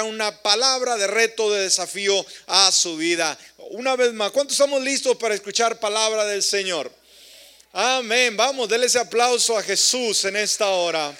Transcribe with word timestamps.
una 0.00 0.42
palabra 0.42 0.96
de 0.96 1.06
reto, 1.06 1.52
de 1.52 1.64
desafío 1.64 2.24
a 2.46 2.72
su 2.72 2.96
vida. 2.96 3.38
Una 3.70 3.94
vez 3.96 4.12
más, 4.14 4.30
¿cuántos 4.30 4.54
estamos 4.54 4.82
listos 4.82 5.16
para 5.18 5.34
escuchar 5.34 5.78
palabra 5.78 6.24
del 6.24 6.42
Señor? 6.42 6.90
Amén. 7.72 8.36
Vamos, 8.36 8.68
denle 8.68 8.86
ese 8.86 8.98
aplauso 8.98 9.56
a 9.58 9.62
Jesús 9.62 10.24
en 10.24 10.36
esta 10.36 10.70
hora. 10.70 11.14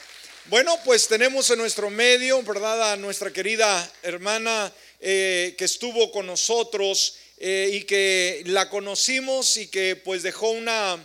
Bueno, 0.47 0.79
pues 0.85 1.07
tenemos 1.07 1.51
en 1.51 1.59
nuestro 1.59 1.91
medio, 1.91 2.43
¿verdad? 2.43 2.93
A 2.93 2.97
nuestra 2.97 3.31
querida 3.31 3.93
hermana 4.03 4.73
eh, 5.01 5.55
que 5.59 5.65
estuvo 5.65 6.11
con 6.11 6.27
nosotros 6.27 7.17
eh, 7.37 7.71
y 7.73 7.83
que 7.85 8.43
la 8.47 8.71
conocimos 8.71 9.57
y 9.57 9.69
que 9.69 9.97
pues 9.97 10.23
dejó 10.23 10.51
una, 10.51 11.05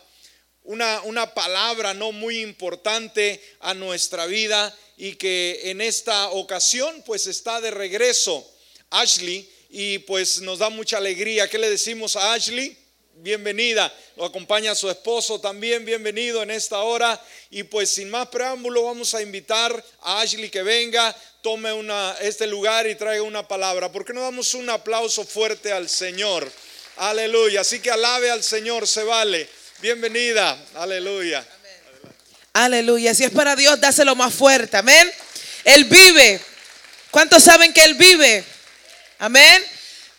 una, 0.63 1.02
una 1.02 1.34
palabra 1.34 1.93
no 1.93 2.11
muy 2.11 2.41
importante 2.41 3.41
a 3.59 3.73
nuestra 3.73 4.25
vida 4.25 4.75
y 4.98 5.14
que 5.14 5.61
en 5.66 5.79
esta 5.79 6.32
ocasión 6.32 7.04
pues 7.05 7.27
está 7.27 7.61
de 7.61 7.71
regreso 7.71 8.45
Ashley 8.89 9.48
y 9.70 9.99
pues 9.99 10.41
nos 10.41 10.59
da 10.59 10.70
mucha 10.70 10.98
alegría. 10.98 11.48
¿Qué 11.48 11.58
le 11.58 11.70
decimos 11.70 12.16
a 12.16 12.34
Ashley? 12.34 12.76
Bienvenida. 13.13 13.94
Lo 14.16 14.26
acompaña 14.26 14.76
su 14.76 14.90
esposo 14.90 15.41
también, 15.41 15.85
bienvenido 15.85 16.41
en 16.44 16.52
esta 16.52 16.80
hora. 16.80 17.20
Y 17.49 17.63
pues 17.63 17.90
sin 17.90 18.09
más 18.09 18.27
preámbulo 18.27 18.84
vamos 18.84 19.13
a 19.13 19.21
invitar 19.21 19.84
a 20.02 20.21
Ashley 20.21 20.49
que 20.49 20.63
venga, 20.63 21.16
tome 21.41 21.70
este 22.21 22.48
lugar 22.48 22.88
y 22.88 22.95
traiga 22.95 23.23
una 23.23 23.48
palabra. 23.48 23.91
¿Por 23.91 24.05
qué 24.05 24.13
no 24.13 24.21
damos 24.21 24.54
un 24.54 24.70
aplauso 24.70 25.23
fuerte 25.26 25.71
al 25.71 25.90
Señor? 25.90 26.52
Aleluya. 26.98 27.62
Así 27.62 27.79
que 27.79 27.91
alabe 27.91 28.29
al 28.29 28.43
Señor, 28.43 28.88
se 28.88 29.04
vale. 29.04 29.48
Bienvenida. 29.82 30.59
Aleluya. 30.76 31.45
Aleluya. 32.63 33.13
Si 33.13 33.23
es 33.23 33.29
para 33.29 33.55
Dios, 33.55 33.79
dáselo 33.79 34.16
más 34.16 34.34
fuerte. 34.34 34.77
Amén. 34.77 35.11
Él 35.63 35.85
vive. 35.85 36.41
¿Cuántos 37.11 37.43
saben 37.43 37.71
que 37.71 37.84
Él 37.84 37.93
vive? 37.93 38.43
Amén. 39.20 39.63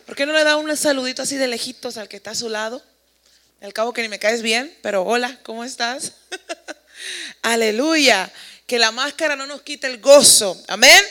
¿Por 0.06 0.14
qué 0.14 0.24
no 0.24 0.32
le 0.32 0.44
da 0.44 0.56
un 0.56 0.76
saludito 0.76 1.22
así 1.22 1.36
de 1.36 1.48
lejitos 1.48 1.96
al 1.96 2.08
que 2.08 2.16
está 2.16 2.30
a 2.30 2.34
su 2.36 2.48
lado? 2.48 2.80
Al 3.60 3.72
cabo 3.72 3.92
que 3.92 4.02
ni 4.02 4.08
me 4.08 4.20
caes 4.20 4.42
bien, 4.42 4.72
pero 4.82 5.02
hola, 5.02 5.36
¿cómo 5.42 5.64
estás? 5.64 6.12
Aleluya. 7.42 8.30
Que 8.68 8.78
la 8.78 8.92
máscara 8.92 9.34
no 9.34 9.46
nos 9.46 9.62
quite 9.62 9.88
el 9.88 9.98
gozo. 9.98 10.62
Amén. 10.68 11.02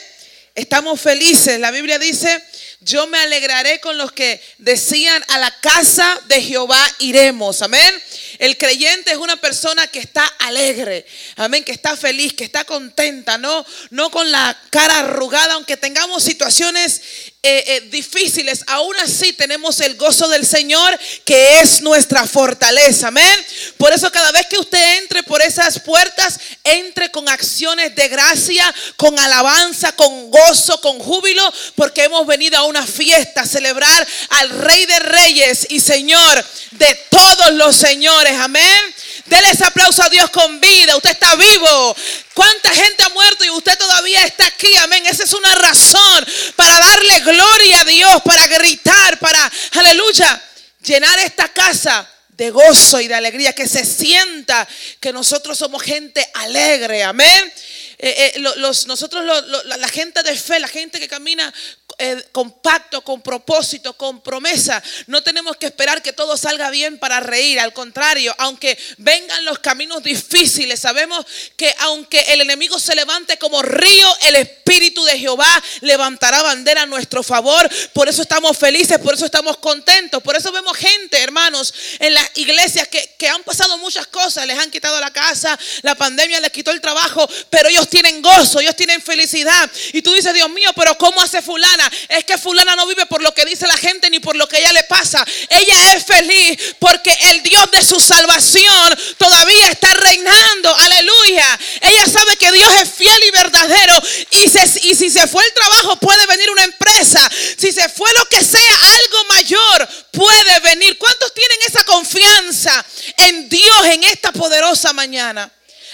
Estamos 0.58 1.00
felices. 1.00 1.60
La 1.60 1.70
Biblia 1.70 2.00
dice, 2.00 2.42
yo 2.80 3.06
me 3.06 3.16
alegraré 3.18 3.78
con 3.78 3.96
los 3.96 4.10
que 4.10 4.42
decían 4.58 5.24
a 5.28 5.38
la 5.38 5.52
casa 5.60 6.20
de 6.26 6.42
Jehová 6.42 6.84
iremos. 6.98 7.62
Amén. 7.62 7.94
El 8.40 8.58
creyente 8.58 9.12
es 9.12 9.18
una 9.18 9.36
persona 9.36 9.86
que 9.86 10.00
está 10.00 10.24
alegre, 10.40 11.06
amén, 11.36 11.62
que 11.62 11.70
está 11.70 11.96
feliz, 11.96 12.32
que 12.32 12.42
está 12.42 12.64
contenta, 12.64 13.38
no, 13.38 13.64
no 13.90 14.10
con 14.10 14.28
la 14.32 14.60
cara 14.70 14.98
arrugada, 14.98 15.54
aunque 15.54 15.76
tengamos 15.76 16.24
situaciones 16.24 17.02
eh, 17.40 17.62
eh, 17.68 17.80
difíciles, 17.92 18.64
aún 18.66 18.96
así 18.96 19.32
tenemos 19.32 19.78
el 19.78 19.94
gozo 19.94 20.28
del 20.28 20.44
Señor 20.44 20.98
que 21.24 21.60
es 21.60 21.80
nuestra 21.82 22.26
fortaleza. 22.26 23.08
Amén. 23.08 23.46
Por 23.76 23.92
eso 23.92 24.10
cada 24.10 24.32
vez 24.32 24.46
que 24.48 24.58
usted 24.58 24.98
entre 24.98 25.22
por 25.22 25.40
esas 25.40 25.78
puertas, 25.78 26.40
entre 26.64 27.12
con 27.12 27.28
acciones 27.28 27.94
de 27.94 28.08
gracia, 28.08 28.74
con 28.96 29.16
alabanza, 29.20 29.92
con 29.92 30.32
gozo, 30.32 30.80
con 30.80 30.98
júbilo, 30.98 31.52
porque 31.76 32.02
hemos 32.02 32.26
venido 32.26 32.58
a 32.58 32.64
una 32.64 32.84
fiesta 32.84 33.42
a 33.42 33.46
celebrar 33.46 34.08
al 34.30 34.50
Rey 34.50 34.86
de 34.86 34.98
Reyes 34.98 35.68
y 35.70 35.78
Señor 35.78 36.44
de 36.72 36.92
todos 37.08 37.52
los 37.52 37.76
señores. 37.76 38.34
Amén. 38.40 38.94
Dele 39.28 39.50
ese 39.52 39.64
aplauso 39.64 40.02
a 40.02 40.08
Dios 40.08 40.30
con 40.30 40.60
vida. 40.60 40.96
Usted 40.96 41.10
está 41.10 41.34
vivo. 41.36 41.96
¿Cuánta 42.34 42.70
gente 42.70 43.02
ha 43.02 43.08
muerto 43.10 43.44
y 43.44 43.50
usted 43.50 43.76
todavía 43.76 44.24
está 44.24 44.46
aquí? 44.46 44.74
Amén. 44.76 45.04
Esa 45.06 45.24
es 45.24 45.32
una 45.32 45.54
razón 45.54 46.26
para 46.56 46.78
darle 46.78 47.20
gloria 47.20 47.80
a 47.80 47.84
Dios, 47.84 48.22
para 48.24 48.46
gritar, 48.46 49.18
para, 49.18 49.50
aleluya, 49.72 50.42
llenar 50.82 51.18
esta 51.18 51.48
casa 51.48 52.08
de 52.28 52.50
gozo 52.50 53.00
y 53.00 53.08
de 53.08 53.14
alegría, 53.14 53.52
que 53.52 53.66
se 53.66 53.84
sienta 53.84 54.66
que 55.00 55.12
nosotros 55.12 55.58
somos 55.58 55.82
gente 55.82 56.26
alegre, 56.34 57.02
amén. 57.02 57.52
Eh, 57.98 58.32
eh, 58.36 58.38
los, 58.38 58.86
nosotros, 58.86 59.24
la 59.64 59.88
gente 59.88 60.22
de 60.22 60.36
fe, 60.36 60.60
la 60.60 60.68
gente 60.68 61.00
que 61.00 61.08
camina 61.08 61.52
eh, 62.00 62.24
con 62.30 62.52
pacto, 62.52 63.02
con 63.02 63.20
propósito, 63.22 63.92
con 63.94 64.20
promesa. 64.20 64.80
No 65.08 65.20
tenemos 65.20 65.56
que 65.56 65.66
esperar 65.66 66.00
que 66.00 66.12
todo 66.12 66.36
salga 66.36 66.70
bien 66.70 66.96
para 66.96 67.18
reír. 67.18 67.58
Al 67.58 67.72
contrario, 67.72 68.32
aunque 68.38 68.78
vengan 68.98 69.44
los 69.44 69.58
caminos 69.58 70.04
difíciles, 70.04 70.78
sabemos 70.78 71.26
que 71.56 71.74
aunque 71.78 72.20
el 72.28 72.40
enemigo 72.40 72.78
se 72.78 72.94
levante 72.94 73.36
como 73.36 73.62
río, 73.62 74.06
el 74.22 74.36
Espíritu 74.36 75.02
de 75.02 75.18
Jehová 75.18 75.62
levantará 75.80 76.40
bandera 76.40 76.82
a 76.82 76.86
nuestro 76.86 77.24
favor. 77.24 77.68
Por 77.92 78.08
eso 78.08 78.22
estamos 78.22 78.56
felices, 78.56 79.00
por 79.00 79.14
eso 79.14 79.24
estamos 79.24 79.56
contentos. 79.56 80.22
Por 80.22 80.36
eso 80.36 80.52
vemos 80.52 80.76
gente, 80.76 81.18
hermanos, 81.18 81.74
en 81.98 82.14
las 82.14 82.30
iglesias 82.36 82.86
que, 82.86 83.16
que 83.18 83.28
han 83.28 83.42
pasado 83.42 83.76
muchas 83.78 84.06
cosas. 84.06 84.46
Les 84.46 84.56
han 84.56 84.70
quitado 84.70 85.00
la 85.00 85.10
casa, 85.10 85.58
la 85.82 85.96
pandemia 85.96 86.38
les 86.38 86.52
quitó 86.52 86.70
el 86.70 86.80
trabajo, 86.80 87.28
pero 87.50 87.68
ellos 87.68 87.88
tienen 87.88 88.22
gozo, 88.22 88.60
ellos 88.60 88.76
tienen 88.76 89.02
felicidad. 89.02 89.68
Y 89.92 90.00
tú 90.00 90.12
dices, 90.12 90.32
Dios 90.32 90.48
mío, 90.50 90.70
pero 90.76 90.96
¿cómo 90.96 91.20
hace 91.20 91.42
fulana? 91.42 91.87
Es 92.08 92.24
que 92.24 92.38
fulana 92.38 92.76
no 92.76 92.86
vive 92.86 93.06
por 93.06 93.22
lo 93.22 93.32
que 93.34 93.44
dice 93.44 93.66
la 93.66 93.76
gente 93.76 94.10
ni 94.10 94.20
por 94.20 94.36
lo 94.36 94.48
que 94.48 94.58
ella 94.58 94.72
le 94.72 94.84
pasa. 94.84 95.24
Ella 95.48 95.94
es 95.94 96.04
feliz 96.04 96.74
porque 96.78 97.16
el 97.30 97.42
Dios 97.42 97.70
de 97.70 97.84
su 97.84 98.00
salvación 98.00 98.98
todavía 99.16 99.68
está 99.68 99.92
reinando. 99.94 100.74
Aleluya. 100.74 101.58
Ella 101.80 102.06
sabe 102.06 102.36
que 102.36 102.52
Dios 102.52 102.72
es 102.82 102.90
fiel 102.90 103.22
y 103.26 103.30
verdadero. 103.30 104.02
Y 104.30 104.94
si 104.94 105.10
se 105.10 105.26
fue 105.26 105.44
el 105.44 105.52
trabajo 105.52 105.96
puede 105.96 106.26
venir 106.26 106.50
una 106.50 106.64
empresa. 106.64 107.28
Si 107.56 107.72
se 107.72 107.88
fue 107.88 108.10
lo 108.18 108.24
que 108.26 108.44
sea, 108.44 108.74
algo 108.94 109.24
mayor 109.30 109.88
puede 110.12 110.60
venir. 110.60 110.98
¿Cuántos 110.98 111.32
tienen 111.34 111.58
esa 111.66 111.84
confianza 111.84 112.84
en 113.16 113.48
Dios 113.48 113.86
en 113.86 114.04
esta 114.04 114.32
poderosa 114.32 114.92
mañana? 114.92 115.50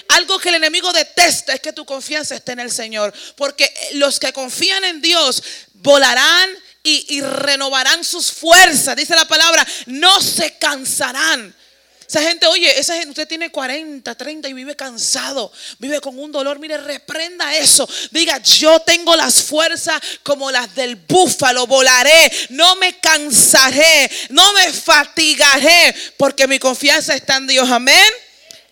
Algo 0.08 0.38
que 0.38 0.50
el 0.50 0.56
enemigo 0.56 0.92
detesta 0.92 1.54
es 1.54 1.60
que 1.60 1.72
tu 1.72 1.84
confianza 1.84 2.34
esté 2.34 2.52
en 2.52 2.60
el 2.60 2.70
Señor. 2.70 3.12
Porque 3.36 3.72
los 3.94 4.18
que 4.18 4.32
confían 4.32 4.84
en 4.84 5.00
Dios 5.00 5.42
volarán 5.74 6.50
y, 6.82 7.20
renovarán 7.22 8.04
sus 8.04 8.30
fuerzas. 8.30 8.94
Dice 8.94 9.14
la 9.14 9.26
palabra, 9.26 9.66
no 9.86 10.20
se 10.20 10.56
cansarán. 10.58 11.54
Esa 12.06 12.20
gente, 12.20 12.46
oye, 12.46 12.78
esa 12.78 12.94
gente, 12.94 13.08
usted 13.08 13.26
tiene 13.26 13.50
40, 13.50 14.14
30 14.14 14.48
y 14.48 14.52
vive 14.52 14.76
cansado, 14.76 15.50
vive 15.78 16.00
con 16.00 16.18
un 16.18 16.30
dolor. 16.30 16.58
Mire, 16.58 16.76
reprenda 16.76 17.56
eso. 17.56 17.88
Diga, 18.10 18.38
yo 18.42 18.78
tengo 18.80 19.16
las 19.16 19.42
fuerzas 19.42 20.00
como 20.22 20.50
las 20.50 20.74
del 20.74 20.96
búfalo, 20.96 21.66
volaré, 21.66 22.30
no 22.50 22.76
me 22.76 22.98
cansaré, 23.00 24.10
no 24.28 24.52
me 24.52 24.70
fatigaré, 24.72 25.94
porque 26.18 26.46
mi 26.46 26.58
confianza 26.58 27.14
está 27.14 27.36
en 27.36 27.46
Dios. 27.46 27.70
Amén. 27.70 28.12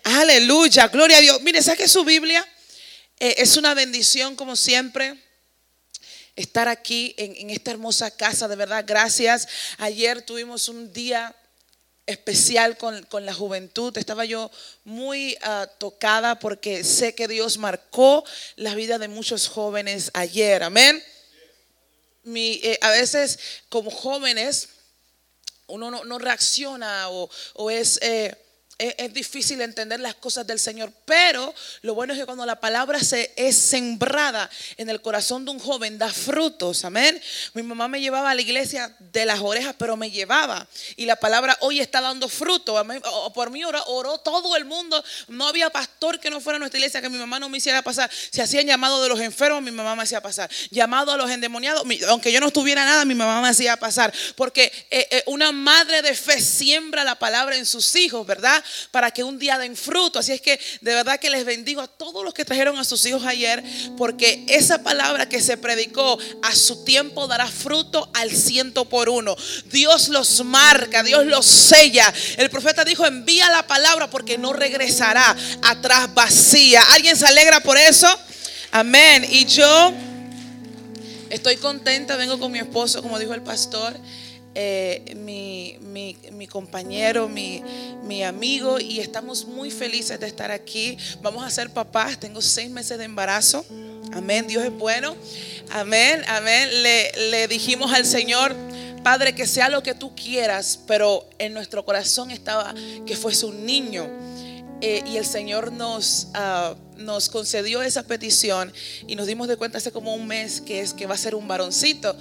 Aleluya, 0.05 0.89
gloria 0.89 1.19
a 1.19 1.21
Dios. 1.21 1.41
Mire, 1.43 1.63
saque 1.63 1.87
su 1.87 2.05
Biblia. 2.05 2.47
Eh, 3.21 3.35
es 3.39 3.57
una 3.57 3.75
bendición 3.75 4.35
como 4.35 4.57
siempre 4.57 5.17
estar 6.35 6.67
aquí 6.67 7.15
en, 7.19 7.51
esta 7.51 7.71
hermosa 7.71 8.11
casa, 8.11 8.49
de 8.49 8.57
verdad, 8.57 8.85
gracias. 8.87 9.47
Ayer 9.79 10.23
tuvimos 10.23 10.69
un 10.69 10.93
día 10.93 11.35
especial 12.07 12.77
con, 12.79 13.07
la 13.25 13.33
juventud. 13.33 13.97
Estaba 13.97 14.25
yo 14.25 14.51
muy 14.85 15.37
ah, 15.43 15.69
tocada 15.79 16.39
porque 16.39 16.83
sé 16.83 17.15
que 17.15 17.29
Dios 17.29 17.59
marcó 17.59 18.25
la 18.57 18.75
vida 18.75 18.99
de 18.99 19.09
muchos 19.09 19.49
jóvenes 19.49 20.11
ayer. 20.15 20.65
Amén. 20.65 21.03
Eh, 22.25 22.79
a 22.81 22.91
veces 22.91 23.39
como 23.69 23.91
jóvenes 23.91 24.69
uno 25.67 25.91
no, 25.91 26.19
reacciona 26.19 27.09
o, 27.09 27.71
es... 27.71 28.01
Eh, 28.03 28.37
es, 28.79 29.13
difícil 29.13 29.61
entender 29.61 30.01
las 30.01 30.15
cosas 30.15 30.47
del 30.47 30.59
Señor, 30.59 30.93
pero 31.05 31.55
lo 31.83 31.95
bueno 31.95 32.13
es 32.13 32.19
que 32.19 32.27
cuando 32.27 32.45
la 32.47 32.59
palabra 32.61 32.99
se, 33.01 33.33
es 33.37 33.57
sembrada 33.57 34.51
en 34.77 34.89
el 34.89 35.01
corazón 35.01 35.45
de 35.45 35.53
un 35.53 35.59
joven, 35.59 35.99
da 35.99 36.13
frutos, 36.13 36.85
amén. 36.85 37.21
Mi 37.55 37.63
mamá 37.63 37.89
me 37.89 38.01
llevaba 38.01 38.31
a 38.31 38.35
la 38.35 38.41
iglesia 38.41 38.95
de 38.99 39.25
las 39.25 39.41
orejas, 39.41 39.75
pero 39.79 39.97
me 39.97 40.11
llevaba. 40.11 40.67
Y 40.97 41.07
la 41.07 41.17
palabra 41.17 41.57
hoy 41.61 41.81
está 41.81 42.01
dando 42.01 42.29
fruto. 42.29 42.83
Por 43.35 43.51
mí 43.51 43.63
oró, 43.65 44.19
todo 44.19 44.57
el 44.57 44.65
mundo. 44.65 45.03
No 45.29 45.47
había 45.47 45.71
pastor 45.71 46.19
que 46.19 46.31
no 46.31 46.41
fuera 46.41 46.57
a 46.57 46.59
nuestra 46.59 46.79
iglesia 46.79 47.01
que 47.01 47.09
mi 47.09 47.19
mamá 47.19 47.39
no 47.39 47.49
me 47.49 47.59
hiciera 47.59 47.83
pasar. 47.83 48.11
Se 48.31 48.43
hacían 48.43 48.67
llamado 48.67 49.03
de 49.03 49.09
los 49.09 49.21
enfermos, 49.21 49.63
mi 49.63 49.71
mamá 49.71 49.95
me 49.95 50.03
hacía 50.03 50.21
pasar. 50.21 50.51
Llamado 50.71 51.13
a 51.13 51.17
los 51.17 51.31
endemoniados, 51.31 51.85
aunque 52.09 52.33
yo 52.33 52.41
no 52.41 52.49
estuviera 52.49 52.85
nada, 52.85 53.05
mi 53.05 53.15
mamá 53.15 53.41
me 53.41 53.49
hacía 53.49 53.77
pasar. 53.77 54.13
Porque 54.35 54.73
eh, 54.91 55.07
eh, 55.11 55.23
una 55.27 55.53
madre 55.53 56.03
de 56.03 56.15
fe 56.15 56.41
siembra 56.41 57.05
la 57.05 57.19
palabra 57.19 57.57
en 57.57 57.67
sus 57.67 57.95
hijos, 57.95 58.27
¿verdad? 58.27 58.62
Para 58.91 59.11
que 59.11 59.25
un 59.25 59.39
día 59.39 59.59
den 59.59 59.77
fruto. 59.77 60.19
Así 60.19 60.33
es 60.33 60.41
que 60.41 60.59
de 60.81 60.95
verdad 60.95 61.19
que 61.19 61.31
les 61.31 61.45
bendigo 61.45 61.81
a 61.81 61.87
todos 61.87 62.25
los 62.25 62.35
que 62.35 62.45
trajeron 62.45 62.79
a 62.79 62.85
sus 62.85 63.05
hijos 63.07 63.25
ayer, 63.25 63.63
porque 63.97 64.45
esa 64.49 64.83
palabra 64.83 65.29
que 65.29 65.41
se 65.41 65.57
predicó 65.57 66.19
a 66.43 66.55
su 66.55 66.85
tiempo 66.85 67.27
dará 67.27 67.47
fruto 67.47 68.11
al 68.15 68.31
ciento 68.31 68.85
por 68.85 69.09
uno. 69.09 69.37
Dios 69.67 70.09
los 70.09 70.45
marca, 70.45 71.03
Dios 71.03 71.27
los 71.27 71.47
sella. 71.47 72.13
El 72.37 72.51
profeta 72.51 72.85
dijo, 72.85 73.07
envía 73.07 73.51
la 73.51 73.67
palabra 73.67 74.11
porque 74.11 74.39
no 74.39 74.53
regresará 74.53 75.37
atrás 75.63 76.13
vacía. 76.15 76.83
¿Alguien 76.93 77.17
se 77.17 77.27
alegra 77.27 77.61
por 77.61 77.77
eso? 77.77 78.09
Amén. 78.71 79.27
Y 79.31 79.45
yo 79.45 79.93
Estoy 81.33 81.57
contenta, 81.57 82.17
vengo 82.17 82.39
con 82.39 82.53
mi 82.53 82.59
esposo, 82.59 83.01
como 83.01 83.19
dijo 83.19 83.33
el 83.33 83.41
pastor. 83.41 83.97
Eh, 84.55 85.15
mi, 85.17 85.79
mi, 85.81 86.47
compañero, 86.47 87.29
mi, 87.29 87.63
mi, 88.05 88.23
amigo, 88.23 88.79
y 88.79 89.01
estamos 89.01 89.47
muy 89.47 89.71
felices 89.71 90.21
de 90.21 90.27
estar 90.27 90.51
aquí. 90.51 90.99
Vamos 91.23 91.45
a 91.45 91.51
ser 91.51 91.71
papás, 91.71 92.21
tengo 92.21 92.43
seis 92.43 92.71
meses 92.71 92.99
de 92.99 93.05
embarazo. 93.05 93.65
Amén, 94.13 94.47
Dios 94.47 94.65
es 94.65 94.73
bueno. 94.73 95.17
Amén, 95.71 96.23
amén. 96.29 96.69
Le, 96.83 97.31
le 97.31 97.49
dijimos 97.49 97.93
al 97.93 98.05
Señor, 98.05 98.55
Padre, 99.03 99.35
que 99.35 99.47
sea 99.47 99.69
lo 99.69 99.83
que 99.83 99.95
tú 99.95 100.15
quieras, 100.15 100.79
pero 100.87 101.29
en 101.39 101.55
nuestro 101.55 101.85
corazón 101.85 102.31
estaba 102.31 102.75
que 103.07 103.17
fuese 103.17 103.47
un 103.47 103.65
niño. 103.65 104.09
Eh, 104.85 105.05
y 105.07 105.17
el 105.17 105.25
Señor 105.25 105.71
nos, 105.71 106.27
uh, 106.35 106.75
nos 106.97 107.29
concedió 107.29 107.83
esa 107.83 108.03
petición 108.03 108.73
y 109.07 109.17
nos 109.17 109.27
dimos 109.27 109.49
de 109.49 109.57
cuenta 109.57 109.79
hace 109.79 109.93
como 109.93 110.15
un 110.15 110.27
mes 110.27 110.61
que 110.61 110.81
es 110.81 110.95
que 110.95 111.07
va 111.07 111.15
a 111.15 111.19
ser 111.19 111.35
un 111.35 111.49
varoncito. 111.49 112.17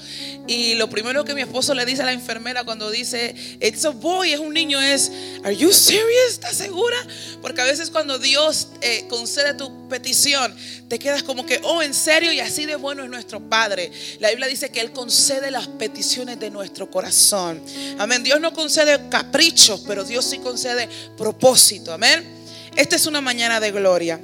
Y 0.48 0.76
lo 0.76 0.90
primero 0.90 1.24
que 1.26 1.34
mi 1.36 1.42
esposo 1.42 1.74
le 1.74 1.86
dice 1.86 2.02
a 2.02 2.06
la 2.06 2.14
enfermera 2.14 2.64
cuando 2.64 2.90
dice, 2.90 3.36
it's 3.60 3.86
a 3.86 3.90
boy, 3.90 4.34
es 4.34 4.40
un 4.40 4.54
niño, 4.54 4.82
es, 4.82 5.12
are 5.44 5.56
you 5.56 5.72
serious? 5.72 6.32
¿Estás 6.32 6.56
segura? 6.56 6.98
Porque 7.42 7.62
a 7.62 7.66
veces 7.66 7.90
cuando 7.90 8.20
Dios 8.20 8.70
eh, 8.82 9.06
concede 9.10 9.54
tu 9.54 9.88
petición, 9.90 10.56
te 10.88 11.00
quedas 11.00 11.24
como 11.24 11.46
que, 11.46 11.60
oh, 11.64 11.82
en 11.82 11.94
serio, 11.94 12.32
y 12.32 12.40
así 12.40 12.66
de 12.66 12.76
bueno 12.76 13.04
es 13.04 13.10
nuestro 13.10 13.40
Padre. 13.40 13.92
La 14.20 14.30
Biblia 14.30 14.48
dice 14.48 14.72
que 14.72 14.82
Él 14.82 14.92
concede 14.92 15.52
las 15.52 15.68
peticiones 15.68 16.40
de 16.40 16.50
nuestro 16.50 16.90
corazón. 16.90 17.62
Amén. 17.98 18.24
Dios 18.24 18.40
no 18.40 18.54
concede 18.54 19.10
caprichos, 19.10 19.84
pero 19.88 20.04
Dios 20.04 20.26
sí 20.26 20.40
concede 20.40 20.88
propósito. 21.18 21.94
Amén. 21.94 22.42
Esta 22.76 22.96
es 22.96 23.06
una 23.06 23.20
mañana 23.20 23.60
de 23.60 23.72
gloria. 23.72 24.20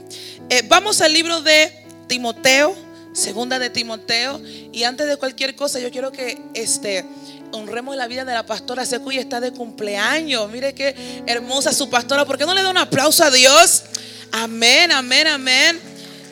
Eh, 0.49 0.63
vamos 0.67 1.01
al 1.01 1.11
libro 1.11 1.41
de 1.41 1.71
Timoteo, 2.07 2.75
segunda 3.13 3.59
de 3.59 3.69
Timoteo. 3.69 4.41
Y 4.71 4.83
antes 4.83 5.07
de 5.07 5.17
cualquier 5.17 5.55
cosa, 5.55 5.79
yo 5.79 5.91
quiero 5.91 6.13
que 6.13 6.37
este, 6.53 7.05
honremos 7.51 7.97
la 7.97 8.07
vida 8.07 8.23
de 8.23 8.33
la 8.33 8.45
pastora 8.45 8.85
Secuya. 8.85 9.19
Está 9.19 9.41
de 9.41 9.51
cumpleaños. 9.51 10.49
Mire 10.49 10.73
qué 10.73 10.95
hermosa 11.27 11.73
su 11.73 11.89
pastora. 11.89 12.25
¿Por 12.25 12.37
qué 12.37 12.45
no 12.45 12.53
le 12.53 12.63
da 12.63 12.69
un 12.69 12.77
aplauso 12.77 13.25
a 13.25 13.31
Dios? 13.31 13.83
Amén, 14.31 14.93
amén, 14.93 15.27
amén. 15.27 15.79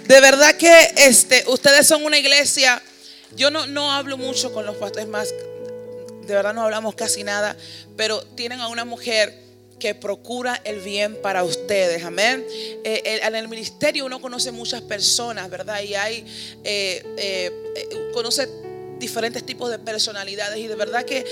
De 0.07 0.21
verdad 0.21 0.55
que 0.55 0.93
este, 0.95 1.43
ustedes 1.47 1.85
son 1.85 2.05
una 2.05 2.17
iglesia. 2.17 2.81
Yo 3.35 3.51
no, 3.51 3.67
no 3.67 3.91
hablo 3.91 4.17
mucho 4.17 4.53
con 4.53 4.65
los 4.65 4.77
pastores, 4.77 5.09
más, 5.09 5.27
de 5.29 6.33
verdad 6.33 6.53
no 6.53 6.61
hablamos 6.61 6.95
casi 6.95 7.23
nada, 7.23 7.57
pero 7.97 8.21
tienen 8.21 8.61
a 8.61 8.69
una 8.69 8.85
mujer 8.85 9.44
que 9.79 9.95
procura 9.95 10.61
el 10.63 10.79
bien 10.79 11.21
para 11.21 11.43
ustedes. 11.43 12.03
Amén. 12.03 12.45
Eh, 12.83 13.19
en 13.23 13.35
el 13.35 13.47
ministerio 13.47 14.05
uno 14.05 14.21
conoce 14.21 14.51
muchas 14.51 14.81
personas, 14.81 15.49
¿verdad? 15.49 15.81
Y 15.81 15.95
hay, 15.95 16.25
eh, 16.63 17.03
eh, 17.17 18.11
conoce 18.13 18.47
diferentes 18.99 19.45
tipos 19.45 19.69
de 19.69 19.79
personalidades 19.79 20.59
y 20.59 20.67
de 20.67 20.75
verdad 20.75 21.03
que 21.03 21.25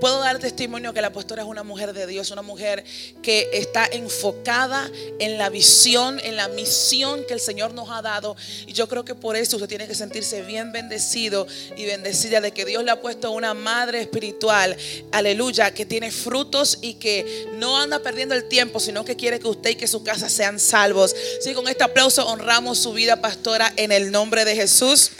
Puedo 0.00 0.20
dar 0.20 0.38
testimonio 0.38 0.92
que 0.92 1.00
la 1.00 1.12
pastora 1.12 1.42
es 1.42 1.48
una 1.48 1.64
mujer 1.64 1.92
de 1.92 2.06
Dios, 2.06 2.30
una 2.30 2.42
mujer 2.42 2.84
que 3.20 3.48
está 3.52 3.86
enfocada 3.86 4.88
en 5.18 5.38
la 5.38 5.48
visión, 5.48 6.20
en 6.22 6.36
la 6.36 6.48
misión 6.48 7.24
que 7.26 7.34
el 7.34 7.40
Señor 7.40 7.74
nos 7.74 7.90
ha 7.90 8.00
dado. 8.00 8.36
Y 8.66 8.72
yo 8.72 8.88
creo 8.88 9.04
que 9.04 9.14
por 9.16 9.34
eso 9.36 9.56
usted 9.56 9.68
tiene 9.68 9.88
que 9.88 9.94
sentirse 9.94 10.42
bien 10.42 10.70
bendecido 10.70 11.46
y 11.76 11.84
bendecida 11.84 12.40
de 12.40 12.52
que 12.52 12.64
Dios 12.64 12.84
le 12.84 12.92
ha 12.92 13.00
puesto 13.00 13.32
una 13.32 13.54
madre 13.54 14.00
espiritual, 14.00 14.76
aleluya, 15.10 15.72
que 15.72 15.84
tiene 15.84 16.12
frutos 16.12 16.78
y 16.80 16.94
que 16.94 17.48
no 17.54 17.76
anda 17.76 17.98
perdiendo 17.98 18.34
el 18.34 18.48
tiempo, 18.48 18.78
sino 18.80 19.04
que 19.04 19.16
quiere 19.16 19.40
que 19.40 19.48
usted 19.48 19.70
y 19.70 19.76
que 19.76 19.88
su 19.88 20.04
casa 20.04 20.28
sean 20.28 20.60
salvos. 20.60 21.14
Sí, 21.40 21.54
con 21.54 21.66
este 21.66 21.82
aplauso 21.84 22.26
honramos 22.26 22.78
su 22.78 22.92
vida, 22.92 23.20
pastora, 23.20 23.72
en 23.76 23.90
el 23.90 24.12
nombre 24.12 24.44
de 24.44 24.54
Jesús. 24.54 25.10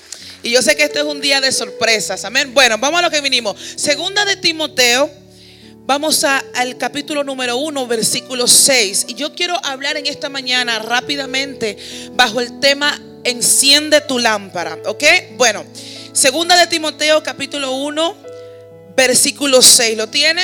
Y 0.43 0.51
yo 0.51 0.63
sé 0.63 0.77
que 0.77 0.85
este 0.85 1.01
es 1.01 1.05
un 1.05 1.21
día 1.21 1.41
de 1.41 1.51
sorpresas. 1.51 2.25
Amén. 2.25 2.55
Bueno, 2.55 2.79
vamos 2.79 3.01
a 3.01 3.03
lo 3.03 3.11
que 3.11 3.21
vinimos. 3.21 3.57
Segunda 3.77 4.25
de 4.25 4.37
Timoteo. 4.37 5.11
Vamos 5.85 6.23
al 6.23 6.77
capítulo 6.77 7.25
número 7.25 7.57
1, 7.57 7.87
versículo 7.87 8.47
6. 8.47 9.07
Y 9.09 9.15
yo 9.15 9.35
quiero 9.35 9.59
hablar 9.65 9.97
en 9.97 10.07
esta 10.07 10.29
mañana 10.29 10.79
rápidamente 10.79 11.79
bajo 12.13 12.41
el 12.41 12.61
tema 12.61 13.01
Enciende 13.25 14.01
tu 14.03 14.19
lámpara. 14.19 14.79
¿Ok? 14.87 15.03
Bueno, 15.37 15.65
segunda 16.13 16.57
de 16.57 16.67
Timoteo, 16.67 17.23
capítulo 17.23 17.73
1, 17.73 18.17
versículo 18.97 19.61
6. 19.61 19.97
¿Lo 19.97 20.09
tiene? 20.09 20.43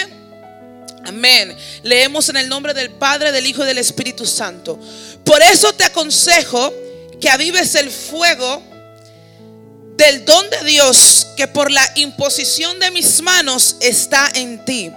Amén. 1.05 1.55
Leemos 1.82 2.29
en 2.31 2.38
el 2.38 2.49
nombre 2.49 2.75
del 2.75 2.91
Padre, 2.91 3.31
del 3.31 3.46
Hijo 3.46 3.62
y 3.62 3.67
del 3.67 3.79
Espíritu 3.79 4.26
Santo. 4.26 4.81
Por 5.25 5.41
eso 5.43 5.73
te 5.75 5.85
aconsejo 5.85 6.73
que 7.20 7.29
avives 7.29 7.75
el 7.75 7.91
fuego 7.91 8.62
del 9.96 10.25
don 10.25 10.49
de 10.50 10.64
Dios 10.64 11.29
que 11.37 11.46
por 11.46 11.70
la 11.70 11.88
imposición 11.96 12.79
de 12.81 12.91
mis 12.91 13.23
manos 13.23 13.76
está 13.81 14.31
en 14.35 14.64
ti. 14.64 14.91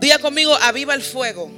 Diga 0.00 0.18
conmigo, 0.18 0.54
aviva 0.54 0.94
el 0.94 1.02
fuego. 1.02 1.50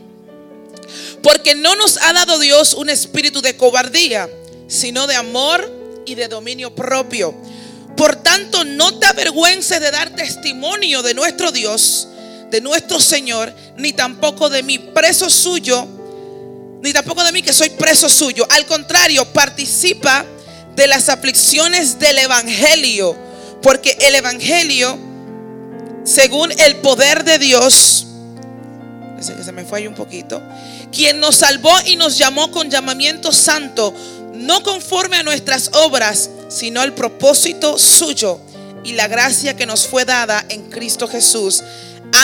Porque 1.22 1.54
no 1.54 1.74
nos 1.76 1.98
ha 2.02 2.12
dado 2.12 2.38
Dios 2.38 2.74
un 2.74 2.88
espíritu 2.88 3.42
de 3.42 3.56
cobardía, 3.56 4.28
sino 4.68 5.06
de 5.06 5.16
amor 5.16 6.02
y 6.06 6.14
de 6.14 6.28
dominio 6.28 6.74
propio. 6.74 7.34
Por 7.96 8.16
tanto, 8.16 8.64
no 8.64 8.98
te 8.98 9.06
avergüences 9.06 9.80
de 9.80 9.90
dar 9.90 10.14
testimonio 10.14 11.02
de 11.02 11.14
nuestro 11.14 11.50
Dios, 11.50 12.08
de 12.50 12.60
nuestro 12.60 13.00
Señor, 13.00 13.52
ni 13.76 13.92
tampoco 13.92 14.48
de 14.48 14.62
mi 14.62 14.78
preso 14.78 15.28
suyo, 15.28 15.86
ni 16.80 16.92
tampoco 16.92 17.24
de 17.24 17.32
mí 17.32 17.42
que 17.42 17.52
soy 17.52 17.70
preso 17.70 18.08
suyo. 18.08 18.46
Al 18.50 18.66
contrario, 18.66 19.24
participa 19.32 20.24
de 20.78 20.86
las 20.86 21.08
aflicciones 21.08 21.98
del 21.98 22.18
Evangelio, 22.18 23.16
porque 23.62 23.98
el 24.00 24.14
Evangelio, 24.14 24.96
según 26.04 26.52
el 26.52 26.76
poder 26.76 27.24
de 27.24 27.40
Dios, 27.40 28.06
se 29.20 29.50
me 29.50 29.64
fue 29.64 29.80
ahí 29.80 29.86
un 29.88 29.96
poquito, 29.96 30.40
quien 30.92 31.18
nos 31.18 31.34
salvó 31.34 31.72
y 31.84 31.96
nos 31.96 32.16
llamó 32.16 32.52
con 32.52 32.70
llamamiento 32.70 33.32
santo, 33.32 33.92
no 34.34 34.62
conforme 34.62 35.16
a 35.16 35.24
nuestras 35.24 35.70
obras, 35.74 36.30
sino 36.48 36.80
al 36.80 36.94
propósito 36.94 37.76
suyo 37.76 38.38
y 38.84 38.92
la 38.92 39.08
gracia 39.08 39.56
que 39.56 39.66
nos 39.66 39.84
fue 39.84 40.04
dada 40.04 40.44
en 40.48 40.70
Cristo 40.70 41.08
Jesús 41.08 41.64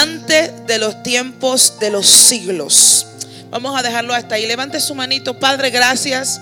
antes 0.01 0.53
de 0.69 0.79
los 0.79 1.03
tiempos 1.03 1.81
de 1.81 1.91
los 1.91 2.06
siglos. 2.06 3.05
Vamos 3.51 3.77
a 3.77 3.83
dejarlo 3.83 4.15
hasta 4.15 4.37
ahí. 4.37 4.47
Levante 4.47 4.79
su 4.79 4.95
manito, 4.95 5.41
Padre, 5.41 5.71
gracias 5.71 6.41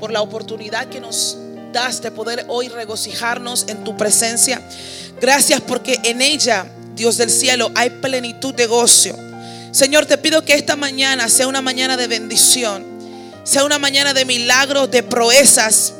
por 0.00 0.10
la 0.10 0.22
oportunidad 0.22 0.88
que 0.88 0.98
nos 0.98 1.36
das 1.72 2.00
de 2.00 2.10
poder 2.10 2.46
hoy 2.48 2.68
regocijarnos 2.68 3.66
en 3.68 3.84
tu 3.84 3.96
presencia. 3.96 4.60
Gracias 5.20 5.60
porque 5.60 6.00
en 6.02 6.22
ella, 6.22 6.66
Dios 6.96 7.18
del 7.18 7.30
cielo, 7.30 7.70
hay 7.74 7.90
plenitud 7.90 8.54
de 8.54 8.66
gozo. 8.66 9.10
Señor, 9.70 10.06
te 10.06 10.18
pido 10.18 10.42
que 10.44 10.54
esta 10.54 10.74
mañana 10.74 11.28
sea 11.28 11.46
una 11.46 11.60
mañana 11.60 11.96
de 11.96 12.08
bendición, 12.08 12.84
sea 13.44 13.64
una 13.64 13.78
mañana 13.78 14.14
de 14.14 14.24
milagros, 14.24 14.90
de 14.90 15.02
proezas. 15.02 15.92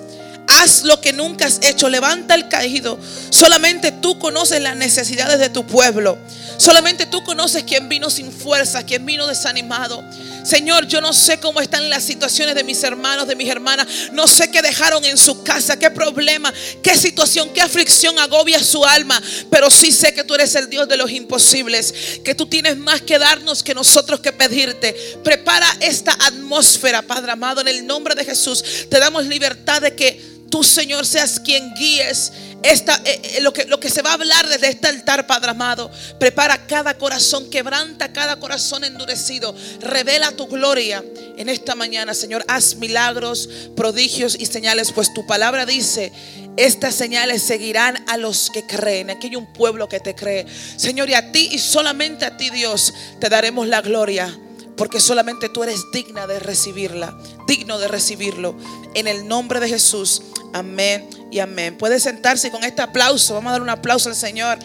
Haz 0.48 0.82
lo 0.82 1.00
que 1.00 1.12
nunca 1.12 1.46
has 1.46 1.60
hecho, 1.62 1.88
levanta 1.88 2.34
el 2.34 2.48
caído. 2.48 2.98
Solamente 3.28 3.92
tú 3.92 4.18
conoces 4.18 4.60
las 4.60 4.76
necesidades 4.76 5.38
de 5.38 5.50
tu 5.50 5.64
pueblo. 5.66 6.18
Solamente 6.56 7.06
tú 7.06 7.22
conoces 7.22 7.62
quién 7.64 7.88
vino 7.88 8.10
sin 8.10 8.32
fuerza, 8.32 8.82
quién 8.82 9.06
vino 9.06 9.26
desanimado. 9.26 10.02
Señor, 10.44 10.86
yo 10.86 11.00
no 11.00 11.12
sé 11.12 11.38
cómo 11.40 11.60
están 11.60 11.88
las 11.90 12.04
situaciones 12.04 12.54
de 12.54 12.64
mis 12.64 12.82
hermanos, 12.82 13.26
de 13.26 13.36
mis 13.36 13.48
hermanas. 13.48 13.86
No 14.12 14.26
sé 14.26 14.50
qué 14.50 14.62
dejaron 14.62 15.04
en 15.04 15.16
su 15.16 15.42
casa, 15.42 15.78
qué 15.78 15.90
problema, 15.90 16.52
qué 16.82 16.96
situación, 16.96 17.50
qué 17.52 17.60
aflicción 17.60 18.18
agobia 18.18 18.62
su 18.62 18.84
alma. 18.84 19.20
Pero 19.50 19.70
sí 19.70 19.92
sé 19.92 20.14
que 20.14 20.24
tú 20.24 20.34
eres 20.34 20.54
el 20.54 20.68
Dios 20.68 20.88
de 20.88 20.96
los 20.96 21.10
imposibles. 21.10 21.94
Que 22.24 22.34
tú 22.34 22.46
tienes 22.46 22.76
más 22.76 23.02
que 23.02 23.18
darnos 23.18 23.62
que 23.62 23.74
nosotros 23.74 24.20
que 24.20 24.32
pedirte. 24.32 24.94
Prepara 25.22 25.68
esta 25.80 26.12
atmósfera, 26.20 27.02
Padre 27.02 27.32
amado, 27.32 27.60
en 27.60 27.68
el 27.68 27.86
nombre 27.86 28.14
de 28.14 28.24
Jesús. 28.24 28.64
Te 28.88 28.98
damos 28.98 29.26
libertad 29.26 29.82
de 29.82 29.94
que 29.94 30.39
tú, 30.50 30.62
Señor, 30.64 31.06
seas 31.06 31.40
quien 31.40 31.72
guíes 31.74 32.32
esta, 32.62 33.00
eh, 33.06 33.20
eh, 33.22 33.40
lo, 33.40 33.52
que, 33.54 33.64
lo 33.64 33.80
que 33.80 33.88
se 33.88 34.02
va 34.02 34.10
a 34.10 34.14
hablar 34.14 34.46
desde 34.48 34.68
este 34.68 34.88
altar, 34.88 35.26
Padre 35.26 35.50
amado. 35.50 35.90
Prepara 36.18 36.66
cada 36.66 36.98
corazón, 36.98 37.48
quebranta 37.48 38.12
cada 38.12 38.36
corazón 38.36 38.84
endurecido. 38.84 39.54
Revela 39.80 40.32
tu 40.32 40.46
gloria 40.46 41.02
en 41.36 41.48
esta 41.48 41.74
mañana, 41.74 42.12
Señor. 42.12 42.44
Haz 42.48 42.76
milagros, 42.76 43.48
prodigios 43.76 44.36
y 44.38 44.44
señales, 44.44 44.92
pues 44.92 45.14
tu 45.14 45.26
palabra 45.26 45.64
dice, 45.64 46.12
estas 46.58 46.94
señales 46.94 47.42
seguirán 47.42 48.04
a 48.08 48.18
los 48.18 48.50
que 48.50 48.66
creen. 48.66 49.08
Aquí 49.08 49.28
hay 49.28 49.36
un 49.36 49.50
pueblo 49.52 49.88
que 49.88 50.00
te 50.00 50.14
cree. 50.14 50.44
Señor, 50.76 51.08
y 51.08 51.14
a 51.14 51.32
ti 51.32 51.48
y 51.52 51.58
solamente 51.58 52.26
a 52.26 52.36
ti, 52.36 52.50
Dios, 52.50 52.92
te 53.20 53.30
daremos 53.30 53.68
la 53.68 53.80
gloria 53.80 54.38
porque 54.80 54.98
solamente 54.98 55.50
tú 55.50 55.62
eres 55.62 55.90
digna 55.92 56.26
de 56.26 56.40
recibirla, 56.40 57.14
digno 57.46 57.78
de 57.78 57.86
recibirlo. 57.86 58.56
En 58.94 59.08
el 59.08 59.28
nombre 59.28 59.60
de 59.60 59.68
Jesús, 59.68 60.22
amén 60.54 61.06
y 61.30 61.40
amén. 61.40 61.76
Puede 61.76 62.00
sentarse 62.00 62.50
con 62.50 62.64
este 62.64 62.80
aplauso, 62.80 63.34
vamos 63.34 63.50
a 63.50 63.52
dar 63.52 63.60
un 63.60 63.68
aplauso 63.68 64.08
al 64.08 64.16
Señor. 64.16 64.58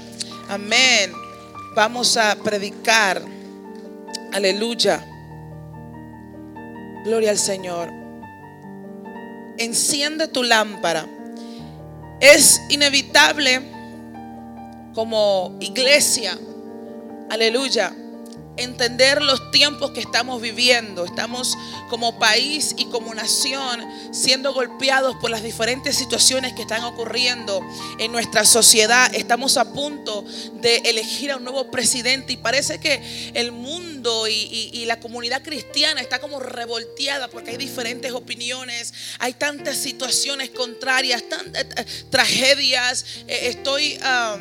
Amén. 0.48 1.12
Vamos 1.76 2.16
a 2.16 2.34
predicar. 2.38 3.22
Aleluya. 4.32 5.06
Gloria 7.04 7.32
al 7.32 7.38
Señor. 7.38 7.90
Enciende 9.58 10.30
tu 10.30 10.44
lámpara. 10.44 11.10
Es 12.22 12.62
inevitable 12.70 13.62
como 14.94 15.58
iglesia, 15.60 16.40
aleluya, 17.30 17.94
entender 18.58 19.22
los 19.22 19.52
tiempos 19.52 19.92
que 19.92 20.00
estamos 20.00 20.42
viviendo. 20.42 21.06
Estamos 21.06 21.58
como 21.90 22.18
país 22.20 22.74
y 22.78 22.86
como 22.86 23.14
nación 23.14 23.86
siendo 24.12 24.54
golpeados 24.54 25.16
por 25.18 25.30
las 25.30 25.44
diferentes 25.44 25.96
situaciones 25.96 26.54
que 26.54 26.62
están 26.62 26.84
ocurriendo 26.84 27.62
en 28.00 28.12
nuestra 28.12 28.46
sociedad. 28.46 29.14
Estamos 29.14 29.58
a 29.58 29.74
punto 29.74 30.24
de 30.56 30.78
elegir 30.86 31.32
a 31.32 31.38
un 31.38 31.44
nuevo 31.44 31.70
presidente 31.72 32.34
y 32.34 32.38
parece 32.38 32.80
que 32.80 33.32
el 33.34 33.52
mundo 33.52 34.28
y, 34.28 34.84
la 34.86 35.00
comunidad 35.00 35.42
cristiana 35.42 36.00
está 36.00 36.20
como 36.20 36.40
revolteada 36.40 37.28
porque 37.28 37.52
hay 37.52 37.58
diferentes 37.58 38.12
opiniones, 38.12 38.94
hay 39.18 39.34
tantas 39.34 39.78
situaciones 39.78 40.52
contrarias, 40.52 41.24
tantas 41.28 41.64
eh, 41.64 41.86
tragedias. 42.12 43.04
Eh, 43.28 43.48
estoy... 43.48 43.98
Ah, 44.04 44.38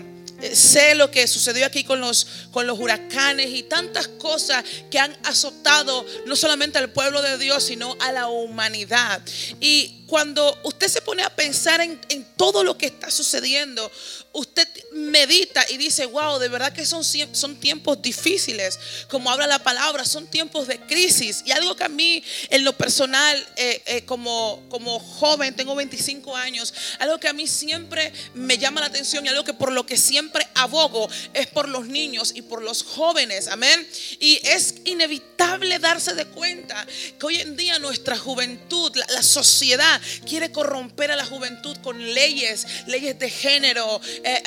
sé 0.52 0.94
lo 0.94 1.10
que 1.10 1.26
sucedió 1.26 1.66
aquí 1.66 1.84
con 1.84 2.00
los, 2.00 2.26
con 2.50 2.66
los 2.66 2.78
huracanes 2.78 3.50
y 3.50 3.62
tantas 3.62 4.08
cosas 4.08 4.64
que 4.90 4.98
han 4.98 5.16
azotado 5.24 6.04
no 6.26 6.36
solamente 6.36 6.78
al 6.78 6.90
pueblo 6.90 7.22
de 7.22 7.38
Dios, 7.38 7.64
sino 7.64 7.96
a 8.00 8.12
la 8.12 8.28
humanidad. 8.28 9.22
Y 9.60 10.04
cuando 10.06 10.58
usted 10.64 10.88
se 10.88 11.00
pone 11.02 11.22
a 11.22 11.30
pensar 11.34 11.80
en, 11.80 11.98
todo 12.36 12.64
lo 12.64 12.76
que 12.76 12.86
está 12.86 13.10
sucediendo, 13.10 13.90
usted 14.34 14.68
medita 14.92 15.64
y 15.70 15.76
dice, 15.76 16.06
wow, 16.06 16.38
de 16.38 16.48
verdad 16.48 16.72
que 16.72 16.84
son, 16.84 17.02
son 17.04 17.56
tiempos 17.56 18.02
difíciles, 18.02 18.78
como 19.08 19.30
habla 19.30 19.46
la 19.46 19.60
palabra, 19.60 20.04
son 20.04 20.26
tiempos 20.26 20.66
de 20.66 20.80
crisis. 20.80 21.42
Y 21.46 21.52
algo 21.52 21.76
que 21.76 21.84
a 21.84 21.88
mí, 21.88 22.22
en 22.50 22.64
lo 22.64 22.76
personal, 22.76 23.46
eh, 23.56 23.82
eh, 23.86 24.04
como, 24.04 24.62
como 24.68 24.98
joven, 24.98 25.54
tengo 25.54 25.74
25 25.76 26.36
años, 26.36 26.74
algo 26.98 27.18
que 27.18 27.28
a 27.28 27.32
mí 27.32 27.46
siempre 27.46 28.12
me 28.34 28.58
llama 28.58 28.80
la 28.80 28.88
atención 28.88 29.24
y 29.24 29.28
algo 29.28 29.44
que 29.44 29.54
por 29.54 29.70
lo 29.70 29.86
que 29.86 29.96
siempre 29.96 30.46
abogo 30.54 31.08
es 31.32 31.46
por 31.46 31.68
los 31.68 31.86
niños 31.86 32.32
y 32.34 32.42
por 32.42 32.62
los 32.62 32.82
jóvenes, 32.82 33.46
amén. 33.48 33.88
Y 34.18 34.40
es 34.42 34.74
inevitable 34.84 35.78
darse 35.78 36.14
de 36.14 36.26
cuenta 36.26 36.86
que 37.18 37.26
hoy 37.26 37.40
en 37.40 37.56
día 37.56 37.78
nuestra 37.78 38.18
juventud, 38.18 38.92
la 38.96 39.22
sociedad, 39.22 40.00
quiere 40.26 40.50
corromper 40.50 41.12
a 41.12 41.16
la 41.16 41.24
juventud 41.24 41.76
con 41.82 42.14
leyes, 42.14 42.66
leyes 42.86 43.18
de 43.18 43.30
género. 43.30 44.00
Eh, 44.26 44.42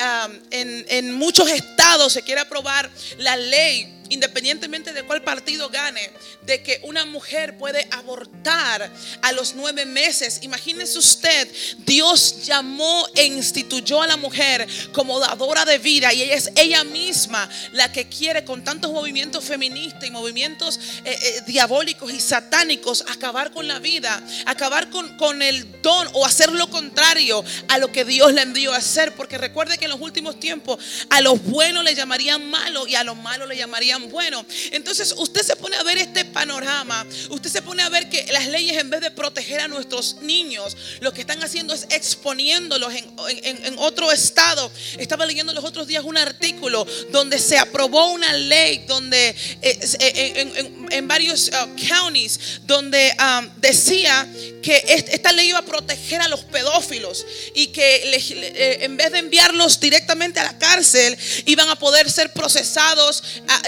en, 0.50 0.86
en 0.88 1.14
muchos 1.14 1.48
estados 1.48 2.12
se 2.12 2.22
quiere 2.22 2.40
aprobar 2.40 2.90
la 3.18 3.36
ley 3.36 3.97
independientemente 4.08 4.92
de 4.92 5.02
cuál 5.02 5.22
partido 5.22 5.68
gane, 5.68 6.10
de 6.42 6.62
que 6.62 6.80
una 6.84 7.04
mujer 7.04 7.56
puede 7.58 7.86
abortar 7.90 8.90
a 9.22 9.32
los 9.32 9.54
nueve 9.54 9.84
meses. 9.84 10.40
Imagínese 10.42 10.98
usted, 10.98 11.48
Dios 11.78 12.44
llamó 12.44 13.06
e 13.14 13.24
instituyó 13.24 14.02
a 14.02 14.06
la 14.06 14.16
mujer 14.16 14.66
como 14.92 15.20
dadora 15.20 15.64
de 15.64 15.78
vida 15.78 16.12
y 16.12 16.22
ella 16.22 16.34
es 16.34 16.50
ella 16.56 16.84
misma 16.84 17.48
la 17.72 17.92
que 17.92 18.08
quiere 18.08 18.44
con 18.44 18.64
tantos 18.64 18.92
movimientos 18.92 19.44
feministas 19.44 20.04
y 20.04 20.10
movimientos 20.10 20.78
eh, 21.04 21.18
eh, 21.20 21.42
diabólicos 21.46 22.12
y 22.12 22.20
satánicos 22.20 23.04
acabar 23.08 23.50
con 23.50 23.68
la 23.68 23.78
vida, 23.78 24.22
acabar 24.46 24.90
con, 24.90 25.16
con 25.16 25.42
el 25.42 25.80
don 25.82 26.08
o 26.12 26.24
hacer 26.24 26.52
lo 26.52 26.68
contrario 26.70 27.44
a 27.68 27.78
lo 27.78 27.90
que 27.92 28.04
Dios 28.04 28.32
le 28.32 28.42
envió 28.42 28.72
a 28.72 28.78
hacer. 28.78 29.14
Porque 29.14 29.38
recuerde 29.38 29.78
que 29.78 29.84
en 29.86 29.90
los 29.90 30.00
últimos 30.00 30.38
tiempos 30.38 30.78
a 31.10 31.20
los 31.20 31.42
buenos 31.42 31.84
le 31.84 31.94
llamarían 31.94 32.48
malo 32.50 32.86
y 32.86 32.94
a 32.94 33.04
los 33.04 33.16
malos 33.16 33.48
le 33.48 33.56
llamarían 33.56 33.97
bueno. 34.06 34.44
Entonces 34.72 35.14
usted 35.16 35.42
se 35.42 35.56
pone 35.56 35.76
a 35.76 35.82
ver 35.82 35.98
este 35.98 36.24
panorama, 36.24 37.06
usted 37.30 37.50
se 37.50 37.62
pone 37.62 37.82
a 37.82 37.88
ver 37.88 38.08
que 38.08 38.26
las 38.32 38.46
leyes 38.46 38.76
en 38.76 38.90
vez 38.90 39.00
de 39.00 39.10
proteger 39.10 39.60
a 39.60 39.68
nuestros 39.68 40.16
niños, 40.22 40.76
lo 41.00 41.12
que 41.12 41.22
están 41.22 41.42
haciendo 41.42 41.74
es 41.74 41.86
exponiéndolos 41.90 42.92
en, 42.94 43.78
otro 43.78 44.10
estado. 44.10 44.70
Estaba 44.98 45.26
leyendo 45.26 45.52
los 45.52 45.64
otros 45.64 45.86
días 45.86 46.04
un 46.04 46.16
artículo 46.16 46.86
donde 47.10 47.38
se 47.38 47.58
aprobó 47.58 48.12
una 48.12 48.32
ley 48.32 48.84
donde 48.86 49.28
eh, 49.28 49.78
eh, 50.00 50.52
en, 50.90 51.08
varios 51.08 51.48
uh, 51.48 51.68
counties 51.88 52.60
donde 52.64 53.14
um, 53.20 53.48
decía 53.56 54.26
que 54.62 54.82
esta 55.12 55.32
ley 55.32 55.48
iba 55.48 55.58
a 55.58 55.64
proteger 55.64 56.20
a 56.20 56.28
los 56.28 56.40
pedófilos 56.40 57.24
y 57.54 57.68
que 57.68 58.02
eh, 58.14 58.78
en 58.84 58.96
vez 58.96 59.12
de 59.12 59.18
enviarlos 59.18 59.80
directamente 59.80 60.40
a 60.40 60.44
la 60.44 60.58
cárcel, 60.58 61.16
iban 61.46 61.68
a 61.68 61.76
poder 61.76 62.10
ser 62.10 62.32
procesados 62.32 63.22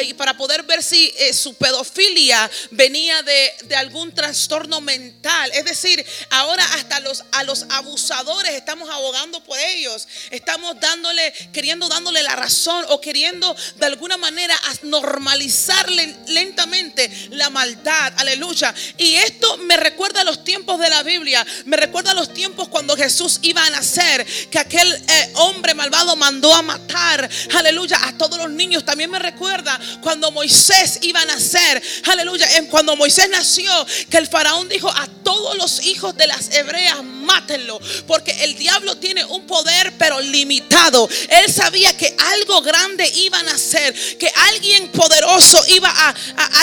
y 0.04 0.14
para 0.20 0.36
poder 0.36 0.64
ver 0.64 0.82
si 0.82 1.14
eh, 1.16 1.32
su 1.32 1.54
pedofilia 1.54 2.50
venía 2.72 3.22
de, 3.22 3.74
algún 3.74 4.12
trastorno 4.14 4.82
mental. 4.82 5.50
Es 5.54 5.64
decir, 5.64 6.04
ahora 6.28 6.62
hasta 6.74 7.00
los, 7.00 7.24
a 7.32 7.42
los 7.44 7.64
abusadores 7.70 8.52
estamos 8.52 8.90
abogando 8.90 9.42
por 9.42 9.58
ellos. 9.58 10.06
Estamos 10.30 10.78
dándole, 10.78 11.32
queriendo 11.54 11.88
dándole 11.88 12.22
la 12.22 12.36
razón 12.36 12.84
o 12.90 13.00
queriendo 13.00 13.56
de 13.76 13.86
alguna 13.86 14.18
manera 14.18 14.54
normalizar 14.82 15.88
lentamente 16.26 17.10
la 17.30 17.48
maldad. 17.48 18.12
Aleluya. 18.18 18.74
Y 18.98 19.14
esto 19.14 19.56
me 19.56 19.78
recuerda 19.78 20.20
a 20.20 20.24
los 20.24 20.44
tiempos 20.44 20.78
de 20.80 20.90
la 20.90 21.02
Biblia. 21.02 21.46
Me 21.64 21.78
recuerda 21.78 22.10
a 22.10 22.14
los 22.14 22.34
tiempos 22.34 22.68
cuando 22.68 22.94
Jesús 22.94 23.38
iba 23.40 23.64
a 23.64 23.70
nacer. 23.70 24.26
Que 24.50 24.58
aquel 24.58 24.92
eh, 24.92 25.32
hombre 25.36 25.72
malvado 25.72 26.14
mandó 26.14 26.52
a 26.52 26.60
matar. 26.60 27.26
Aleluya. 27.54 27.98
A 28.02 28.18
todos 28.18 28.36
los 28.36 28.50
niños. 28.50 28.84
También 28.84 29.10
me 29.10 29.18
recuerda 29.18 29.80
cuando 30.02 30.09
Moisés 30.16 30.98
iba 31.02 31.20
a 31.20 31.24
nacer, 31.24 31.82
aleluya, 32.04 32.48
cuando 32.68 32.96
Moisés 32.96 33.28
nació, 33.30 33.70
que 34.08 34.16
el 34.16 34.26
faraón 34.26 34.68
dijo 34.68 34.88
a 34.88 35.06
todos 35.22 35.56
los 35.56 35.84
hijos 35.84 36.16
de 36.16 36.26
las 36.26 36.50
hebreas, 36.52 37.02
mátenlo, 37.04 37.78
porque 38.06 38.32
el 38.42 38.56
diablo 38.56 38.96
tiene 38.96 39.24
un 39.24 39.46
poder 39.46 39.92
pero 39.98 40.20
limitado. 40.20 41.08
Él 41.28 41.52
sabía 41.52 41.96
que 41.96 42.14
algo 42.32 42.60
grande 42.62 43.08
iba 43.16 43.38
a 43.38 43.42
nacer, 43.44 43.94
que 44.18 44.30
alguien 44.50 44.88
poderoso 44.88 45.62
iba 45.68 45.88
a, 45.90 46.14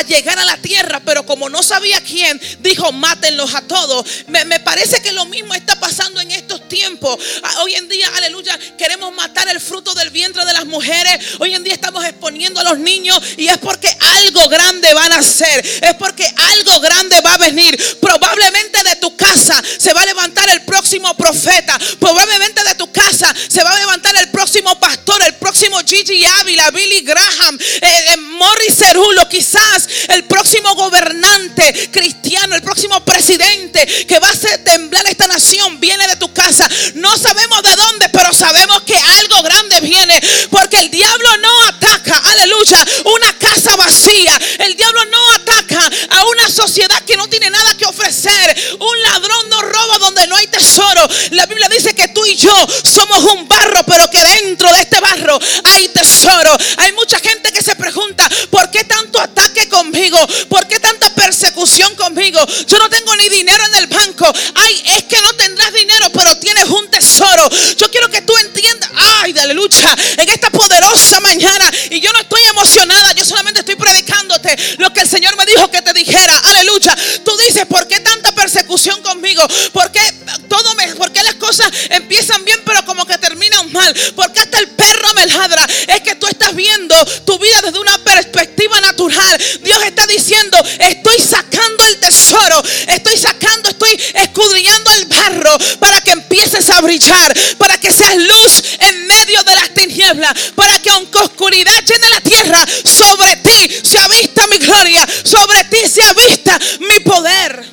llegar 0.08 0.38
a 0.40 0.46
la 0.46 0.58
tierra, 0.58 1.02
pero 1.04 1.26
como 1.26 1.50
no 1.50 1.64
sabía 1.64 2.02
quién, 2.02 2.40
dijo, 2.60 2.92
mátenlos 2.92 3.56
a 3.56 3.62
todos. 3.62 4.06
Me, 4.28 4.46
me 4.46 4.60
parece 4.60 5.02
que 5.02 5.12
lo 5.12 5.26
mismo 5.26 5.54
está 5.54 5.80
pasando 5.80 6.22
en 6.22 6.32
estos 6.32 6.68
tiempos. 6.68 7.18
Ah, 7.44 7.64
hoy 7.64 7.76
en 7.76 7.88
día, 7.88 8.08
aleluya, 8.16 8.58
queremos 8.78 9.14
matar 9.14 9.48
el 9.50 9.60
fruto 9.60 9.94
del 9.94 10.10
vientre 10.10 10.46
de 10.46 10.54
las 10.54 10.66
mujeres. 10.66 11.36
Hoy 11.40 11.54
en 11.54 11.64
día 11.64 11.74
estamos 11.74 12.04
exponiendo 12.06 12.60
a 12.60 12.64
los 12.64 12.80
niños 12.80 13.20
y 13.38 13.48
es 13.48 13.58
porque 13.60 13.96
algo 14.00 14.50
grande 14.50 14.94
van 14.94 15.12
a 15.12 15.20
hacer. 15.20 15.66
Es 15.82 15.94
porque 15.96 16.26
algo 16.36 16.80
grande 16.80 17.22
va 17.22 17.36
a 17.36 17.38
venir. 17.38 17.78
Probablemente 18.02 18.84
de 18.84 18.96
tu 18.98 19.16
casa 19.16 19.64
se 19.78 19.94
va 19.94 20.02
a 20.02 20.06
levantar 20.06 20.50
el 20.50 20.62
próximo 20.64 21.16
profeta. 21.16 21.80
Probablemente 22.00 22.64
de 22.64 22.76
tu 22.76 22.92
casa 22.92 23.34
se 23.48 23.64
va 23.64 23.72
a 23.72 23.80
levantar 23.80 24.16
el 24.18 24.30
próximo 24.30 24.80
pastor, 24.80 25.22
el 25.24 25.36
próximo 25.36 25.78
Gigi 25.86 26.26
Ávila, 26.26 26.72
Billy 26.72 27.02
Graham, 27.02 27.58
eh, 27.60 28.06
eh, 28.08 28.18
Morris 28.18 28.76
Cerulo, 28.76 29.28
quizás 29.30 29.88
el 30.10 30.24
próximo 30.26 30.74
gobernante 30.76 31.90
cristiano, 31.92 32.56
el 32.56 32.62
próximo 32.62 33.04
presidente 33.06 33.86
que 34.08 34.20
va 34.20 34.28
a 34.28 34.32
hacer 34.32 34.64
temblar 34.64 35.06
esta 35.08 35.28
nación 35.28 35.80
viene 35.80 36.08
de 36.08 36.16
tu 36.16 36.34
casa. 36.34 36.68
No 36.96 37.18
sabemos 37.18 37.62
de 37.62 37.76
dónde, 37.76 38.10
pero 38.10 38.34
sabemos 38.34 38.82
que 38.84 38.96
algo 38.96 39.44
grande 39.44 39.80
viene 39.82 40.22
porque 40.50 40.78
el 40.78 40.90
diablo 40.90 41.38
no 41.38 41.68
ataca, 41.68 42.18
aleluya, 42.18 42.86
una 43.18 43.34
casa 43.38 43.76
vacía. 43.76 44.40
El 44.60 44.76
diablo 44.76 45.06
no 45.06 45.32
ataca 45.36 45.92
a 46.10 46.26
una 46.26 46.50
sociedad 46.50 47.02
que 47.04 47.18
no 47.18 47.28
tiene 47.28 47.50
nada 47.50 47.76
que 47.78 47.86
ofrecer. 47.86 48.78
Un 48.80 49.02
ladrón 49.04 49.50
no 49.50 49.62
roba 49.62 49.98
donde 50.00 50.28
no 50.28 50.36
hay 50.36 50.48
tesoro. 50.48 51.08
La 51.32 51.46
Biblia 51.46 51.70
dice 51.70 51.94
que 51.94 52.08
tú 52.10 52.26
y 52.26 52.36
yo 52.36 52.56
somos 52.84 53.24
un 53.34 53.48
barro, 53.48 53.84
pero 53.84 54.10
que 54.10 54.24
dentro 54.24 54.72
de 54.74 54.82
este 54.82 55.00
barro 55.00 55.40
hay 55.64 55.88
tesoro. 55.90 56.56
Hay 56.78 56.92
mucha 56.94 57.20
gente 57.20 57.52
que 57.52 57.62
se 57.62 57.76
pregunta, 57.76 58.30
¿por 58.50 58.70
qué 58.72 58.84
tanto 58.84 59.20
ataque 59.20 59.68
conmigo? 59.68 60.18
¿Por 60.50 60.68
qué 60.68 60.80
tanta 60.80 61.14
persecución 61.14 61.94
conmigo? 61.96 62.27
Yo 62.68 62.78
no 62.78 62.90
tengo 62.90 63.16
ni 63.16 63.30
dinero 63.30 63.64
en 63.66 63.84
el 63.84 63.88
banco. 63.88 64.32
Ay, 64.56 64.84
es 64.98 65.04
que 65.04 65.20
no 65.22 65.34
tendrás 65.34 65.74
dinero, 65.74 66.10
pero 66.14 66.38
tienes 66.40 66.66
un 66.66 66.90
tesoro. 66.90 67.50
Yo 67.78 67.90
quiero 67.92 68.10
que 68.10 68.22
tú 68.22 68.36
entiendas, 68.38 68.90
ay, 69.24 69.34
de 69.34 69.42
aleluya, 69.42 69.96
en 70.18 70.30
esta 70.30 70.50
poderosa 70.50 71.20
mañana. 71.20 71.72
Y 71.90 72.00
yo 72.00 72.12
no 72.14 72.20
estoy 72.20 72.42
emocionada, 72.50 73.14
yo 73.14 73.26
solamente 73.26 73.60
estoy 73.60 73.76
predicándote 73.76 74.56
lo 74.78 74.92
que 74.94 75.02
el 75.02 75.08
Señor 75.08 75.36
me 75.38 75.46
dijo 75.46 75.70
que 75.72 75.82
te 75.82 75.94
dijera. 75.94 76.38
Aleluya. 76.46 76.96
Tú 77.24 77.36
dices, 77.48 77.66
¿por 77.66 77.88
qué 77.88 78.00
tanta 78.00 78.34
persecución 78.34 79.02
conmigo? 79.02 79.42
¿Por 79.72 79.92
qué 79.92 80.02
todo 80.48 80.76
me, 80.76 80.96
por 80.96 81.12
qué 81.12 81.24
las 81.24 81.36
cosas 81.36 81.72
empiezan 81.90 82.44
bien 82.46 82.60
pero 82.66 82.86
como 82.86 83.06
que 83.06 83.18
terminan 83.18 83.72
mal? 83.72 83.94
¿Por 84.16 84.32
qué 84.34 84.42
hasta 84.42 84.60
el 84.60 84.70
perro 84.70 85.14
me 85.16 85.26
ladra? 85.28 85.66
Es 85.88 86.02
que 86.02 86.16
tú 86.16 86.28
estás 86.28 86.56
viendo 86.56 86.96
tu 87.26 87.38
vida 87.40 87.62
desde 87.64 87.80
una 87.80 87.98
perspectiva 88.00 88.80
natural. 88.82 89.42
Dios 89.62 89.80
está 89.84 90.06
diciendo, 90.08 90.58
estoy 90.80 91.20
sacando 91.20 91.87
tesoro, 92.08 92.64
estoy 92.88 93.18
sacando, 93.18 93.70
estoy 93.70 93.92
escudriñando 94.14 94.92
el 94.94 95.06
barro 95.06 95.58
para 95.80 96.00
que 96.02 96.12
empieces 96.12 96.70
a 96.70 96.82
brillar, 96.82 97.34
para 97.58 97.78
que 97.80 97.92
seas 97.92 98.16
luz 98.16 98.64
en 98.80 99.08
medio 99.08 99.44
de 99.44 99.56
las 99.56 99.70
tinieblas, 99.74 100.34
para 100.56 100.80
que 100.80 100.90
aunque 100.90 101.18
oscuridad 101.20 101.84
llene 101.86 102.10
la 102.10 102.22
tierra, 102.22 102.66
sobre 102.84 103.36
ti 103.38 103.76
se 103.84 103.98
avista 104.00 104.48
mi 104.48 104.58
gloria, 104.60 105.06
sobre 105.24 105.64
ti 105.66 105.88
se 105.90 106.02
avista 106.04 106.58
mi 106.80 107.00
poder. 107.02 107.64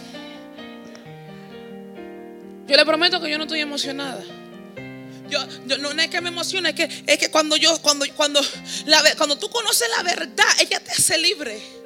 Yo 2.67 2.77
le 2.77 2.85
prometo 2.85 3.21
que 3.21 3.31
yo 3.31 3.37
no 3.39 3.45
estoy 3.45 3.61
emocionada. 3.61 4.23
yo, 5.29 5.39
yo- 5.67 5.79
no, 5.79 5.91
es 5.91 6.09
que 6.09 6.21
me 6.21 6.29
emociona, 6.31 6.71
es 6.71 6.75
que, 6.75 6.89
es 7.07 7.19
que 7.19 7.31
cuando 7.31 7.57
yo, 7.57 7.77
cuando, 7.83 8.05
cuando, 8.15 8.41
la, 8.87 9.03
cuando 9.17 9.37
tú 9.39 9.49
conoces 9.49 9.89
la 9.97 10.03
verdad, 10.03 10.47
ella 10.61 10.81
te 10.81 10.91
hace 10.93 11.19
libre. 11.19 11.84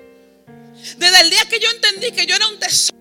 Desde 0.96 1.20
el 1.20 1.30
día 1.30 1.44
que 1.48 1.58
yo 1.58 1.68
entendí 1.70 2.12
que 2.12 2.26
yo 2.26 2.36
era 2.36 2.48
un 2.48 2.58
tesoro. 2.58 2.96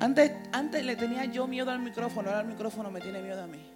Antes, 0.00 0.32
antes 0.52 0.84
le 0.84 0.96
tenía 0.96 1.24
yo 1.24 1.46
miedo 1.46 1.70
al 1.70 1.78
micrófono, 1.78 2.28
ahora 2.28 2.42
el 2.42 2.46
micrófono 2.46 2.90
me 2.90 3.00
tiene 3.00 3.22
miedo 3.22 3.42
a 3.42 3.46
mí. 3.46 3.73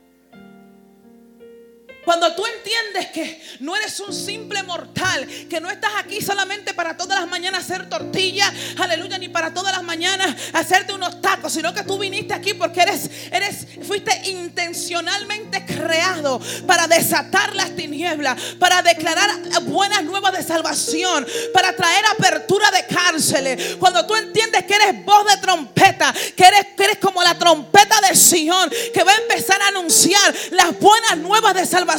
Cuando 2.08 2.34
tú 2.34 2.42
entiendes 2.46 3.12
que 3.12 3.38
no 3.60 3.76
eres 3.76 4.00
un 4.00 4.14
simple 4.14 4.62
mortal, 4.62 5.28
que 5.50 5.60
no 5.60 5.70
estás 5.70 5.90
aquí 5.98 6.22
solamente 6.22 6.72
para 6.72 6.96
todas 6.96 7.20
las 7.20 7.28
mañanas 7.28 7.64
hacer 7.64 7.86
tortillas, 7.90 8.50
aleluya, 8.78 9.18
ni 9.18 9.28
para 9.28 9.52
todas 9.52 9.74
las 9.74 9.82
mañanas 9.82 10.34
hacerte 10.54 10.94
unos 10.94 11.20
tacos, 11.20 11.52
sino 11.52 11.74
que 11.74 11.82
tú 11.82 11.98
viniste 11.98 12.32
aquí 12.32 12.54
porque 12.54 12.80
eres, 12.80 13.10
eres, 13.30 13.66
fuiste 13.86 14.22
intencionalmente 14.24 15.66
creado 15.66 16.40
para 16.66 16.86
desatar 16.86 17.54
las 17.54 17.76
tinieblas, 17.76 18.40
para 18.58 18.80
declarar 18.80 19.30
buenas 19.64 20.02
nuevas 20.04 20.32
de 20.32 20.42
salvación, 20.42 21.26
para 21.52 21.76
traer 21.76 22.06
apertura 22.06 22.70
de 22.70 22.86
cárceles. 22.86 23.76
Cuando 23.78 24.06
tú 24.06 24.16
entiendes 24.16 24.64
que 24.64 24.76
eres 24.76 25.04
voz 25.04 25.26
de 25.26 25.36
trompeta, 25.42 26.14
que 26.34 26.44
eres, 26.44 26.68
que 26.74 26.84
eres 26.84 26.96
como 26.96 27.22
la 27.22 27.38
trompeta 27.38 28.00
de 28.08 28.16
Sion, 28.16 28.70
que 28.94 29.04
va 29.04 29.12
a 29.12 29.16
empezar 29.16 29.60
a 29.60 29.68
anunciar 29.68 30.34
las 30.52 30.78
buenas 30.80 31.18
nuevas 31.18 31.52
de 31.52 31.66
salvación, 31.66 31.97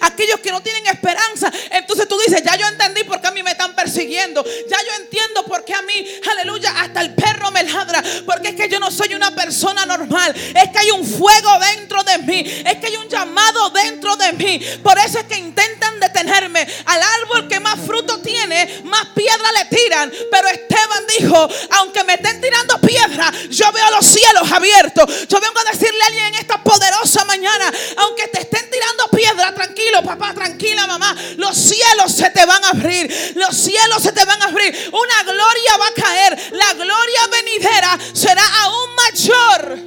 aquellos 0.00 0.40
que 0.40 0.50
no 0.50 0.62
tienen 0.62 0.86
esperanza. 0.86 1.50
Entonces 1.70 2.08
tú 2.08 2.18
dices, 2.26 2.42
ya 2.42 2.56
yo 2.56 2.66
entendí 2.66 3.04
por 3.04 3.20
qué 3.20 3.28
a 3.28 3.30
mí 3.30 3.42
me 3.42 3.52
están 3.52 3.74
persiguiendo, 3.74 4.44
ya 4.44 4.78
yo 4.84 5.02
entiendo 5.02 5.44
por 5.44 5.64
qué 5.64 5.74
a 5.74 5.82
mí, 5.82 6.06
aleluya, 6.32 6.72
hasta 6.80 7.00
el 7.00 7.14
perro 7.14 7.50
me 7.50 7.62
ladra, 7.64 8.02
porque 8.26 8.48
es 8.48 8.54
que 8.54 8.68
yo 8.68 8.78
no 8.80 8.90
soy 8.90 9.14
una 9.14 9.34
persona 9.34 9.86
normal, 9.86 10.34
es 10.34 10.70
que 10.70 10.78
hay 10.78 10.90
un 10.90 11.04
fuego 11.04 11.58
dentro 11.58 12.02
de 12.04 12.18
mí, 12.18 12.62
es 12.64 12.76
que 12.76 12.86
hay 12.86 12.96
un 12.96 13.08
llamado 13.08 13.70
dentro 13.70 14.16
de 14.16 14.32
mí. 14.32 14.60
Por 14.82 14.98
eso 14.98 15.18
es 15.18 15.24
que 15.24 15.36
intentan 15.36 16.00
detenerme. 16.00 16.66
Al 16.86 17.00
árbol 17.02 17.48
que 17.48 17.60
más 17.60 17.78
fruto 17.80 18.20
tiene, 18.20 18.82
más 18.84 19.06
piedra 19.14 19.52
le 19.52 19.76
tiran. 19.76 20.12
Pero 20.30 20.48
Esteban 20.48 21.04
dijo, 21.18 21.48
aunque 21.70 22.04
me 22.04 22.14
estén 22.14 22.40
tirando 22.40 22.80
piedra, 22.80 23.32
yo 23.50 23.72
veo 23.72 23.90
los 23.90 24.06
cielos 24.06 24.50
abiertos. 24.50 25.28
Yo 25.28 25.40
vengo 25.40 25.58
a 25.60 25.70
decirle 25.72 26.02
a 26.02 26.06
alguien 26.06 26.26
en 26.26 26.34
esta 26.36 26.62
poderosa 26.62 27.24
mañana, 27.24 27.72
aunque 27.96 28.28
te 28.28 28.40
estén 28.40 28.68
tirando 28.70 29.08
piedra, 29.08 29.37
tranquilo, 29.54 30.02
papá, 30.02 30.34
tranquila, 30.34 30.86
mamá, 30.86 31.14
los 31.36 31.56
cielos 31.56 32.12
se 32.12 32.30
te 32.30 32.44
van 32.44 32.64
a 32.64 32.70
abrir. 32.70 33.32
Los 33.36 33.56
cielos 33.56 34.02
se 34.02 34.12
te 34.12 34.24
van 34.24 34.40
a 34.42 34.46
abrir. 34.46 34.90
Una 34.92 35.22
gloria 35.22 35.76
va 35.80 35.86
a 35.86 35.92
caer. 35.92 36.52
La 36.52 36.74
gloria 36.74 37.20
venidera 37.30 37.98
será 38.12 38.42
aún 38.62 38.90
mayor. 38.96 39.78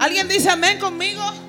¿Alguien 0.00 0.28
dice 0.28 0.50
amén 0.50 0.78
conmigo? 0.78 1.43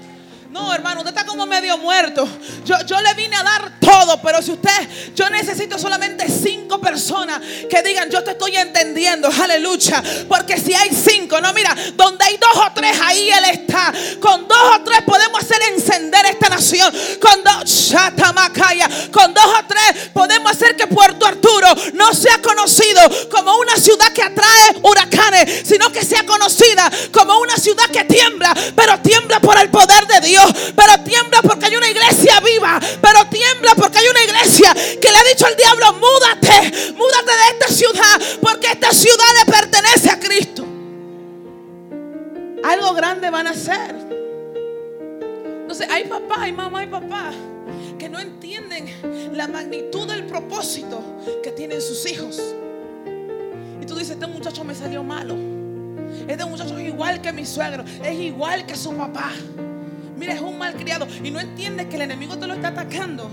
No, 0.56 0.74
hermano, 0.74 1.02
usted 1.02 1.10
está 1.10 1.26
como 1.26 1.46
medio 1.46 1.78
muerto. 1.78 2.26
Yo, 2.64 2.76
yo 2.86 3.02
le 3.02 3.14
vine 3.14 3.36
a 3.36 3.44
dar 3.44 3.74
todo, 3.78 4.22
pero 4.22 4.42
si 4.42 4.52
usted, 4.52 4.88
yo 5.14 5.30
necesito 5.30 5.78
solamente 5.78 6.28
cinco 6.30 6.80
personas 6.80 7.42
que 7.70 7.84
digan, 7.84 8.10
yo 8.10 8.24
te 8.24 8.32
estoy 8.32 8.56
entendiendo, 8.56 9.28
aleluya. 9.28 10.02
Porque 10.30 10.58
si 10.58 10.74
hay 10.74 10.92
cinco, 10.92 11.42
no, 11.42 11.52
mira, 11.52 11.76
donde 11.96 12.24
hay 12.24 12.38
dos 12.38 12.56
o 12.56 12.72
tres, 12.74 12.98
ahí 13.04 13.30
Él 13.32 13.44
está. 13.52 13.92
Con 14.22 14.48
dos 14.48 14.78
o 14.78 14.82
tres 14.82 15.02
podemos 15.02 15.42
hacer 15.42 15.62
encender 15.74 16.26
esta 16.26 16.48
nación. 16.48 16.90
Con 17.20 17.44
dos, 17.44 17.70
Shatamacaya, 17.70 18.88
con 19.12 19.34
dos 19.34 19.46
o 19.46 19.66
tres 19.68 20.10
podemos 20.14 20.54
hacer 20.54 20.78
que 20.78 20.88
Puerto 20.88 21.26
Arturo 21.26 21.68
no 21.96 22.14
sea 22.14 22.42
conocido 22.42 23.02
como 23.30 23.58
una 23.58 23.76
ciudad 23.76 24.14
que 24.14 24.24
atrae 24.24 24.78
huracanes, 24.82 25.64
sino 25.68 25.92
que 25.92 26.06
sea 26.06 26.26
conocida 26.26 26.90
como 27.12 27.38
una 27.40 27.58
ciudad 27.58 27.90
que 27.92 28.06
tiembla, 28.06 28.54
pero 28.74 28.98
tiembla 29.02 29.42
por 29.42 29.58
el 29.58 29.70
poder 29.70 30.08
de 30.08 30.15
Dios, 30.26 30.52
pero 30.76 31.04
tiembla 31.04 31.42
porque 31.42 31.66
hay 31.68 31.76
una 31.76 31.90
iglesia 31.90 32.40
viva, 32.42 32.80
pero 33.02 33.26
tiembla 33.30 33.76
porque 33.76 34.00
hay 34.00 34.08
una 34.08 34.24
iglesia 34.24 34.74
que 34.74 35.12
le 35.12 35.18
ha 35.18 35.24
dicho 35.24 35.46
al 35.46 35.56
diablo, 35.56 35.94
múdate, 35.94 36.94
múdate 36.94 37.32
de 37.32 37.48
esta 37.54 37.68
ciudad, 37.68 38.22
porque 38.42 38.68
esta 38.68 38.92
ciudad 38.92 39.26
le 39.40 39.52
pertenece 39.52 40.10
a 40.10 40.20
Cristo. 40.20 40.66
Algo 42.64 42.94
grande 42.94 43.30
van 43.30 43.48
a 43.48 43.52
hacer. 43.52 43.96
Entonces 45.62 45.88
hay 45.90 46.06
papá, 46.06 46.36
hay 46.40 46.52
mamá 46.52 46.84
y 46.84 46.88
papá 46.88 47.32
que 47.98 48.10
no 48.10 48.20
entienden 48.20 49.34
la 49.34 49.48
magnitud 49.48 50.08
del 50.08 50.26
propósito 50.26 51.02
que 51.44 51.52
tienen 51.52 51.82
sus 51.82 52.06
hijos. 52.06 52.40
Y 53.82 53.86
tú 53.86 53.96
dices, 53.96 54.12
este 54.12 54.28
muchacho 54.28 54.64
me 54.64 54.74
salió 54.76 55.04
malo. 55.04 55.36
Este 56.28 56.46
muchacho 56.46 56.78
es 56.78 56.88
igual 56.88 57.22
que 57.22 57.32
mi 57.32 57.46
suegro, 57.46 57.84
es 58.04 58.20
igual 58.20 58.66
que 58.66 58.76
su 58.76 58.94
papá. 58.94 59.32
Mira, 60.18 60.34
es 60.34 60.42
un 60.42 60.58
malcriado 60.58 61.08
y 61.24 61.32
no 61.32 61.40
entiende 61.40 61.88
que 61.88 61.96
el 61.98 62.04
enemigo 62.04 62.38
te 62.38 62.48
lo 62.48 62.54
está 62.54 62.70
atacando. 62.70 63.30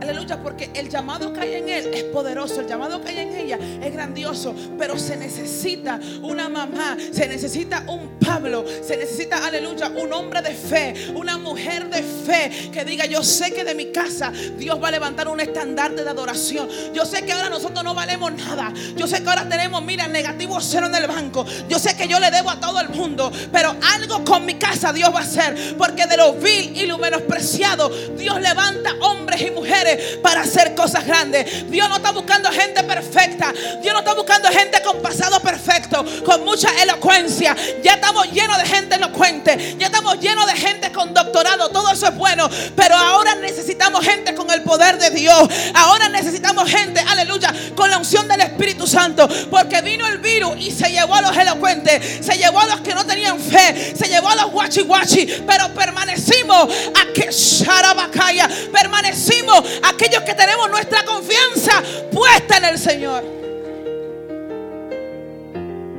Aleluya, 0.00 0.42
porque 0.42 0.70
el 0.74 0.88
llamado 0.88 1.32
que 1.32 1.40
hay 1.40 1.54
en 1.54 1.68
él 1.68 1.90
es 1.92 2.04
poderoso, 2.04 2.60
el 2.60 2.66
llamado 2.66 3.02
que 3.02 3.10
hay 3.10 3.18
en 3.18 3.36
ella 3.36 3.58
es 3.82 3.92
grandioso, 3.92 4.54
pero 4.78 4.98
se 4.98 5.16
necesita 5.16 6.00
una 6.22 6.48
mamá, 6.48 6.96
se 7.12 7.28
necesita 7.28 7.84
un 7.86 8.18
Pablo, 8.18 8.64
se 8.86 8.96
necesita, 8.96 9.44
aleluya, 9.44 9.88
un 9.88 10.12
hombre 10.12 10.40
de 10.40 10.54
fe, 10.54 11.12
una 11.14 11.36
mujer 11.36 11.90
de 11.90 12.02
fe 12.02 12.70
que 12.72 12.84
diga, 12.84 13.04
yo 13.06 13.22
sé 13.24 13.52
que 13.52 13.64
de 13.64 13.74
mi 13.74 13.86
casa 13.86 14.32
Dios 14.56 14.80
va 14.82 14.88
a 14.88 14.90
levantar 14.92 15.26
un 15.26 15.40
estandarte 15.40 16.04
de 16.04 16.10
adoración. 16.10 16.68
Yo 16.94 17.04
sé 17.04 17.24
que 17.24 17.32
ahora 17.32 17.50
nosotros 17.50 17.82
no 17.82 17.94
valemos 17.94 18.32
nada. 18.32 18.72
Yo 18.96 19.06
sé 19.06 19.22
que 19.22 19.28
ahora 19.28 19.48
tenemos, 19.48 19.82
mira, 19.82 20.06
negativo 20.06 20.60
cero 20.60 20.86
en 20.86 20.94
el 20.94 21.08
banco. 21.08 21.44
Yo 21.68 21.78
sé 21.78 21.96
que 21.96 22.06
yo 22.06 22.20
le 22.20 22.30
debo 22.30 22.50
a 22.50 22.60
todo 22.60 22.80
el 22.80 22.90
mundo, 22.90 23.32
pero 23.52 23.74
algo 23.94 24.24
con 24.24 24.46
mi 24.46 24.54
casa 24.54 24.92
Dios 24.92 25.12
va 25.12 25.20
a 25.20 25.22
hacer, 25.22 25.76
porque 25.76 26.06
de 26.06 26.16
lo 26.16 26.34
vil 26.34 26.76
y 26.76 26.86
lo 26.86 26.98
menospreciado 26.98 27.90
Dios 28.16 28.40
levanta 28.40 28.94
hombres 29.00 29.42
y 29.42 29.50
mujeres 29.50 29.89
para 30.22 30.42
hacer 30.42 30.74
cosas 30.74 31.06
grandes. 31.06 31.70
Dios 31.70 31.88
no 31.88 31.96
está 31.96 32.12
buscando 32.12 32.50
gente 32.50 32.82
perfecta. 32.84 33.52
Dios 33.82 33.92
no 33.92 34.00
está 34.00 34.14
buscando 34.14 34.48
gente 34.48 34.82
con 34.82 35.00
pasado 35.00 35.40
perfecto, 35.40 36.04
con 36.24 36.44
mucha 36.44 36.68
elocuencia. 36.82 37.56
Ya 37.82 37.94
estamos 37.94 38.30
llenos 38.32 38.58
de 38.58 38.66
gente 38.66 38.94
elocuente. 38.96 39.76
Ya 39.78 39.86
estamos 39.86 40.18
llenos 40.20 40.46
de 40.46 40.56
gente 40.56 40.92
con 40.92 41.12
doctorado. 41.14 41.68
Todo 41.70 41.90
eso 41.92 42.06
es 42.06 42.16
bueno. 42.16 42.48
Pero 42.76 42.96
ahora 42.96 43.34
necesitamos 43.36 44.04
gente 44.04 44.34
con 44.34 44.50
el 44.50 44.62
poder 44.62 44.98
de 44.98 45.10
Dios. 45.10 45.48
Ahora 45.74 46.08
necesitamos 46.08 46.70
gente, 46.70 47.00
aleluya, 47.00 47.52
con 47.74 47.90
la 47.90 47.98
unción 47.98 48.28
del 48.28 48.40
Espíritu 48.40 48.86
Santo. 48.86 49.28
Porque 49.50 49.80
vino 49.82 50.06
el 50.06 50.18
virus 50.18 50.54
y 50.58 50.70
se 50.70 50.90
llevó 50.90 51.16
a 51.16 51.22
los 51.22 51.36
elocuentes. 51.36 52.24
Se 52.24 52.36
llevó 52.36 52.60
a 52.60 52.66
los 52.66 52.80
que 52.80 52.94
no 52.94 53.04
tenían 53.04 53.38
fe. 53.38 53.94
Se 53.96 54.08
llevó 54.08 54.28
a 54.28 54.36
los 54.36 54.50
guachi 54.50 54.82
guachi. 54.82 55.26
Pero 55.46 55.68
permanecimos 55.74 56.68
a 56.94 57.12
que 57.12 57.30
Sharabakaya. 57.30 58.48
Permanecimos 58.72 59.62
aquellos 59.82 60.22
que 60.22 60.34
tenemos 60.34 60.70
nuestra 60.70 61.04
confianza 61.04 61.82
puesta 62.12 62.58
en 62.58 62.64
el 62.64 62.78
Señor. 62.78 63.24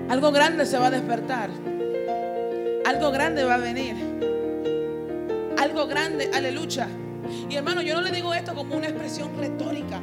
Algo 0.10 0.32
grande 0.32 0.65
se 0.65 0.78
va 0.78 0.88
a 0.88 0.91
despertar. 0.91 1.50
Algo 2.86 3.12
grande 3.12 3.44
va 3.44 3.56
a 3.56 3.58
venir. 3.58 3.96
Algo 5.58 5.88
grande, 5.88 6.30
aleluya. 6.34 6.88
Y 7.50 7.56
hermano, 7.56 7.82
yo 7.82 7.96
no 7.96 8.02
le 8.02 8.12
digo 8.12 8.34
esto 8.34 8.54
como 8.54 8.76
una 8.76 8.88
expresión 8.88 9.38
retórica 9.38 10.02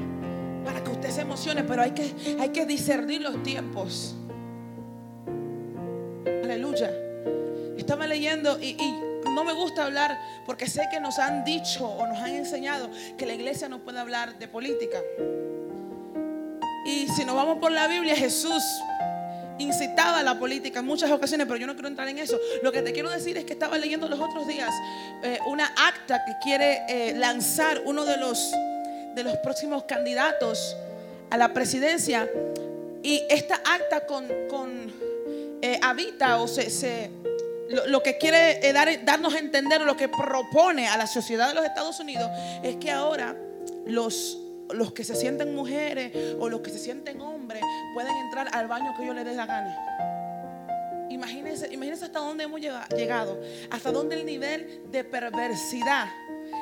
para 0.65 0.83
que 0.83 0.91
usted 0.91 1.11
se 1.11 1.23
emocione, 1.23 1.65
pero 1.65 1.83
hay 1.83 1.91
que, 1.91 2.15
hay 2.41 2.49
que 2.51 2.65
discernir 2.65 3.21
los 3.21 3.43
tiempos. 3.43 4.15
Aleluya. 6.45 6.91
Estaba 7.77 8.07
leyendo 8.07 8.59
y, 8.61 8.77
y 8.81 9.08
no 9.25 9.45
me 9.45 9.53
gusta 9.53 9.85
hablar 9.85 10.19
porque 10.47 10.67
sé 10.67 10.89
que 10.91 11.01
nos 11.01 11.19
han 11.19 11.45
dicho 11.45 11.87
o 11.87 12.07
nos 12.07 12.19
han 12.19 12.35
enseñado 12.35 12.91
que 13.17 13.27
la 13.27 13.35
iglesia 13.35 13.69
no 13.69 13.81
puede 13.81 13.99
hablar 13.99 14.39
de 14.39 14.49
política. 14.49 14.99
Y 16.85 17.07
si 17.09 17.25
nos 17.25 17.35
vamos 17.37 17.59
por 17.59 17.71
la 17.71 17.87
Biblia, 17.87 18.17
Jesús 18.17 18.63
incitaba 19.59 20.21
a 20.21 20.23
la 20.23 20.39
política 20.39 20.81
en 20.81 20.87
muchas 20.87 21.11
ocasiones, 21.11 21.47
pero 21.47 21.59
yo 21.59 21.67
no 21.67 21.75
quiero 21.75 21.89
entrar 21.89 22.09
en 22.09 22.19
eso. 22.19 22.39
Lo 22.63 22.73
que 22.73 22.83
te 22.83 22.93
quiero 22.93 23.11
decir 23.11 23.37
es 23.37 23.45
que 23.45 23.53
estaba 23.53 23.77
leyendo 23.77 24.09
los 24.09 24.21
otros 24.21 24.47
días 24.47 24.71
eh, 25.23 25.39
una 25.47 25.67
acta 25.67 26.25
que 26.25 26.33
quiere 26.43 26.83
eh, 26.89 27.15
lanzar 27.17 27.83
uno 27.85 28.05
de 28.05 28.17
los, 28.17 28.53
de 29.15 29.23
los 29.23 29.37
próximos 29.39 29.85
candidatos 29.85 30.77
a 31.31 31.37
la 31.37 31.53
presidencia. 31.53 32.29
Y 33.03 33.23
esta 33.29 33.57
acta 33.57 34.07
con, 34.07 34.27
con 34.49 34.93
eh, 35.61 35.79
habita 35.83 36.41
o 36.41 36.49
se, 36.49 36.71
se 36.71 37.11
lo, 37.87 38.03
que 38.03 38.19
quiere 38.19 38.67
eh, 38.67 38.73
dar, 38.73 38.89
darnos 39.05 39.35
a 39.35 39.39
entender, 39.39 39.81
lo 39.83 39.97
que 39.97 40.09
propone 40.09 40.89
a 40.89 40.97
la 40.97 41.07
sociedad 41.07 41.49
de 41.49 41.55
los 41.55 41.65
Estados 41.65 42.01
Unidos, 42.01 42.31
es 42.63 42.77
que 42.77 42.91
ahora 42.91 43.37
los 43.87 44.39
los 44.73 44.93
que 44.93 45.05
se 45.05 45.15
sienten 45.15 45.55
mujeres 45.55 46.13
o 46.39 46.49
los 46.49 46.61
que 46.61 46.71
se 46.71 46.79
sienten 46.79 47.21
hombres 47.21 47.63
pueden 47.95 48.15
entrar 48.17 48.49
al 48.53 48.69
baño 48.69 48.95
que 48.99 49.07
yo 49.07 49.15
les 49.15 49.25
dé 49.25 49.35
la 49.35 49.47
gana. 49.47 49.77
Imagínense, 51.11 51.73
imagínense 51.73 52.05
hasta 52.05 52.19
dónde 52.19 52.45
hemos 52.45 52.61
llegado, 52.61 53.41
hasta 53.71 53.91
dónde 53.91 54.17
el 54.17 54.27
nivel 54.27 54.83
de 54.91 55.05
perversidad. 55.05 56.07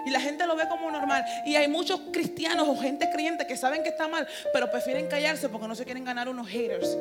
Y 0.07 0.11
la 0.11 0.21
gente 0.21 0.47
lo 0.47 0.55
ve 0.57 0.69
como 0.69 0.91
normal. 0.91 1.25
Y 1.45 1.57
hay 1.57 1.69
muchos 1.69 2.01
cristianos 2.13 2.69
o 2.69 2.77
gente 2.77 3.11
creyente 3.11 3.47
que 3.47 3.57
saben 3.57 3.83
que 3.83 3.89
está 3.89 4.07
mal, 4.07 4.27
pero 4.53 4.71
prefieren 4.71 5.09
callarse 5.09 5.49
porque 5.49 5.67
no 5.67 5.75
se 5.75 5.85
quieren 5.85 6.05
ganar 6.05 6.29
unos 6.29 6.49
haters. 6.49 6.97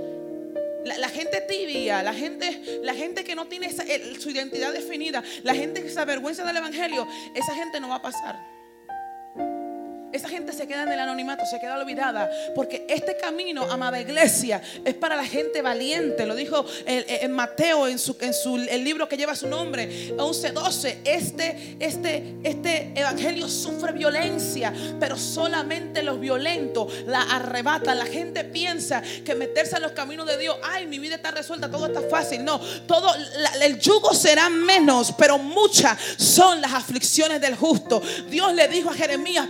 La, 0.86 1.10
gente 1.10 1.42
tibia, 1.50 2.04
la 2.04 2.14
gente, 2.14 2.80
la 2.84 2.94
gente 2.94 3.24
que 3.24 3.36
no 3.36 3.48
tiene 3.48 3.70
su 4.20 4.30
identidad 4.30 4.72
definida, 4.72 5.24
la 5.44 5.56
gente 5.56 5.82
que 5.82 5.90
se 5.90 6.00
avergüenza 6.00 6.46
del 6.46 6.58
Evangelio, 6.58 7.08
esa 7.34 7.56
gente 7.56 7.80
no 7.80 7.90
va 7.90 7.96
a 7.96 8.02
pasar. 8.02 8.55
Esa 10.16 10.30
gente 10.30 10.54
se 10.54 10.66
queda 10.66 10.84
en 10.84 10.92
el 10.94 11.00
anonimato, 11.00 11.46
se 11.46 11.60
queda 11.60 11.78
olvidada. 11.78 12.32
Porque 12.56 12.86
este 12.88 13.18
camino, 13.18 13.64
amada 13.70 14.00
iglesia, 14.00 14.62
es 14.86 14.94
para 14.94 15.18
la 15.18 15.26
gente 15.26 15.62
valiente. 15.62 16.26
Lo 16.26 16.36
dijo 16.36 16.66
en 16.86 17.32
Mateo 17.34 17.88
en, 17.88 18.00
su, 18.00 18.16
en 18.22 18.34
su, 18.34 18.56
el 18.56 18.84
libro 18.84 19.10
que 19.10 19.18
lleva 19.18 19.36
su 19.36 19.48
nombre, 19.48 20.16
11:12. 20.16 21.00
Este, 21.04 21.76
este, 21.80 22.36
este 22.44 22.94
evangelio 22.96 23.50
sufre 23.50 23.92
violencia, 23.92 24.74
pero 25.02 25.18
solamente 25.18 26.02
los 26.02 26.18
violentos 26.18 26.94
la 27.06 27.22
arrebatan. 27.22 28.00
La 28.00 28.06
gente 28.06 28.46
piensa 28.46 29.02
que 29.26 29.36
meterse 29.36 29.76
en 29.76 29.82
los 29.82 29.92
caminos 29.92 30.26
de 30.28 30.38
Dios, 30.38 30.56
ay, 30.64 30.88
mi 30.88 30.98
vida 30.98 31.16
está 31.16 31.32
resuelta, 31.32 31.70
todo 31.70 31.88
está 31.88 32.02
fácil. 32.04 32.46
No, 32.46 32.60
todo 32.88 33.14
el 33.62 33.80
yugo 33.80 34.14
será 34.14 34.50
menos, 34.50 35.14
pero 35.18 35.38
muchas 35.38 35.98
son 36.18 36.62
las 36.62 36.74
aflicciones 36.74 37.42
del 37.42 37.56
justo. 37.56 38.02
Dios 38.30 38.54
le 38.54 38.70
dijo 38.70 38.92
a 38.92 38.94
Jeremías, 38.94 39.50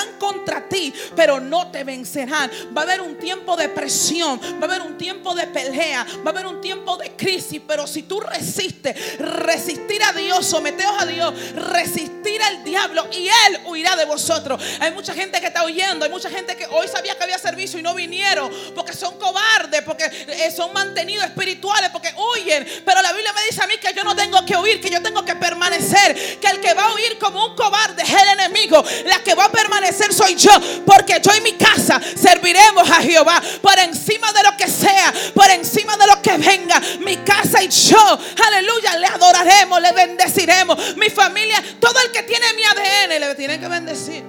pelearán 0.00 0.18
contra 0.18 0.68
ti, 0.68 0.92
pero 1.16 1.40
no 1.40 1.70
te 1.70 1.84
vencerán. 1.84 2.50
Va 2.76 2.82
a 2.82 2.84
haber 2.84 3.00
un 3.00 3.18
tiempo 3.18 3.56
de 3.56 3.68
presión, 3.68 4.40
va 4.40 4.62
a 4.62 4.64
haber 4.64 4.82
un 4.82 4.96
tiempo 4.96 5.34
de 5.34 5.46
pelea, 5.46 6.06
va 6.24 6.30
a 6.30 6.30
haber 6.30 6.46
un 6.46 6.60
tiempo 6.60 6.96
de 6.96 7.12
crisis, 7.16 7.60
pero 7.66 7.86
si 7.86 8.02
tú 8.02 8.20
resistes, 8.20 9.18
resistir 9.18 10.02
a 10.02 10.12
Dios, 10.12 10.46
someteos 10.46 10.94
a 11.00 11.06
Dios, 11.06 11.34
resistir 11.54 12.42
al 12.42 12.64
diablo 12.64 13.06
y 13.12 13.26
Él 13.26 13.60
huirá 13.66 13.96
de 13.96 14.04
vosotros. 14.04 14.62
Hay 14.80 14.92
mucha 14.92 15.14
gente 15.14 15.40
que 15.40 15.46
está 15.46 15.64
huyendo, 15.64 16.04
hay 16.04 16.10
mucha 16.10 16.30
gente 16.30 16.56
que 16.56 16.66
hoy 16.66 16.88
sabía 16.88 17.16
que 17.16 17.24
había 17.24 17.38
servicio 17.38 17.78
y 17.78 17.82
no 17.82 17.94
vinieron 17.94 18.50
porque 18.74 18.92
son 18.92 19.18
cobardes, 19.18 19.82
porque 19.82 20.04
eh, 20.04 20.50
son 20.50 20.72
mantenidos 20.72 21.26
espirituales, 21.26 21.90
porque 21.90 22.12
huyen. 22.16 22.66
Pero 22.84 23.02
la 23.02 23.12
Biblia 23.12 23.32
me 23.32 23.44
dice 23.44 23.62
a 23.62 23.66
mí 23.66 23.74
que 23.78 23.92
yo 23.94 24.04
no 24.04 24.14
tengo 24.14 24.44
que 24.44 24.56
huir, 24.56 24.80
que 24.80 24.90
yo 24.90 25.02
tengo 25.02 25.24
que 25.24 25.34
permanecer, 25.36 26.38
que 26.40 26.48
el 26.48 26.60
que 26.60 26.74
va 26.74 26.86
a 26.86 26.94
huir 26.94 27.18
como 27.18 27.46
un 27.46 27.56
cobarde 27.56 28.02
es 28.02 28.10
el 28.10 28.40
enemigo, 28.40 28.82
la 29.06 29.22
que 29.22 29.34
va 29.34 29.46
a 29.46 29.52
permanecer 29.52 29.89
ser 29.92 30.12
soy 30.12 30.34
yo, 30.34 30.50
porque 30.86 31.20
yo 31.22 31.30
y 31.36 31.40
mi 31.40 31.52
casa 31.52 32.00
serviremos 32.16 32.90
a 32.90 33.02
Jehová 33.02 33.42
por 33.60 33.78
encima 33.78 34.32
de 34.32 34.42
lo 34.42 34.56
que 34.56 34.68
sea, 34.68 35.12
por 35.34 35.48
encima 35.50 35.96
de 35.96 36.06
lo 36.06 36.20
que 36.22 36.36
venga. 36.36 36.80
Mi 37.00 37.16
casa 37.18 37.62
y 37.62 37.68
yo, 37.68 38.18
aleluya, 38.46 38.98
le 38.98 39.06
adoraremos, 39.06 39.80
le 39.80 39.92
bendeciremos. 39.92 40.96
Mi 40.96 41.10
familia, 41.10 41.62
todo 41.80 41.94
el 42.04 42.10
que 42.12 42.22
tiene 42.22 42.46
mi 42.54 42.62
ADN 42.64 43.20
le 43.20 43.34
tiene 43.34 43.60
que 43.60 43.68
bendecir. 43.68 44.24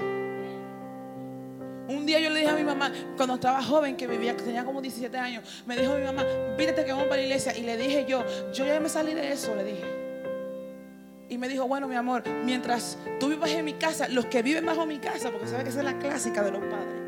Un 1.88 2.06
día 2.06 2.20
yo 2.20 2.30
le 2.30 2.40
dije 2.40 2.52
a 2.52 2.56
mi 2.56 2.64
mamá, 2.64 2.92
cuando 3.18 3.36
estaba 3.36 3.62
joven, 3.62 3.98
que 3.98 4.08
vivía, 4.08 4.36
que 4.36 4.44
tenía 4.44 4.64
como 4.64 4.82
17 4.82 5.18
años, 5.18 5.44
me 5.66 5.76
dijo 5.76 5.94
mi 5.96 6.04
mamá, 6.04 6.26
vítete 6.58 6.86
que 6.86 6.92
vamos 6.92 7.08
para 7.08 7.18
la 7.18 7.24
iglesia. 7.24 7.56
Y 7.56 7.64
le 7.64 7.76
dije 7.76 8.06
yo, 8.08 8.24
yo 8.54 8.66
ya 8.66 8.80
me 8.80 8.90
salí 8.90 9.14
de 9.14 9.32
eso, 9.32 9.54
le 9.56 9.64
dije. 9.64 10.01
Y 11.32 11.38
me 11.38 11.48
dijo, 11.48 11.66
bueno, 11.66 11.88
mi 11.88 11.96
amor, 11.96 12.28
mientras 12.44 12.98
tú 13.18 13.30
vivas 13.30 13.52
en 13.52 13.64
mi 13.64 13.76
casa, 13.76 14.10
los 14.10 14.26
que 14.26 14.42
viven 14.42 14.66
bajo 14.66 14.86
mi 14.86 15.00
casa, 15.00 15.32
porque 15.32 15.48
sabes 15.48 15.64
que 15.64 15.70
esa 15.70 15.80
es 15.80 15.86
la 15.86 15.98
clásica 15.98 16.44
de 16.44 16.52
los 16.52 16.60
padres, 16.60 17.02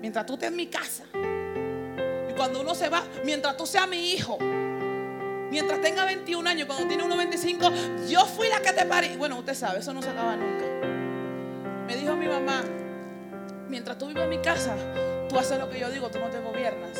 mientras 0.00 0.26
tú 0.26 0.32
estés 0.32 0.48
en 0.48 0.56
mi 0.56 0.66
casa, 0.66 1.04
y 1.14 2.32
cuando 2.32 2.60
uno 2.60 2.74
se 2.74 2.88
va, 2.88 3.04
mientras 3.24 3.56
tú 3.56 3.66
seas 3.66 3.86
mi 3.86 4.14
hijo, 4.14 4.36
mientras 5.52 5.80
tenga 5.80 6.04
21 6.04 6.50
años, 6.50 6.66
cuando 6.66 6.88
tiene 6.88 7.04
uno 7.04 7.16
25, 7.16 7.70
yo 8.08 8.26
fui 8.26 8.48
la 8.48 8.60
que 8.60 8.72
te 8.72 8.84
parí. 8.84 9.16
Bueno, 9.16 9.38
usted 9.38 9.54
sabe, 9.54 9.78
eso 9.78 9.94
no 9.94 10.02
se 10.02 10.10
acaba 10.10 10.34
nunca. 10.34 10.64
Me 11.86 11.94
dijo 11.94 12.16
mi 12.16 12.26
mamá, 12.26 12.64
mientras 13.68 13.96
tú 13.96 14.08
vives 14.08 14.24
en 14.24 14.30
mi 14.30 14.38
casa, 14.38 14.74
tú 15.28 15.38
haces 15.38 15.56
lo 15.56 15.70
que 15.70 15.78
yo 15.78 15.88
digo, 15.88 16.10
tú 16.10 16.18
no 16.18 16.30
te 16.30 16.40
gobiernas. 16.40 16.98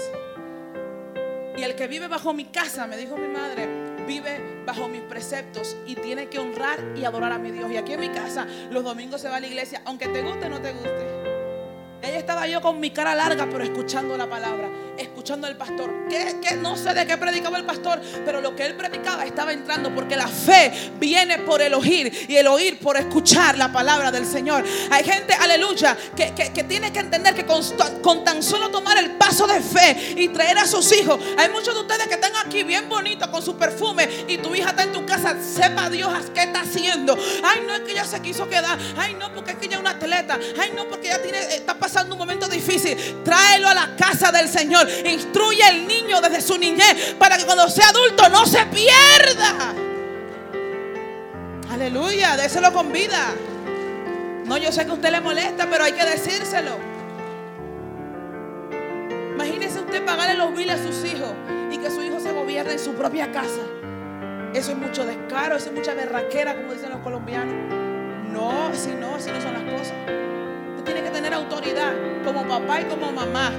Y 1.57 1.63
el 1.65 1.75
que 1.75 1.89
vive 1.89 2.07
bajo 2.07 2.33
mi 2.33 2.45
casa, 2.45 2.87
me 2.87 2.97
dijo 2.97 3.17
mi 3.17 3.27
madre, 3.27 3.88
vive 4.09 4.65
bajo 4.67 4.89
mis 4.89 5.03
preceptos 5.03 5.77
y 5.87 5.95
tiene 5.95 6.29
que 6.29 6.39
honrar 6.39 6.81
y 6.97 7.05
adorar 7.05 7.31
a 7.31 7.39
mi 7.39 7.53
Dios. 7.53 7.71
Y 7.71 7.77
aquí 7.77 7.93
en 7.93 8.01
mi 8.01 8.09
casa, 8.09 8.47
los 8.71 8.83
domingos 8.83 9.21
se 9.21 9.29
va 9.29 9.37
a 9.37 9.41
la 9.41 9.47
iglesia, 9.47 9.83
aunque 9.85 10.09
te 10.09 10.23
guste 10.23 10.47
o 10.47 10.49
no 10.49 10.61
te 10.61 10.73
guste. 10.73 11.07
Ella 12.03 12.19
estaba 12.19 12.47
yo 12.47 12.61
con 12.61 12.81
mi 12.81 12.91
cara 12.91 13.15
larga, 13.15 13.47
pero 13.51 13.63
escuchando 13.63 14.17
la 14.17 14.29
palabra, 14.29 14.69
al 15.31 15.57
pastor. 15.57 16.09
Que, 16.09 16.57
no 16.57 16.75
sé 16.75 16.95
de 16.95 17.07
qué 17.07 17.19
predicaba 17.19 17.59
el 17.59 17.67
pastor, 17.67 18.01
pero 18.25 18.41
lo 18.41 18.57
que 18.57 18.65
él 18.65 18.75
predicaba 18.75 19.27
estaba 19.27 19.53
entrando, 19.53 19.95
porque 19.95 20.17
la 20.17 20.27
fe 20.27 20.93
viene 20.99 21.41
por 21.41 21.61
el 21.61 21.75
oír 21.75 22.27
y 22.29 22.37
el 22.37 22.47
oír 22.47 22.79
por 22.79 22.97
escuchar 22.97 23.59
la 23.59 23.71
palabra 23.71 24.11
del 24.11 24.25
Señor. 24.25 24.65
Hay 24.91 25.05
gente, 25.05 25.35
aleluya, 25.35 25.97
que, 26.17 26.65
tiene 26.65 26.91
que 26.93 27.01
entender 27.01 27.35
que 27.35 27.45
con, 27.45 28.25
tan 28.25 28.43
solo 28.43 28.71
tomar 28.71 28.97
el 28.97 29.13
paso 29.13 29.47
de 29.47 29.61
fe 29.61 30.15
y 30.17 30.29
traer 30.29 30.59
a 30.59 30.67
sus 30.67 30.91
hijos, 30.93 31.21
hay 31.37 31.51
muchos 31.51 31.75
de 31.75 31.81
ustedes 31.81 32.07
que 32.07 32.15
están 32.15 32.33
aquí 32.37 32.63
bien 32.63 32.89
bonitos 32.89 33.29
con 33.29 33.43
su 33.43 33.57
perfume 33.57 34.09
y 34.29 34.39
tu 34.39 34.55
hija 34.55 34.71
está 34.71 34.85
en 34.85 34.93
tu 34.93 35.05
casa, 35.05 35.37
sepa 35.43 35.91
Dios 35.91 36.11
qué 36.35 36.45
está 36.45 36.63
haciendo. 36.63 37.19
Ay, 37.45 37.61
no 37.67 37.75
es 37.75 37.81
que 37.81 37.93
ella 37.93 38.05
se 38.05 38.21
quiso 38.23 38.49
quedar, 38.49 38.79
ay, 38.97 39.15
no, 39.15 39.33
porque 39.35 39.51
es 39.51 39.59
que 39.59 39.67
ella 39.67 39.75
es 39.75 39.81
una 39.81 39.91
atleta, 39.91 40.39
ay, 40.59 40.73
no, 40.75 40.89
porque 40.89 41.09
ella 41.09 41.23
tiene, 41.23 41.39
está 41.55 41.75
pasando 41.79 42.15
un 42.15 42.19
momento 42.19 42.49
difícil, 42.49 42.97
tráelo 43.23 43.69
a 43.69 43.75
la 43.75 43.95
casa 43.95 44.33
del 44.33 44.49
Señor. 44.49 44.89
Instruye 45.19 45.63
al 45.63 45.87
niño 45.87 46.21
desde 46.21 46.41
su 46.41 46.57
niñez 46.59 47.15
para 47.19 47.37
que 47.37 47.45
cuando 47.45 47.69
sea 47.69 47.89
adulto 47.89 48.29
no 48.29 48.47
se 48.47 48.65
pierda. 48.67 49.75
Aleluya, 51.71 52.37
déselo 52.37 52.73
con 52.73 52.93
vida. 52.93 53.35
No, 54.47 54.57
yo 54.57 54.73
sé 54.73 54.85
que 54.85 54.91
a 54.91 54.95
usted 54.95 55.11
le 55.11 55.21
molesta, 55.21 55.69
pero 55.71 55.85
hay 55.85 55.93
que 55.93 56.05
decírselo. 56.05 56.73
Imagínese 59.35 59.81
usted 59.81 60.05
pagarle 60.05 60.35
los 60.35 60.55
biles 60.57 60.81
a 60.81 60.83
sus 60.83 61.05
hijos 61.05 61.33
y 61.71 61.79
que 61.79 61.91
su 61.91 62.03
hijo 62.03 62.19
se 62.21 62.33
gobierne 62.33 62.73
en 62.73 62.79
su 62.79 62.95
propia 62.95 63.31
casa. 63.31 63.61
Eso 64.55 64.73
es 64.73 64.79
mucho 64.79 65.05
descaro, 65.05 65.57
eso 65.57 65.69
es 65.69 65.75
mucha 65.75 65.95
berraquera, 65.95 66.57
como 66.57 66.73
dicen 66.73 66.91
los 66.91 67.01
colombianos. 67.01 67.55
No, 68.33 68.71
si 68.75 68.93
no, 68.93 69.17
así 69.17 69.31
no 69.31 69.41
son 69.41 69.53
las 69.53 69.63
cosas 69.63 69.95
tiene 70.89 71.03
que 71.03 71.11
tener 71.11 71.35
autoridad 71.35 71.93
como 72.25 72.49
papá 72.49 72.81
y 72.81 72.85
como 72.85 73.13
mamá. 73.13 73.53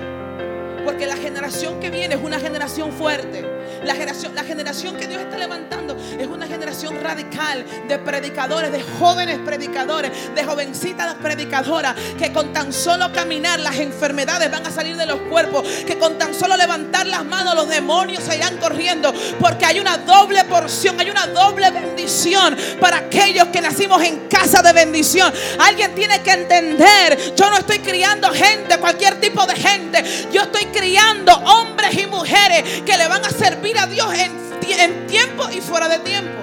Porque 0.89 1.05
la 1.05 1.17
generación 1.17 1.79
que 1.79 1.91
viene 1.91 2.15
es 2.15 2.21
una 2.23 2.39
generación 2.39 2.91
fuerte. 2.91 3.48
La 3.83 3.93
generación, 3.95 4.35
la 4.35 4.43
generación 4.43 4.95
que 4.97 5.07
Dios 5.07 5.21
está 5.21 5.37
levantando 5.37 5.95
es 6.19 6.27
una 6.27 6.47
generación 6.47 6.99
radical 7.01 7.65
de 7.87 7.97
predicadores, 7.99 8.71
de 8.71 8.81
jóvenes 8.99 9.39
predicadores, 9.45 10.11
de 10.35 10.43
jovencitas 10.43 11.15
predicadoras, 11.15 11.95
que 12.17 12.31
con 12.33 12.51
tan 12.51 12.73
solo 12.73 13.11
caminar 13.13 13.59
las 13.59 13.77
enfermedades 13.77 14.51
van 14.51 14.65
a 14.65 14.71
salir 14.71 14.97
de 14.97 15.05
los 15.05 15.19
cuerpos, 15.21 15.65
que 15.85 15.97
con 15.97 16.17
tan 16.17 16.33
solo 16.33 16.57
levantar 16.57 17.07
las 17.07 17.23
manos 17.23 17.55
los 17.55 17.69
demonios 17.69 18.23
se 18.23 18.35
irán 18.35 18.57
corriendo, 18.57 19.13
porque 19.39 19.65
hay 19.65 19.79
una 19.79 19.97
doble 19.97 20.43
porción, 20.45 20.99
hay 20.99 21.09
una 21.09 21.27
doble 21.27 21.71
bendición 21.71 22.57
para 22.79 22.97
aquellos 22.97 23.47
que 23.47 23.61
nacimos 23.61 24.03
en 24.03 24.27
casa 24.27 24.61
de 24.61 24.73
bendición. 24.73 25.33
Alguien 25.59 25.95
tiene 25.95 26.21
que 26.21 26.31
entender, 26.31 27.35
yo 27.35 27.49
no 27.49 27.57
estoy 27.57 27.79
criando 27.79 28.29
gente, 28.31 28.77
cualquier 28.77 29.19
tipo 29.21 29.45
de 29.45 29.55
gente, 29.55 30.03
yo 30.31 30.41
estoy 30.41 30.65
criando 30.65 31.33
hombres 31.33 31.93
y 31.97 32.07
mujeres 32.07 32.81
que 32.85 32.97
le 32.97 33.07
van 33.07 33.23
a 33.23 33.29
servir 33.29 33.68
a 33.77 33.87
Dios 33.87 34.13
en, 34.13 35.07
tiempo 35.07 35.49
y 35.51 35.61
fuera 35.61 35.87
de 35.87 35.99
tiempo. 35.99 36.37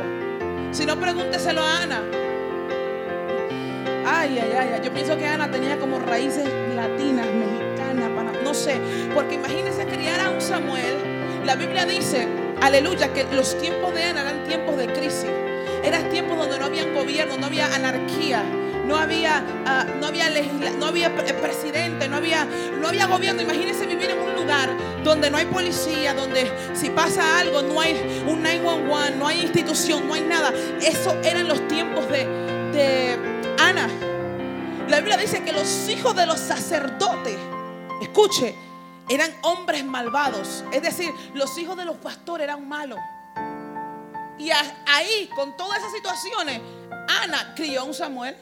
Si 0.73 0.85
no, 0.85 0.99
pregúnteselo 0.99 1.63
a 1.63 1.83
Ana. 1.83 2.03
Ay, 4.07 4.39
ay, 4.39 4.53
ay, 4.59 4.81
yo 4.85 4.93
pienso 4.93 5.17
que 5.17 5.27
Ana 5.27 5.51
tenía 5.51 5.79
como 5.79 5.99
raíces 5.99 6.45
latinas, 6.75 7.27
mexicanas, 7.27 8.11
no 8.45 8.55
sé, 8.55 8.79
porque 9.15 9.35
imagínense 9.37 9.87
criar 9.87 10.21
a 10.21 10.31
un 10.31 10.41
Samuel. 10.41 11.43
La 11.45 11.57
Biblia 11.57 11.87
dice, 11.87 12.29
aleluya, 12.61 13.13
que 13.13 13.25
los 13.35 13.59
tiempos 13.59 13.95
de 13.95 14.05
Ana 14.05 14.23
eran 14.23 14.45
tiempos 14.45 14.77
de 14.77 14.87
crisis. 14.87 15.31
Eran 15.83 16.09
tiempos 16.11 16.37
donde 16.37 16.59
no 16.59 16.67
había 16.67 16.85
gobierno, 16.93 17.37
no 17.37 17.47
había 17.47 17.75
anarquía 17.75 18.45
no 18.87 18.97
había, 18.97 19.43
ah, 19.67 19.85
no 20.01 20.07
había, 20.07 20.31
no 20.79 20.87
había 20.87 21.15
presidente, 21.41 22.09
no 22.09 22.17
había, 22.17 22.45
no 22.45 22.89
había 22.89 23.07
gobierno. 23.07 23.43
Imagínense 23.43 23.87
vivir 23.87 24.11
en 24.11 24.19
un 24.21 24.35
lugar 24.35 24.71
donde 25.03 25.31
no 25.31 25.39
hay 25.39 25.47
policía, 25.47 26.15
donde 26.15 26.51
si 26.75 26.91
pasa 26.91 27.39
algo 27.39 27.63
no 27.63 27.81
hay 27.81 28.25
un 28.27 28.43
911, 28.43 29.17
no 29.17 29.27
hay 29.27 29.43
institución, 29.43 30.07
no 30.07 30.15
hay 30.15 30.23
nada. 30.23 30.53
Eso 30.81 31.17
eran 31.23 31.49
los 31.49 31.67
tiempos 31.69 32.09
de, 32.09 32.27
de 32.73 33.19
Ana. 33.59 33.89
La 34.89 34.99
Biblia 34.99 35.17
dice 35.17 35.43
que 35.43 35.53
los 35.53 35.89
hijos 35.89 36.15
de 36.15 36.27
los 36.27 36.39
sacerdotes, 36.39 37.37
escuche, 38.01 38.55
eran 39.09 39.33
hombres 39.43 39.85
malvados. 39.85 40.65
Es 40.73 40.83
decir, 40.83 41.11
los 41.35 41.57
hijos 41.59 41.77
de 41.77 41.85
los 41.85 41.97
pastores 41.97 42.45
eran 42.45 42.69
malos. 42.69 42.99
Y 44.39 44.51
ahí, 44.51 45.29
con 45.35 45.57
todas 45.57 45.79
esas 45.79 45.93
situaciones, 45.93 46.61
Ana 47.23 47.55
crió 47.57 47.83
a 47.83 47.85
un 47.85 47.95
Samuel. 47.95 48.37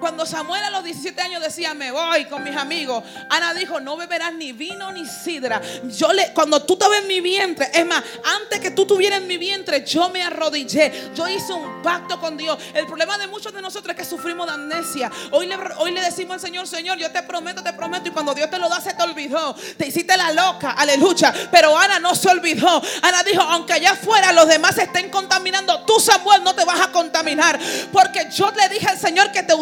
Cuando 0.00 0.24
Samuel 0.26 0.62
a 0.62 0.70
los 0.70 0.84
17 0.84 1.20
años 1.20 1.42
decía, 1.42 1.74
me 1.74 1.90
voy 1.90 2.24
con 2.26 2.44
mis 2.44 2.56
amigos, 2.56 3.02
Ana 3.28 3.54
dijo, 3.54 3.80
no 3.80 3.96
beberás 3.96 4.32
ni 4.34 4.52
vino 4.52 4.92
ni 4.92 5.06
sidra. 5.06 5.60
Yo 5.84 6.12
le, 6.12 6.32
cuando 6.32 6.62
tú 6.62 6.74
estabas 6.74 7.00
en 7.00 7.08
mi 7.08 7.20
vientre, 7.20 7.68
es 7.72 7.86
más, 7.86 8.02
antes 8.42 8.60
que 8.60 8.70
tú 8.70 8.82
estuvieras 8.82 9.20
en 9.20 9.26
mi 9.26 9.38
vientre, 9.38 9.84
yo 9.84 10.08
me 10.10 10.22
arrodillé. 10.22 11.10
Yo 11.14 11.28
hice 11.28 11.52
un 11.52 11.82
pacto 11.82 12.20
con 12.20 12.36
Dios. 12.36 12.58
El 12.74 12.86
problema 12.86 13.18
de 13.18 13.26
muchos 13.26 13.52
de 13.52 13.60
nosotros 13.60 13.90
es 13.90 13.96
que 13.96 14.04
sufrimos 14.08 14.46
de 14.46 14.52
amnesia. 14.52 15.10
Hoy 15.30 15.46
le, 15.46 15.56
hoy 15.78 15.92
le 15.92 16.00
decimos 16.00 16.34
al 16.34 16.40
Señor, 16.40 16.66
Señor, 16.66 16.98
yo 16.98 17.10
te 17.10 17.22
prometo, 17.22 17.62
te 17.62 17.72
prometo. 17.72 18.08
Y 18.08 18.12
cuando 18.12 18.34
Dios 18.34 18.50
te 18.50 18.58
lo 18.58 18.68
da, 18.68 18.80
se 18.80 18.94
te 18.94 19.02
olvidó. 19.02 19.54
Te 19.76 19.86
hiciste 19.86 20.16
la 20.16 20.32
loca, 20.32 20.72
aleluya. 20.72 21.32
Pero 21.50 21.76
Ana 21.76 21.98
no 21.98 22.14
se 22.14 22.28
olvidó. 22.28 22.80
Ana 23.02 23.22
dijo, 23.22 23.42
aunque 23.42 23.74
allá 23.74 23.92
afuera 23.92 24.32
los 24.32 24.48
demás 24.48 24.78
estén 24.78 25.10
contaminando, 25.10 25.84
tú 25.84 25.98
Samuel 26.00 26.42
no 26.44 26.54
te 26.54 26.64
vas 26.64 26.80
a 26.80 26.92
contaminar. 26.92 27.58
Porque 27.92 28.28
yo 28.30 28.50
le 28.52 28.68
dije 28.68 28.88
al 28.88 28.98
Señor 28.98 29.32
que 29.32 29.42
te 29.42 29.54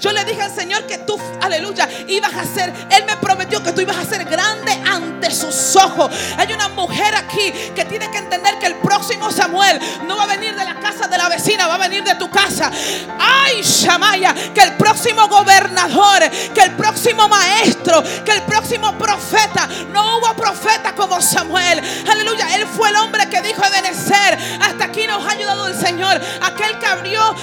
yo 0.00 0.12
le 0.12 0.24
dije 0.24 0.42
al 0.42 0.54
Señor 0.54 0.86
que 0.86 0.98
tú, 0.98 1.18
aleluya, 1.40 1.88
ibas 2.08 2.34
a 2.34 2.44
ser, 2.44 2.72
Él 2.90 3.04
me 3.06 3.16
prometió 3.18 3.62
que 3.62 3.72
tú 3.72 3.80
ibas 3.80 3.96
a 3.96 4.04
ser 4.04 4.24
grande 4.24 4.72
ante 4.90 5.30
sus 5.30 5.76
ojos. 5.76 6.10
Hay 6.36 6.52
una 6.52 6.68
mujer 6.68 7.14
aquí 7.14 7.52
que 7.74 7.84
tiene 7.84 8.10
que 8.10 8.18
entender 8.18 8.58
que 8.58 8.66
el 8.66 8.76
próximo 8.76 9.30
Samuel 9.30 9.80
no 10.06 10.16
va 10.16 10.24
a 10.24 10.26
venir 10.26 10.54
de 10.54 10.64
la 10.64 10.74
casa 10.80 11.06
de 11.06 11.16
la 11.16 11.28
vecina, 11.28 11.66
va 11.66 11.74
a 11.74 11.78
venir 11.78 12.02
de 12.02 12.14
tu 12.16 12.30
casa. 12.30 12.70
Ay, 13.18 13.62
Shamaya, 13.62 14.34
que 14.54 14.60
el 14.60 14.74
próximo 14.74 15.28
gobernador, 15.28 16.28
que 16.54 16.60
el 16.60 16.72
próximo 16.72 17.28
maestro, 17.28 18.02
que 18.24 18.32
el 18.32 18.42
próximo 18.42 18.96
profeta, 18.98 19.68
no 19.92 20.18
hubo 20.18 20.34
profeta 20.34 20.94
como 20.94 21.20
Samuel. 21.20 21.80
Aleluya, 22.10 22.56
él 22.56 22.66
fue 22.66 22.88
el 22.88 22.96
hombre 22.96 23.28
que 23.28 23.40
dijo 23.40 23.62
Ebenezer. 23.64 24.38
Hasta 24.60 24.84
aquí 24.84 25.06
nos 25.06 25.24
ha 25.26 25.30
ayudado 25.30 25.68
el 25.68 25.78
Señor. 25.78 26.20
Aquel 26.42 26.78
que 26.78 26.86
abrió 26.86 27.34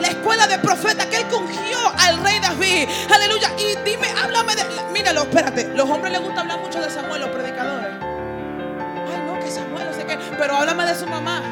la 0.00 0.08
escuela 0.08 0.46
de 0.46 0.58
profetas 0.58 1.06
aquel 1.06 1.26
que 1.28 1.34
ungió 1.34 1.78
al 1.98 2.22
rey 2.22 2.38
David. 2.40 2.88
Aleluya. 3.12 3.50
Y 3.58 3.76
dime, 3.84 4.08
háblame 4.22 4.54
de. 4.54 4.64
Míralo, 4.92 5.22
espérate. 5.22 5.68
Los 5.74 5.88
hombres 5.88 6.12
les 6.12 6.20
gusta 6.20 6.40
hablar 6.40 6.60
mucho 6.60 6.80
de 6.80 6.90
Samuel, 6.90 7.22
los 7.22 7.30
predicadores. 7.30 7.90
Ay, 8.00 9.22
no, 9.26 9.38
que 9.40 9.50
Samuel, 9.50 9.86
no 9.86 9.94
sé 9.94 10.06
qué. 10.06 10.18
Pero 10.38 10.56
háblame 10.56 10.84
de 10.86 10.94
su 10.94 11.06
mamá. 11.06 11.42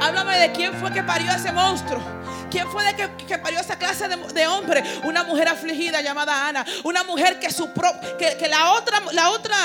Háblame 0.00 0.38
de 0.38 0.52
quién 0.52 0.74
fue 0.74 0.92
que 0.92 1.02
parió 1.02 1.30
a 1.30 1.36
ese 1.36 1.52
monstruo. 1.52 2.02
¿Quién 2.50 2.70
fue 2.70 2.84
de 2.84 2.94
que, 2.94 3.26
que 3.26 3.38
parió 3.38 3.58
esa 3.58 3.76
clase 3.76 4.08
de, 4.08 4.46
hombre? 4.46 4.82
Una 5.04 5.24
mujer 5.24 5.48
afligida 5.48 6.00
llamada 6.00 6.46
Ana. 6.46 6.64
Una 6.84 7.02
mujer 7.02 7.40
que 7.40 7.50
su 7.50 7.72
que, 8.18 8.36
que, 8.36 8.48
la 8.48 8.72
otra, 8.72 9.02
la 9.12 9.30
otra, 9.30 9.56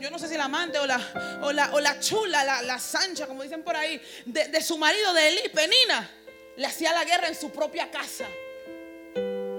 yo 0.00 0.10
no 0.10 0.18
sé 0.18 0.28
si 0.28 0.36
la 0.36 0.44
amante 0.44 0.78
o 0.78 0.86
la, 0.86 1.00
o 1.42 1.52
la, 1.52 1.70
o 1.72 1.80
la 1.80 2.00
chula, 2.00 2.44
la, 2.44 2.62
la 2.62 2.78
sancha, 2.78 3.26
como 3.26 3.42
dicen 3.44 3.62
por 3.62 3.76
ahí, 3.76 4.02
de, 4.24 4.48
de 4.48 4.60
su 4.60 4.76
marido 4.78 5.12
de 5.14 5.28
Eli, 5.28 5.48
Penina 5.50 6.10
le 6.56 6.66
hacía 6.66 6.92
la 6.92 7.04
guerra 7.04 7.28
en 7.28 7.34
su 7.34 7.50
propia 7.50 7.90
casa. 7.90 8.26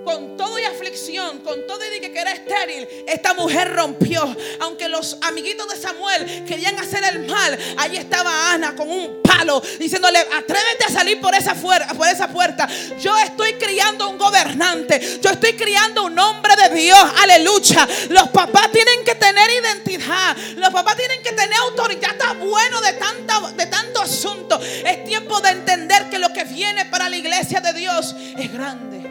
Con 0.08 0.38
todo 0.38 0.58
y 0.58 0.64
aflicción, 0.64 1.40
con 1.40 1.68
todo 1.68 1.80
y 1.84 2.00
que 2.00 2.18
era 2.18 2.32
estéril, 2.32 2.88
esta 3.06 3.34
mujer 3.34 3.74
rompió. 3.74 4.24
Aunque 4.62 4.88
los 4.88 5.18
amiguitos 5.20 5.68
de 5.68 5.76
Samuel 5.76 6.46
querían 6.46 6.80
hacer 6.80 7.04
el 7.04 7.28
mal, 7.28 7.60
ahí 7.76 7.98
estaba 7.98 8.54
Ana 8.54 8.74
con 8.74 8.90
un 8.90 9.22
palo 9.22 9.62
diciéndole, 9.78 10.20
atrévete 10.20 10.86
a 10.88 10.92
salir 10.92 11.20
por 11.20 11.36
esa, 11.36 11.56
por 11.56 12.08
esa 12.08 12.30
puerta. 12.30 12.70
Yo 13.02 13.18
estoy 13.18 13.56
criando 13.56 14.10
un 14.10 14.18
gobernante, 14.18 15.20
yo 15.22 15.30
estoy 15.30 15.58
criando 15.58 16.06
un 16.06 16.18
hombre 16.18 16.56
de 16.56 16.70
Dios, 16.70 17.04
aleluya. 17.22 17.86
Los 18.08 18.30
papás 18.30 18.72
tienen 18.72 19.04
que 19.04 19.16
tener 19.16 19.50
identidad, 19.62 20.38
los 20.56 20.70
papás 20.70 20.96
tienen 20.96 21.22
que 21.22 21.34
tener 21.34 21.58
autoridad. 21.58 22.12
Está 22.12 22.32
bueno 22.32 22.80
de, 22.80 22.94
tanta, 22.94 23.52
de 23.52 23.66
tanto 23.66 24.04
asunto. 24.04 24.58
Es 24.62 25.04
tiempo 25.04 25.42
de 25.42 25.50
entender 25.50 26.10
que 26.10 26.18
lo 26.18 26.32
que 26.32 26.46
viene 26.46 26.86
para 26.86 27.10
la 27.10 27.18
iglesia 27.18 27.60
de 27.60 27.74
Dios 27.74 28.16
es 28.38 28.54
grande. 28.54 29.07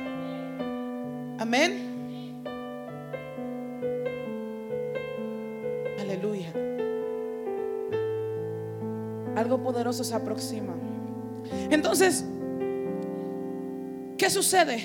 Amén. 1.39 2.43
Aleluya. 6.01 6.53
Algo 9.37 9.63
poderoso 9.63 10.03
se 10.03 10.15
aproxima. 10.15 10.75
Entonces, 11.71 12.25
¿qué 14.17 14.31
sucede? 14.31 14.83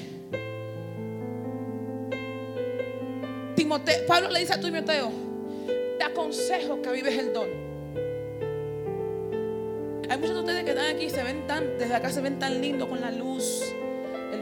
Timoteo, 3.55 4.05
Pablo 4.05 4.29
le 4.29 4.39
dice 4.39 4.53
a 4.53 4.59
Timoteo, 4.59 5.11
te 5.97 6.03
aconsejo 6.03 6.81
que 6.81 6.91
vives 6.91 7.17
el 7.17 7.33
don. 7.33 7.47
Hay 10.09 10.17
muchos 10.17 10.35
de 10.35 10.39
ustedes 10.41 10.63
que 10.65 10.71
están 10.71 10.93
aquí, 10.93 11.09
se 11.09 11.23
ven 11.23 11.47
tan, 11.47 11.77
desde 11.77 11.95
acá 11.95 12.09
se 12.09 12.19
ven 12.19 12.37
tan 12.37 12.59
lindos 12.61 12.89
con 12.89 12.99
la 12.99 13.11
luz, 13.11 13.63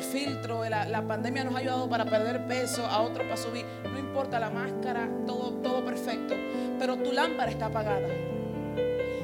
filtro, 0.02 0.68
la, 0.68 1.02
pandemia 1.08 1.44
nos 1.44 1.56
ha 1.56 1.60
ayudado 1.60 1.90
para 1.90 2.06
perder 2.06 2.46
peso, 2.48 2.86
a 2.86 3.02
otros 3.02 3.26
para 3.26 3.38
subir. 3.38 3.66
No 3.84 4.00
importa 4.00 4.40
la 4.40 4.50
máscara, 4.50 5.10
todo, 5.26 5.54
todo 5.62 5.84
perfecto. 5.84 6.36
Pero 6.78 6.98
tu 6.98 7.12
lámpara 7.12 7.52
está 7.52 7.68
apagada. 7.68 8.08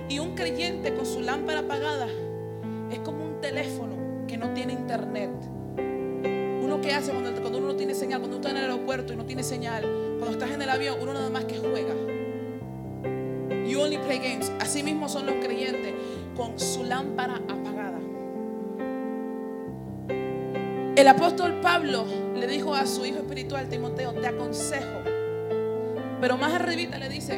Y 0.07 0.19
un 0.19 0.35
creyente 0.35 0.93
con 0.93 1.05
su 1.05 1.21
lámpara 1.21 1.59
apagada 1.59 2.07
es 2.91 2.99
como 2.99 3.23
un 3.23 3.41
teléfono 3.41 4.25
que 4.27 4.37
no 4.37 4.53
tiene 4.53 4.73
internet. 4.73 5.31
Uno 6.63 6.79
que 6.81 6.93
hace 6.93 7.11
cuando, 7.11 7.31
cuando 7.41 7.57
uno 7.59 7.67
no 7.67 7.75
tiene 7.75 7.93
señal, 7.93 8.19
cuando 8.19 8.37
uno 8.37 8.47
está 8.47 8.57
en 8.57 8.63
el 8.63 8.71
aeropuerto 8.71 9.13
y 9.13 9.15
no 9.15 9.25
tiene 9.25 9.43
señal, 9.43 9.83
cuando 10.19 10.31
estás 10.31 10.51
en 10.51 10.61
el 10.61 10.69
avión, 10.69 10.97
uno 11.01 11.13
nada 11.13 11.29
más 11.29 11.45
que 11.45 11.57
juega. 11.57 11.93
You 13.67 13.81
only 13.81 13.97
play 13.97 14.19
games. 14.19 14.51
Así 14.59 14.83
mismo 14.83 15.09
son 15.09 15.25
los 15.25 15.35
creyentes 15.35 15.93
con 16.35 16.59
su 16.59 16.83
lámpara 16.83 17.35
apagada. 17.35 17.74
El 20.95 21.09
apóstol 21.09 21.59
Pablo 21.59 22.05
le 22.33 22.47
dijo 22.47 22.73
a 22.73 22.85
su 22.85 23.05
hijo 23.05 23.17
espiritual 23.17 23.67
Timoteo, 23.67 24.13
te 24.13 24.27
aconsejo. 24.27 25.01
Pero 26.21 26.37
más 26.37 26.53
arribita 26.53 26.97
le 26.97 27.09
dice, 27.09 27.37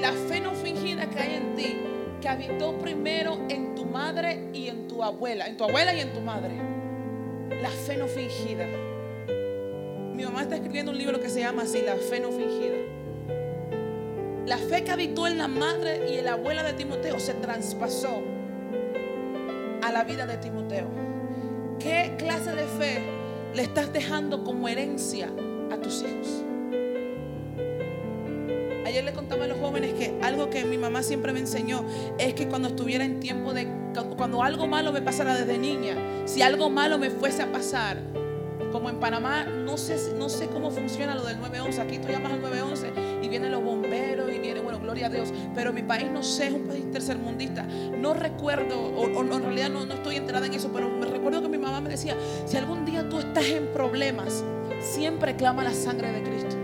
la 0.00 0.10
fe 0.10 0.40
no 0.40 0.50
fingida 0.50 1.08
que 1.08 1.16
hay 1.16 1.34
en 1.36 1.54
ti, 1.54 1.76
que 2.20 2.28
habitó 2.28 2.76
primero 2.76 3.38
en 3.48 3.76
tu 3.76 3.84
madre 3.84 4.48
y 4.52 4.66
en 4.66 4.88
tu 4.88 5.04
abuela, 5.04 5.46
en 5.46 5.56
tu 5.56 5.62
abuela 5.62 5.94
y 5.94 6.00
en 6.00 6.12
tu 6.12 6.20
madre. 6.20 6.56
La 7.62 7.70
fe 7.70 7.96
no 7.98 8.08
fingida. 8.08 8.66
Mi 10.12 10.24
mamá 10.24 10.42
está 10.42 10.56
escribiendo 10.56 10.90
un 10.90 10.98
libro 10.98 11.20
que 11.20 11.28
se 11.28 11.38
llama 11.38 11.62
así, 11.62 11.82
La 11.82 11.94
fe 11.94 12.18
no 12.18 12.32
fingida. 12.32 12.74
La 14.44 14.58
fe 14.58 14.82
que 14.82 14.90
habitó 14.90 15.28
en 15.28 15.38
la 15.38 15.46
madre 15.46 16.10
y 16.10 16.18
en 16.18 16.24
la 16.24 16.32
abuela 16.32 16.64
de 16.64 16.72
Timoteo 16.72 17.20
se 17.20 17.34
traspasó 17.34 18.22
a 19.82 19.92
la 19.92 20.02
vida 20.02 20.26
de 20.26 20.36
Timoteo. 20.38 21.15
¿Qué 21.86 22.16
clase 22.18 22.50
de 22.50 22.64
fe 22.64 23.00
le 23.54 23.62
estás 23.62 23.92
dejando 23.92 24.42
como 24.42 24.66
herencia 24.66 25.30
a 25.70 25.76
tus 25.76 26.02
hijos? 26.02 26.42
Ayer 28.84 29.04
le 29.04 29.12
contaba 29.12 29.44
a 29.44 29.46
los 29.46 29.60
jóvenes 29.60 29.92
que 29.92 30.18
algo 30.20 30.50
que 30.50 30.64
mi 30.64 30.78
mamá 30.78 31.04
siempre 31.04 31.32
me 31.32 31.38
enseñó 31.38 31.84
es 32.18 32.34
que 32.34 32.48
cuando 32.48 32.66
estuviera 32.66 33.04
en 33.04 33.20
tiempo 33.20 33.54
de, 33.54 33.68
cuando 34.16 34.42
algo 34.42 34.66
malo 34.66 34.90
me 34.90 35.00
pasara 35.00 35.36
desde 35.36 35.58
niña, 35.58 35.94
si 36.24 36.42
algo 36.42 36.70
malo 36.70 36.98
me 36.98 37.08
fuese 37.08 37.42
a 37.42 37.52
pasar, 37.52 37.98
como 38.72 38.90
en 38.90 38.98
Panamá, 38.98 39.44
no 39.44 39.78
sé, 39.78 39.96
no 40.18 40.28
sé 40.28 40.48
cómo 40.48 40.72
funciona 40.72 41.14
lo 41.14 41.22
del 41.22 41.38
911. 41.38 41.80
Aquí 41.82 41.98
tú 41.98 42.08
llamas 42.08 42.32
al 42.32 42.42
911 42.42 42.92
y 43.22 43.28
vienen 43.28 43.52
los 43.52 43.62
Dios. 45.08 45.32
Pero 45.54 45.72
mi 45.72 45.82
país 45.82 46.10
no 46.10 46.22
sé, 46.22 46.48
es 46.48 46.52
un 46.52 46.62
país 46.62 46.90
tercermundista. 46.90 47.62
No 47.62 48.14
recuerdo, 48.14 48.78
o, 48.78 49.06
en 49.06 49.42
realidad 49.42 49.70
no, 49.70 49.84
no, 49.84 49.94
estoy 49.94 50.16
enterada 50.16 50.46
en 50.46 50.54
eso, 50.54 50.70
pero 50.72 50.88
me 50.88 51.06
recuerdo 51.06 51.42
que 51.42 51.48
mi 51.48 51.58
mamá 51.58 51.80
me 51.80 51.88
decía: 51.88 52.16
si 52.46 52.56
algún 52.56 52.84
día 52.84 53.08
tú 53.08 53.18
estás 53.18 53.46
en 53.46 53.66
problemas, 53.68 54.44
siempre 54.80 55.36
clama 55.36 55.64
la 55.64 55.72
sangre 55.72 56.12
de 56.12 56.22
Cristo. 56.22 56.56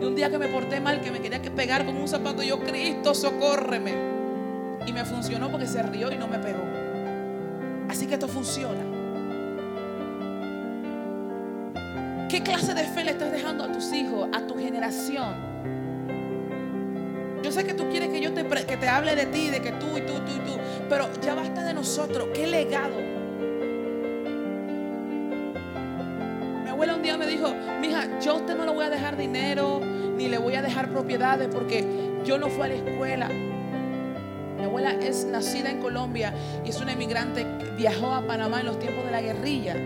Y 0.00 0.04
un 0.04 0.16
día 0.16 0.30
que 0.30 0.38
me 0.38 0.48
porté 0.48 0.80
mal, 0.80 1.00
que 1.00 1.10
me 1.10 1.20
quería 1.20 1.40
que 1.40 1.50
pegar 1.50 1.86
con 1.86 1.96
un 1.96 2.08
zapato, 2.08 2.42
yo, 2.42 2.60
Cristo, 2.60 3.14
socórreme. 3.14 3.94
Y 4.86 4.92
me 4.92 5.04
funcionó 5.04 5.50
porque 5.50 5.66
se 5.66 5.82
rió 5.82 6.12
y 6.12 6.18
no 6.18 6.26
me 6.26 6.38
pegó. 6.38 6.62
Así 7.88 8.06
que 8.06 8.14
esto 8.14 8.28
funciona. 8.28 8.82
¿Qué 12.28 12.42
clase 12.42 12.74
de 12.74 12.82
fe 12.82 13.04
le 13.04 13.12
estás 13.12 13.30
dejando 13.30 13.62
a 13.62 13.70
tus 13.70 13.92
hijos, 13.92 14.28
a 14.32 14.46
tu 14.46 14.58
generación? 14.58 15.53
Que 18.34 18.76
te 18.76 18.88
hable 18.88 19.14
de 19.14 19.26
ti, 19.26 19.50
de 19.50 19.60
que 19.60 19.72
tú 19.72 19.96
y 19.96 20.00
tú, 20.02 20.14
tú 20.14 20.32
y 20.34 20.38
tú, 20.40 20.58
pero 20.88 21.08
ya 21.20 21.34
basta 21.34 21.64
de 21.64 21.74
nosotros. 21.74 22.28
¿Qué 22.34 22.46
legado? 22.46 22.96
Mi 26.62 26.68
abuela 26.68 26.96
un 26.96 27.02
día 27.02 27.16
me 27.16 27.26
dijo, 27.26 27.54
mija, 27.80 28.18
yo 28.20 28.32
a 28.32 28.34
usted 28.34 28.56
no 28.56 28.64
le 28.64 28.72
voy 28.72 28.84
a 28.84 28.90
dejar 28.90 29.16
dinero, 29.16 29.80
ni 30.16 30.28
le 30.28 30.38
voy 30.38 30.54
a 30.54 30.62
dejar 30.62 30.88
propiedades 30.88 31.48
porque 31.48 31.84
yo 32.24 32.38
no 32.38 32.48
fui 32.48 32.64
a 32.64 32.68
la 32.68 32.74
escuela. 32.74 33.28
Mi 33.28 34.64
abuela 34.64 34.92
es 34.92 35.24
nacida 35.24 35.70
en 35.70 35.80
Colombia 35.80 36.32
y 36.64 36.70
es 36.70 36.80
una 36.80 36.92
emigrante, 36.92 37.46
viajó 37.76 38.12
a 38.12 38.26
Panamá 38.26 38.60
en 38.60 38.66
los 38.66 38.78
tiempos 38.78 39.04
de 39.04 39.10
la 39.10 39.20
guerrilla 39.20 39.76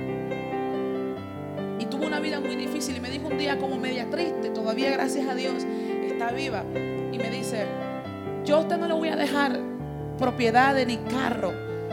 tuvo 1.88 2.06
una 2.06 2.20
vida 2.20 2.40
muy 2.40 2.56
difícil 2.56 2.96
y 2.96 3.00
me 3.00 3.10
dijo 3.10 3.28
un 3.28 3.38
día 3.38 3.58
como 3.58 3.76
media 3.76 4.08
triste, 4.10 4.50
todavía 4.50 4.90
gracias 4.90 5.26
a 5.28 5.34
Dios 5.34 5.64
está 6.06 6.30
viva, 6.30 6.64
y 6.74 7.18
me 7.18 7.30
dice, 7.30 7.66
yo 8.48 8.56
a 8.56 8.60
usted 8.60 8.78
no 8.78 8.88
le 8.88 8.94
voy 8.94 9.10
a 9.10 9.16
dejar 9.16 9.60
propiedades 10.18 10.86
ni 10.86 10.96
carro, 10.96 11.52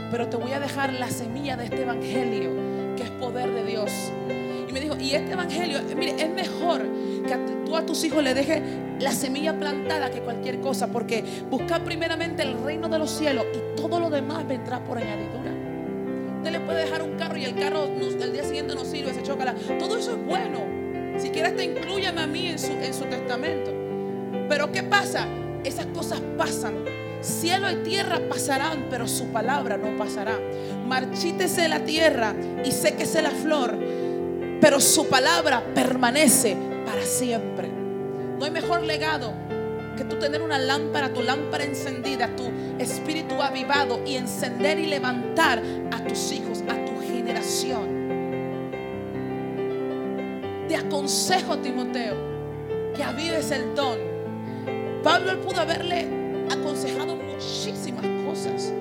pero 0.10 0.30
te 0.30 0.38
voy 0.38 0.54
a 0.54 0.60
dejar 0.62 0.94
la 0.94 1.10
semilla 1.10 1.58
de 1.58 1.66
este 1.66 1.82
evangelio 1.82 2.50
que 2.96 3.04
es 3.04 3.10
poder 3.12 3.52
de 3.52 3.66
Dios. 3.66 3.92
Y 4.66 4.72
me 4.72 4.80
dijo, 4.80 4.96
y 4.98 5.12
este 5.12 5.34
evangelio, 5.34 5.80
mire, 5.98 6.16
es 6.18 6.30
mejor 6.30 6.82
que 7.28 7.38
tú 7.66 7.76
a 7.76 7.86
tus 7.86 8.02
hijos 8.06 8.24
le 8.24 8.34
dejes 8.34 8.62
la 9.02 9.12
semilla 9.12 9.60
plantada 9.60 10.10
que 10.10 10.22
cualquier 10.22 10.62
cosa, 10.62 10.88
porque 10.88 11.26
buscar 11.52 11.84
primeramente 11.84 12.44
el 12.44 12.58
reino 12.64 12.88
de 12.88 13.00
los 13.00 13.12
cielos 13.12 13.46
y 13.54 13.76
todo 13.76 14.00
lo 14.00 14.10
demás 14.10 14.48
vendrá 14.48 14.80
por 14.80 14.98
añadidura. 14.98 15.52
Usted 16.38 16.52
le 16.52 16.60
puede 16.62 16.86
dejar 16.86 17.02
un 17.02 17.18
carro 17.18 17.36
y 17.36 17.44
el 17.44 17.56
carro 17.56 17.84
el 17.84 18.32
día 18.32 18.46
siguiente 18.46 18.76
no 18.76 18.86
sirve, 18.86 19.14
se 19.14 19.24
choca. 19.24 19.54
Todo 19.78 19.98
eso 19.98 20.12
es 20.12 20.26
bueno. 20.26 20.62
Si 21.18 21.32
quieres, 21.32 21.58
te 21.58 21.66
incluyame 21.66 22.22
a 22.22 22.28
mí 22.28 22.48
en 22.48 22.60
su, 22.60 22.72
en 22.72 22.94
su 22.94 23.04
testamento. 23.04 23.74
Pero 24.48 24.72
¿qué 24.72 24.84
pasa? 24.84 25.28
Esas 25.66 25.88
cosas 25.88 26.22
pasan. 26.38 26.76
Cielo 27.22 27.72
y 27.72 27.78
tierra 27.78 28.22
pasarán, 28.30 28.86
pero 28.88 29.08
su 29.08 29.30
palabra 29.30 29.78
no 29.78 29.98
pasará. 29.98 30.40
Marchítese 30.86 31.68
la 31.68 31.84
tierra 31.84 32.36
y 32.64 32.72
séquese 32.72 33.24
la 33.24 33.32
flor, 33.32 33.76
pero 34.62 34.80
su 34.80 35.08
palabra 35.08 35.64
permanece 35.74 36.56
para 36.86 37.02
siempre. 37.02 37.68
No 38.38 38.46
hay 38.46 38.52
mejor 38.52 38.84
legado 38.84 39.34
que 39.98 40.04
tú 40.04 40.20
tener 40.20 40.44
una 40.44 40.60
lámpara, 40.60 41.12
tu 41.12 41.24
lámpara 41.24 41.64
encendida, 41.64 42.36
tu 42.36 42.44
espíritu 42.78 43.42
avivado 43.42 44.02
y 44.06 44.18
encender 44.18 44.78
y 44.78 44.86
levantar 44.86 45.64
a 45.92 46.04
tus 46.04 46.32
hijos, 46.32 46.64
a 46.70 46.86
tu 46.86 47.02
generación. 47.02 48.06
Te 50.68 50.76
aconsejo, 50.76 51.58
Timoteo, 51.58 52.16
que 52.96 53.04
avives 53.04 53.50
el 53.50 53.74
don. 53.74 54.15
Pablo 55.06 55.40
pudo 55.40 55.62
haberle 55.62 56.08
aconsejado 56.50 57.16
muchísimas 57.16 58.08
cosas. 58.26 58.74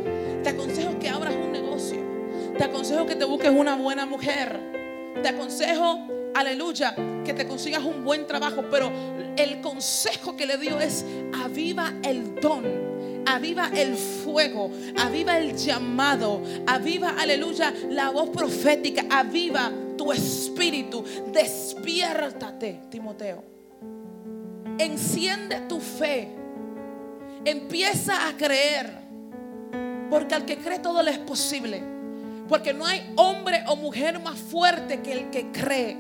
Te 0.43 0.49
aconsejo 0.49 0.99
que 0.99 1.11
abras 1.11 1.35
un 1.35 1.53
negocio. 1.53 1.99
Te 2.57 2.65
aconsejo 2.65 3.05
que 3.05 3.15
te 3.15 3.27
busques 3.27 3.51
una 3.51 3.77
buena 3.77 4.07
mujer. 4.07 4.59
Te 5.23 5.29
aconsejo, 5.29 6.09
aleluya, 6.35 6.97
que 7.27 7.35
te 7.35 7.47
consigas 7.47 7.85
un 7.85 8.05
buen 8.05 8.27
trabajo. 8.27 8.65
Pero 8.71 8.91
el 9.37 9.61
consejo 9.61 10.35
que 10.35 10.47
le 10.47 10.57
dio 10.57 10.81
es 10.81 11.05
aviva 11.45 11.93
el 12.03 12.37
don. 12.37 12.65
Aviva 13.27 13.69
el 13.75 13.95
fuego, 13.95 14.71
aviva 14.97 15.37
el 15.37 15.55
llamado, 15.55 16.43
aviva, 16.67 17.17
aleluya, 17.19 17.73
la 17.91 18.09
voz 18.09 18.31
profética, 18.31 19.05
aviva 19.11 19.71
tu 19.97 20.11
espíritu, 20.11 21.05
despiértate, 21.33 22.81
Timoteo. 22.91 23.54
Enciende 24.79 25.61
tu 25.69 25.81
fe, 25.81 26.29
empieza 27.45 28.29
a 28.29 28.37
creer, 28.37 28.91
porque 30.11 30.35
al 30.35 30.45
que 30.45 30.59
cree 30.59 30.79
todo 30.79 31.03
le 31.03 31.13
es 31.13 31.19
posible, 31.19 31.83
porque 32.49 32.73
no 32.73 32.85
hay 32.87 33.13
hombre 33.17 33.65
o 33.67 33.77
mujer 33.77 34.21
más 34.21 34.39
fuerte 34.39 35.01
que 35.01 35.13
el 35.13 35.31
que 35.31 35.51
cree, 35.53 35.97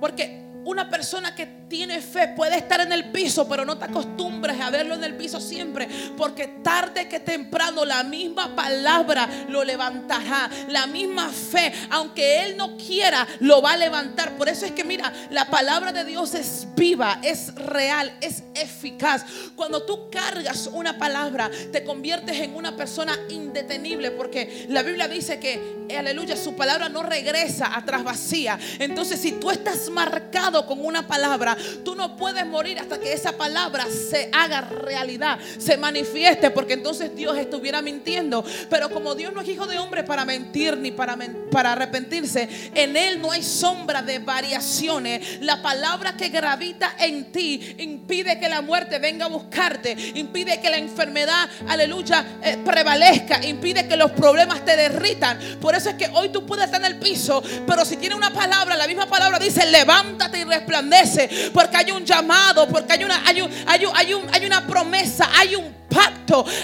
porque 0.00 0.47
una 0.68 0.90
persona 0.90 1.34
que 1.34 1.46
tiene 1.68 2.00
fe 2.02 2.28
puede 2.28 2.58
estar 2.58 2.82
en 2.82 2.92
el 2.92 3.10
piso, 3.10 3.48
pero 3.48 3.64
no 3.64 3.78
te 3.78 3.86
acostumbres 3.86 4.60
a 4.60 4.68
verlo 4.68 4.94
en 4.94 5.04
el 5.04 5.16
piso 5.16 5.40
siempre, 5.40 5.88
porque 6.16 6.46
tarde 6.62 7.08
que 7.08 7.20
temprano 7.20 7.86
la 7.86 8.04
misma 8.04 8.54
palabra 8.54 9.28
lo 9.48 9.64
levantará, 9.64 10.50
la 10.68 10.86
misma 10.86 11.30
fe, 11.30 11.72
aunque 11.90 12.44
él 12.44 12.56
no 12.58 12.76
quiera, 12.76 13.26
lo 13.40 13.62
va 13.62 13.72
a 13.72 13.76
levantar. 13.78 14.36
Por 14.36 14.50
eso 14.50 14.66
es 14.66 14.72
que 14.72 14.84
mira, 14.84 15.10
la 15.30 15.46
palabra 15.46 15.90
de 15.90 16.04
Dios 16.04 16.34
es 16.34 16.66
viva, 16.76 17.18
es 17.22 17.54
real, 17.54 18.14
es 18.20 18.42
eficaz. 18.54 19.24
Cuando 19.56 19.84
tú 19.84 20.10
cargas 20.10 20.68
una 20.70 20.98
palabra, 20.98 21.50
te 21.72 21.82
conviertes 21.82 22.36
en 22.40 22.54
una 22.54 22.76
persona 22.76 23.18
indetenible, 23.30 24.10
porque 24.10 24.66
la 24.68 24.82
Biblia 24.82 25.08
dice 25.08 25.40
que, 25.40 25.86
aleluya, 25.96 26.36
su 26.36 26.54
palabra 26.54 26.90
no 26.90 27.02
regresa 27.02 27.74
atrás 27.74 28.04
vacía. 28.04 28.58
Entonces, 28.78 29.18
si 29.18 29.32
tú 29.32 29.50
estás 29.50 29.88
marcado 29.88 30.57
con 30.66 30.84
una 30.84 31.06
palabra, 31.06 31.56
tú 31.84 31.94
no 31.94 32.16
puedes 32.16 32.46
morir 32.46 32.78
hasta 32.78 32.98
que 32.98 33.12
esa 33.12 33.32
palabra 33.32 33.86
se 33.86 34.30
haga 34.32 34.60
realidad, 34.60 35.38
se 35.58 35.76
manifieste, 35.76 36.50
porque 36.50 36.74
entonces 36.74 37.14
Dios 37.14 37.36
estuviera 37.36 37.82
mintiendo. 37.82 38.44
Pero 38.70 38.90
como 38.90 39.14
Dios 39.14 39.32
no 39.32 39.40
es 39.40 39.48
hijo 39.48 39.66
de 39.66 39.78
hombre 39.78 40.04
para 40.04 40.24
mentir 40.24 40.76
ni 40.76 40.90
para, 40.90 41.16
para 41.50 41.72
arrepentirse, 41.72 42.48
en 42.74 42.96
Él 42.96 43.20
no 43.20 43.32
hay 43.32 43.42
sombra 43.42 44.02
de 44.02 44.18
variaciones. 44.18 45.40
La 45.40 45.62
palabra 45.62 46.16
que 46.16 46.28
gravita 46.28 46.94
en 46.98 47.32
ti 47.32 47.76
impide 47.78 48.38
que 48.38 48.48
la 48.48 48.62
muerte 48.62 48.98
venga 48.98 49.26
a 49.26 49.28
buscarte, 49.28 49.96
impide 50.14 50.60
que 50.60 50.70
la 50.70 50.78
enfermedad, 50.78 51.48
aleluya, 51.66 52.38
eh, 52.42 52.58
prevalezca, 52.64 53.44
impide 53.44 53.88
que 53.88 53.96
los 53.96 54.10
problemas 54.12 54.64
te 54.64 54.76
derritan. 54.76 55.38
Por 55.60 55.74
eso 55.74 55.90
es 55.90 55.96
que 55.96 56.08
hoy 56.12 56.30
tú 56.30 56.46
puedes 56.46 56.66
estar 56.66 56.80
en 56.80 56.86
el 56.86 56.98
piso, 56.98 57.42
pero 57.66 57.84
si 57.84 57.96
tiene 57.96 58.14
una 58.14 58.32
palabra, 58.32 58.76
la 58.76 58.86
misma 58.86 59.06
palabra 59.06 59.38
dice, 59.38 59.66
levántate 59.66 60.40
y 60.40 60.44
resplandece, 60.48 61.50
porque 61.52 61.76
hay 61.76 61.90
un 61.90 62.04
llamado, 62.04 62.68
porque 62.68 62.94
hay 62.94 63.04
una, 63.04 63.22
hay, 63.26 63.40
hay, 63.66 63.84
hay, 63.94 64.14
un, 64.14 64.26
hay 64.32 64.46
una 64.46 64.66
promesa, 64.66 65.28
hay 65.36 65.54
un 65.54 65.72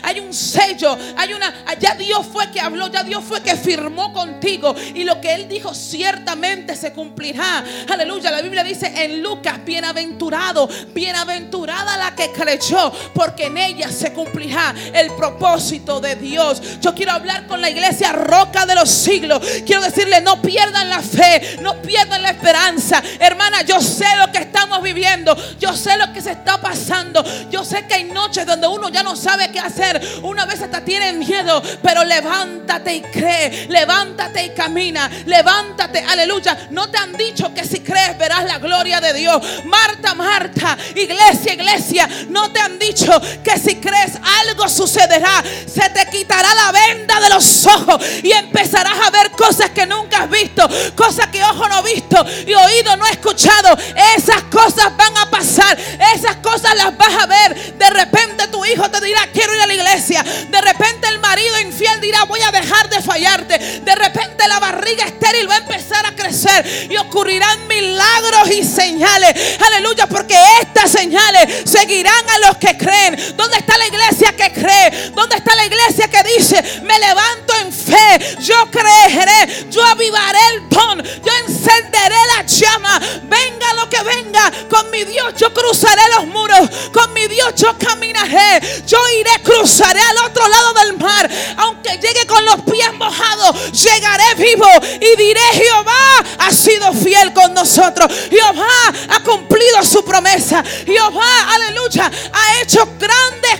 hay 0.02 0.20
un 0.20 0.32
sello, 0.32 0.96
hay 1.16 1.32
una, 1.32 1.52
ya 1.78 1.94
Dios 1.94 2.26
fue 2.30 2.50
que 2.50 2.60
habló, 2.60 2.88
ya 2.88 3.02
Dios 3.02 3.22
fue 3.24 3.42
que 3.42 3.56
firmó 3.56 4.12
contigo 4.12 4.74
y 4.94 5.04
lo 5.04 5.20
que 5.20 5.34
Él 5.34 5.48
dijo 5.48 5.74
ciertamente 5.74 6.76
se 6.76 6.92
cumplirá. 6.92 7.64
Aleluya, 7.88 8.30
la 8.30 8.42
Biblia 8.42 8.64
dice 8.64 8.92
en 8.94 9.22
Lucas, 9.22 9.64
bienaventurado, 9.64 10.68
bienaventurada 10.92 11.96
la 11.96 12.14
que 12.14 12.30
creyó, 12.32 12.92
porque 13.14 13.46
en 13.46 13.58
ella 13.58 13.90
se 13.90 14.12
cumplirá 14.12 14.74
el 14.92 15.12
propósito 15.14 16.00
de 16.00 16.16
Dios. 16.16 16.80
Yo 16.80 16.94
quiero 16.94 17.12
hablar 17.12 17.46
con 17.46 17.60
la 17.60 17.70
iglesia 17.70 18.12
roca 18.12 18.66
de 18.66 18.74
los 18.74 18.90
siglos. 18.90 19.40
Quiero 19.66 19.82
decirle, 19.82 20.20
no 20.20 20.40
pierdan 20.40 20.88
la 20.88 21.00
fe, 21.00 21.58
no 21.60 21.80
pierdan 21.80 22.22
la 22.22 22.30
esperanza. 22.30 23.02
Hermana, 23.18 23.62
yo 23.62 23.80
sé 23.80 24.06
lo 24.18 24.30
que 24.30 24.38
estamos 24.38 24.82
viviendo, 24.82 25.36
yo 25.58 25.74
sé 25.74 25.96
lo 25.96 26.12
que 26.12 26.20
se 26.20 26.32
está 26.32 26.60
pasando, 26.60 27.24
yo 27.50 27.64
sé 27.64 27.86
que 27.86 27.94
hay 27.94 28.04
noches 28.04 28.46
donde 28.46 28.66
uno 28.66 28.88
ya 28.88 29.02
no 29.02 29.16
sabe 29.24 29.50
qué 29.50 29.58
hacer. 29.58 30.00
Una 30.22 30.44
vez 30.44 30.60
hasta 30.60 30.84
tiene 30.84 31.14
miedo, 31.14 31.62
pero 31.82 32.04
levántate 32.04 32.94
y 32.94 33.00
cree, 33.00 33.66
levántate 33.68 34.44
y 34.44 34.50
camina, 34.50 35.10
levántate, 35.24 36.00
aleluya. 36.00 36.68
No 36.70 36.90
te 36.90 36.98
han 36.98 37.14
dicho 37.14 37.52
que 37.54 37.64
si 37.64 37.80
crees 37.80 38.18
verás 38.18 38.44
la 38.44 38.58
gloria 38.58 39.00
de 39.00 39.14
Dios. 39.14 39.42
Marta, 39.64 40.14
Marta, 40.14 40.76
iglesia, 40.94 41.54
iglesia, 41.54 42.08
no 42.28 42.52
te 42.52 42.60
han 42.60 42.78
dicho 42.78 43.10
que 43.42 43.58
si 43.58 43.76
crees 43.76 44.12
algo 44.40 44.68
sucederá. 44.68 45.42
Se 45.66 45.88
te 45.90 46.06
quitará 46.10 46.54
la 46.54 46.72
venda 46.72 47.20
de 47.20 47.30
los 47.30 47.66
ojos 47.66 48.04
y 48.22 48.30
empezarás 48.32 49.06
a 49.06 49.10
ver 49.10 49.30
cosas 49.30 49.70
que 49.70 49.86
nunca 49.86 50.24
has 50.24 50.30
visto, 50.30 50.68
cosas 50.94 51.28
que 51.28 51.42
ojo 51.42 51.66
no 51.68 51.76
ha 51.76 51.82
visto 51.82 52.24
y 52.46 52.52
oído 52.52 52.96
no 52.96 53.04
ha 53.04 53.10
escuchado. 53.10 53.76
Esas 54.16 54.42
cosas 54.44 54.94
van 54.96 55.16
a 55.16 55.30
pasar, 55.30 55.78
esas 56.14 56.36
cosas 56.36 56.76
las 56.76 56.96
vas 56.96 57.14
a 57.22 57.26
ver. 57.26 57.78
De 57.78 57.90
repente 57.90 58.48
tu 58.48 58.64
hijo 58.66 58.90
te 58.90 59.00
dirá, 59.04 59.28
quiero 59.32 59.54
ir 59.54 59.60
a 59.60 59.66
la 59.66 59.74
iglesia. 59.74 60.22
De 60.22 60.60
repente 60.60 61.08
el 61.08 61.18
marido 61.20 61.60
infiel 61.60 62.00
dirá, 62.00 62.24
voy 62.24 62.40
a 62.40 62.50
dejar 62.50 62.88
de 62.88 63.00
fallarte. 63.00 63.58
De 63.58 63.94
repente 63.94 64.46
la 64.48 64.58
barriga 64.58 65.04
estéril 65.04 65.48
va 65.48 65.54
a 65.54 65.58
empezar 65.58 66.04
a 66.06 66.14
crecer 66.14 66.88
y 66.90 66.96
ocurrirán 66.96 67.66
milagros 67.68 68.50
y 68.50 68.64
señales. 68.64 69.58
Aleluya, 69.66 70.06
porque 70.06 70.36
estas 70.60 70.90
señales 70.90 71.62
seguirán 71.64 72.28
a 72.30 72.38
los 72.46 72.56
que 72.56 72.76
creen. 72.76 73.36
¿Dónde 73.36 73.58
está 73.58 73.76
la 73.78 73.86
iglesia 73.86 74.34
que 74.36 74.52
cree? 74.52 75.10
¿Dónde 75.14 75.36
está 75.36 75.54
la 75.54 75.66
iglesia 75.66 76.08
que 76.08 76.22
dice, 76.36 76.62
me 76.82 76.98
levanto 76.98 77.54
en 77.60 77.72
fe, 77.72 78.36
yo 78.40 78.70
creeré, 78.70 79.68
yo 79.70 79.84
avivaré 79.84 80.38
el 80.54 80.68
don, 80.68 81.02
yo 81.02 81.32
encenderé 81.46 82.16
la 82.36 82.42
llama, 82.46 83.00
venga 83.24 83.74
lo 83.74 83.88
que 83.88 84.02
venga, 84.02 84.50
con 84.70 84.90
mi 84.90 85.04
Dios 85.04 85.34
yo 85.36 85.52
cruzaré 85.52 86.02
los 86.16 86.26
muros, 86.26 86.68
con 86.92 87.12
mi 87.12 87.26
Dios 87.26 87.54
yo 87.56 87.76
caminaré, 87.78 88.60
iré, 89.18 89.30
cruzaré 89.42 90.00
al 90.00 90.18
otro 90.26 90.48
lado 90.48 90.72
del 90.74 90.98
mar. 90.98 91.30
Aunque 91.58 91.98
llegue 91.98 92.26
con 92.26 92.44
los 92.44 92.62
pies 92.62 92.92
mojados, 92.94 93.72
llegaré 93.72 94.34
vivo 94.36 94.66
y 95.00 95.16
diré, 95.16 95.40
Jehová 95.52 96.24
ha 96.38 96.50
sido 96.50 96.92
fiel 96.92 97.32
con 97.32 97.54
nosotros. 97.54 98.10
Jehová 98.30 98.92
ha 99.10 99.20
cumplido 99.20 99.82
su 99.82 100.04
promesa. 100.04 100.62
Jehová, 100.84 101.54
aleluya, 101.54 102.10
ha 102.32 102.62
hecho 102.62 102.86
grandes 102.98 103.53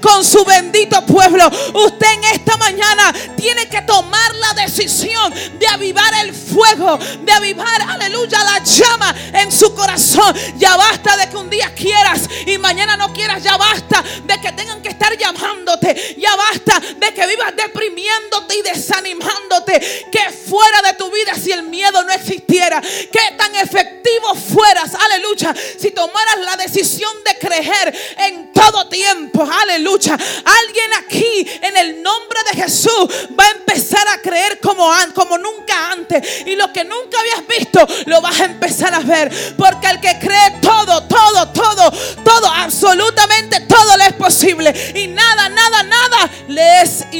con 0.00 0.24
su 0.24 0.44
bendito 0.44 1.04
pueblo. 1.06 1.46
Usted 1.74 2.06
en 2.14 2.24
esta 2.24 2.56
mañana 2.56 3.12
tiene 3.36 3.68
que 3.68 3.82
tomar 3.82 4.34
la 4.36 4.62
decisión 4.62 5.32
de 5.58 5.66
avivar 5.66 6.12
el 6.22 6.34
fuego, 6.34 6.98
de 7.22 7.32
avivar, 7.32 7.82
aleluya, 7.88 8.42
la 8.44 8.62
llama 8.64 9.14
en 9.32 9.52
su 9.52 9.74
corazón. 9.74 10.34
Ya 10.56 10.76
basta 10.76 11.16
de 11.16 11.28
que 11.28 11.36
un 11.36 11.50
día 11.50 11.72
quieras 11.74 12.28
y 12.46 12.58
mañana 12.58 12.96
no 12.96 13.12
quieras. 13.12 13.42
Ya 13.42 13.56
basta 13.56 14.02
de 14.24 14.40
que 14.40 14.52
tengan 14.52 14.82
que 14.82 14.88
estar 14.88 15.16
llamándote. 15.16 16.16
Ya 16.18 16.34
basta 16.36 16.80
de 16.80 17.07
vivas 17.28 17.54
deprimiéndote 17.56 18.56
y 18.56 18.62
desanimándote. 18.62 20.08
Que 20.10 20.30
fuera 20.30 20.82
de 20.82 20.94
tu 20.94 21.10
vida 21.10 21.34
si 21.34 21.52
el 21.52 21.64
miedo 21.64 22.02
no 22.02 22.12
existiera. 22.12 22.80
Que 22.80 23.34
tan 23.36 23.54
efectivo 23.54 24.34
fueras, 24.34 24.94
aleluya, 24.94 25.54
si 25.78 25.90
tomaras 25.90 26.38
la 26.40 26.56
decisión 26.56 27.12
de 27.24 27.38
creer 27.38 27.94
en 28.18 28.52
todo 28.52 28.88
tiempo. 28.88 29.48
Aleluya. 29.62 30.14
Alguien 30.14 30.92
aquí 30.98 31.46
en 31.62 31.76
el 31.76 32.02
nombre 32.02 32.38
de 32.50 32.62
Jesús 32.62 33.08
va 33.38 33.44
a 33.44 33.50
empezar 33.50 34.06
a 34.08 34.20
creer 34.20 34.58
como, 34.60 34.90
como 35.14 35.38
nunca 35.38 35.92
antes. 35.92 36.46
Y 36.46 36.56
lo 36.56 36.72
que 36.72 36.84
nunca 36.84 37.18
habías 37.20 37.46
visto, 37.46 37.86
lo 38.06 38.20
vas 38.20 38.40
a 38.40 38.44
empezar 38.44 38.94
a 38.94 39.00
ver. 39.00 39.30
Porque 39.56 39.88
el 39.88 40.00
que 40.00 40.18
cree 40.18 40.58
todo, 40.60 41.04
todo, 41.04 41.48
todo, 41.52 41.92
todo, 42.24 42.46
absolutamente 42.48 43.60
todo 43.60 43.96
le 43.96 44.06
es 44.06 44.12
posible. 44.14 44.92
Y 44.94 45.08
nada, 45.08 45.48
nada, 45.48 45.82
nada 45.82 46.30
le 46.48 46.82
es 46.82 47.04
imposible. 47.12 47.17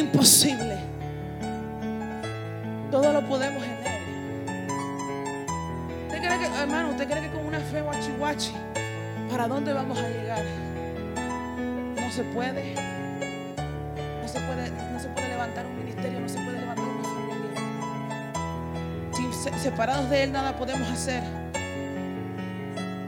Todo 2.90 3.12
lo 3.12 3.28
podemos 3.28 3.62
en 3.62 3.70
Él. 3.70 3.78
¿Usted 6.06 6.18
cree 6.18 6.38
que, 6.38 6.46
hermano, 6.46 6.90
usted 6.90 7.08
cree 7.08 7.22
que 7.22 7.30
con 7.30 7.44
una 7.46 7.58
fe 7.60 7.82
guachi 7.82 8.12
guachi, 8.18 8.52
¿para 9.30 9.48
dónde 9.48 9.72
vamos 9.72 9.98
a 9.98 10.08
llegar? 10.08 10.44
No 12.00 12.10
se 12.12 12.22
puede. 12.24 12.74
No 14.22 14.28
se 14.28 14.40
puede, 14.40 14.70
no 14.92 15.00
se 15.00 15.08
puede 15.08 15.28
levantar 15.28 15.66
un 15.66 15.78
ministerio, 15.78 16.20
no 16.20 16.28
se 16.28 16.38
puede 16.38 16.60
levantar 16.60 16.84
una 16.84 17.02
familia. 17.02 17.18
Separados 19.60 20.08
de 20.10 20.22
Él 20.22 20.32
nada 20.32 20.56
podemos 20.56 20.88
hacer. 20.88 21.22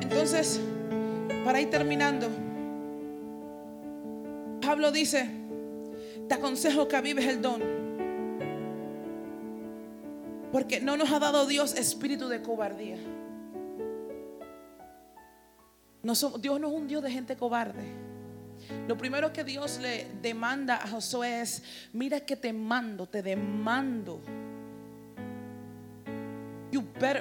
Entonces, 0.01 0.61
para 1.45 1.61
ir 1.61 1.71
terminando, 1.71 2.29
Pablo 4.61 4.93
dice, 4.93 5.40
te 6.31 6.35
aconsejo 6.35 6.87
que 6.87 6.95
avives 6.95 7.27
el 7.27 7.43
don. 7.43 7.61
Porque 10.53 10.81
no 10.81 10.97
nos 10.97 11.11
ha 11.11 11.19
dado 11.19 11.45
Dios 11.45 11.75
espíritu 11.75 12.29
de 12.29 12.41
cobardía. 12.41 12.99
Dios 16.05 16.61
no 16.61 16.69
es 16.69 16.73
un 16.73 16.87
Dios 16.87 17.03
de 17.03 17.11
gente 17.11 17.37
cobarde. 17.37 17.83
Lo 18.87 18.97
primero 18.97 19.33
que 19.33 19.43
Dios 19.43 19.81
le 19.81 20.07
demanda 20.23 20.77
a 20.77 20.87
Josué 20.87 21.41
es, 21.41 21.65
mira 21.93 22.21
que 22.21 22.37
te 22.37 22.53
mando, 22.53 23.09
te 23.09 23.23
demando. 23.25 24.21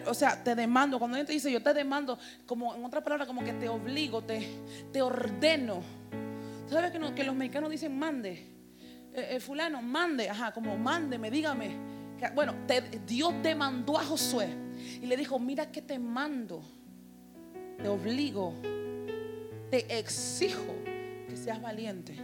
o 0.05 0.13
sea, 0.13 0.43
te 0.43 0.53
demando. 0.53 0.99
Cuando 0.99 1.15
alguien 1.15 1.25
te 1.25 1.33
dice, 1.33 1.51
yo 1.51 1.63
te 1.63 1.73
demando, 1.73 2.19
como 2.45 2.75
en 2.75 2.85
otra 2.85 3.03
palabra, 3.03 3.25
como 3.25 3.43
que 3.43 3.53
te 3.53 3.67
obligo, 3.69 4.21
te, 4.21 4.47
te 4.93 5.01
ordeno. 5.01 5.81
¿Sabes 6.69 6.91
que, 6.91 7.15
que 7.15 7.23
los 7.23 7.35
mexicanos 7.35 7.71
dicen 7.71 7.97
mande? 7.97 8.58
Eh, 9.19 9.35
eh, 9.35 9.39
fulano, 9.41 9.81
mande, 9.81 10.29
ajá, 10.29 10.53
como 10.53 10.77
mándeme, 10.77 11.29
dígame. 11.29 11.75
Bueno, 12.33 12.55
Dios 13.05 13.33
te 13.41 13.53
mandó 13.53 13.97
a 13.97 14.03
Josué 14.03 14.47
y 15.01 15.05
le 15.05 15.17
dijo, 15.17 15.39
mira 15.39 15.71
que 15.71 15.81
te 15.81 15.99
mando, 15.99 16.61
te 17.77 17.87
obligo, 17.87 18.53
te 19.69 19.97
exijo 19.99 20.75
que 21.27 21.37
seas 21.37 21.61
valiente, 21.61 22.15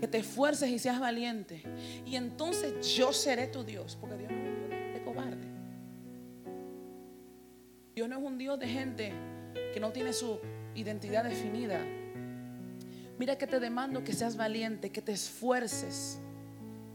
que 0.00 0.08
te 0.08 0.18
esfuerces 0.18 0.70
y 0.70 0.78
seas 0.78 1.00
valiente. 1.00 1.62
Y 2.06 2.16
entonces 2.16 2.94
yo 2.94 3.12
seré 3.12 3.46
tu 3.46 3.62
Dios, 3.64 3.96
porque 4.00 4.16
Dios 4.16 4.30
no 4.30 4.38
es 4.38 4.48
un 4.48 4.68
Dios 4.68 4.94
de 4.94 5.02
cobarde. 5.02 5.48
Dios 7.94 8.08
no 8.08 8.18
es 8.18 8.22
un 8.22 8.38
Dios 8.38 8.58
de 8.58 8.68
gente 8.68 9.12
que 9.72 9.80
no 9.80 9.92
tiene 9.92 10.12
su 10.12 10.38
identidad 10.74 11.24
definida. 11.24 11.80
Mira 13.18 13.36
que 13.36 13.46
te 13.46 13.60
demando 13.60 14.02
que 14.02 14.12
seas 14.12 14.36
valiente, 14.36 14.90
que 14.90 15.00
te 15.00 15.12
esfuerces 15.12 16.18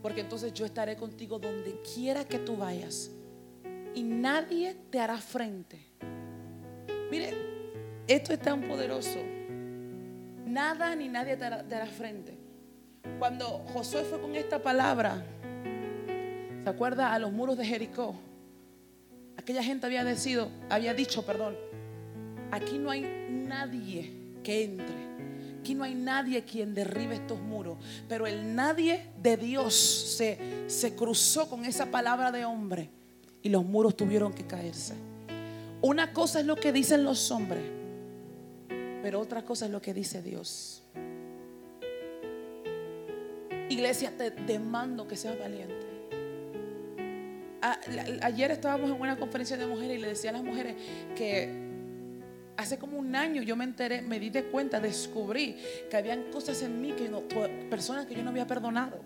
porque 0.01 0.21
entonces 0.21 0.53
yo 0.53 0.65
estaré 0.65 0.95
contigo 0.95 1.39
donde 1.39 1.81
quiera 1.93 2.23
que 2.23 2.39
tú 2.39 2.55
vayas. 2.55 3.11
Y 3.93 4.03
nadie 4.03 4.75
te 4.89 4.99
hará 4.99 5.17
frente. 5.17 5.77
Mire, 7.11 7.33
esto 8.07 8.31
es 8.31 8.39
tan 8.39 8.61
poderoso. 8.61 9.19
Nada 10.45 10.95
ni 10.95 11.09
nadie 11.09 11.35
te 11.35 11.45
hará, 11.45 11.85
frente. 11.87 12.37
Cuando 13.17 13.45
Josué 13.73 14.03
fue 14.03 14.21
con 14.21 14.35
esta 14.35 14.61
palabra, 14.61 15.23
¿se 16.63 16.69
acuerda 16.69 17.13
a 17.13 17.19
los 17.19 17.31
muros 17.31 17.57
de 17.57 17.65
Jericó? 17.65 18.15
Aquella 19.37 19.63
gente 19.63 19.85
había 19.85 20.03
decidido, 20.03 20.49
había 20.69 20.93
dicho, 20.93 21.25
perdón, 21.25 21.55
aquí 22.51 22.77
no 22.77 22.89
hay 22.89 23.01
nadie 23.29 24.13
que 24.43 24.63
entre. 24.63 25.08
Aquí 25.59 25.75
no 25.75 25.83
hay 25.83 25.93
nadie 25.93 26.43
quien 26.45 26.73
derribe 26.73 27.15
estos 27.15 27.39
muros. 27.39 27.77
Pero 28.07 28.25
el 28.27 28.55
nadie 28.55 29.07
de 29.21 29.35
Dios 29.35 29.75
se, 29.75 30.37
se 30.67 30.95
cruzó 30.95 31.49
con 31.49 31.65
esa 31.65 31.87
palabra 31.87 32.31
de 32.31 32.45
hombre 32.45 32.89
y 33.41 33.49
los 33.49 33.65
muros 33.65 33.95
tuvieron 33.97 34.33
que 34.33 34.47
caerse. 34.47 34.93
Una 35.81 36.13
cosa 36.13 36.39
es 36.39 36.45
lo 36.45 36.55
que 36.55 36.71
dicen 36.71 37.03
los 37.03 37.29
hombres, 37.31 37.63
pero 39.01 39.19
otra 39.19 39.43
cosa 39.43 39.65
es 39.65 39.71
lo 39.71 39.81
que 39.81 39.93
dice 39.93 40.21
Dios. 40.21 40.83
Iglesia, 43.69 44.11
te 44.17 44.31
demando 44.31 45.07
que 45.07 45.15
seas 45.15 45.37
valiente. 45.37 45.75
Ayer 48.21 48.51
estábamos 48.51 48.89
en 48.89 48.99
una 48.99 49.17
conferencia 49.17 49.57
de 49.57 49.65
mujeres 49.67 49.97
y 49.97 50.01
le 50.01 50.07
decía 50.07 50.29
a 50.31 50.33
las 50.33 50.43
mujeres 50.43 50.75
que 51.15 51.68
hace 52.59 52.77
como 52.77 52.97
un 52.97 53.15
año 53.15 53.41
yo 53.41 53.55
me 53.55 53.63
enteré, 53.63 54.01
me 54.01 54.19
di 54.19 54.29
de 54.29 54.43
cuenta, 54.43 54.81
descubrí 54.81 55.55
que 55.89 55.95
habían 55.95 56.23
cosas 56.29 56.61
en 56.61 56.81
mí 56.81 56.91
que 56.91 57.09
personas 57.69 58.05
que 58.05 58.15
yo 58.15 58.21
no 58.21 58.31
había 58.31 58.45
perdonado. 58.45 58.99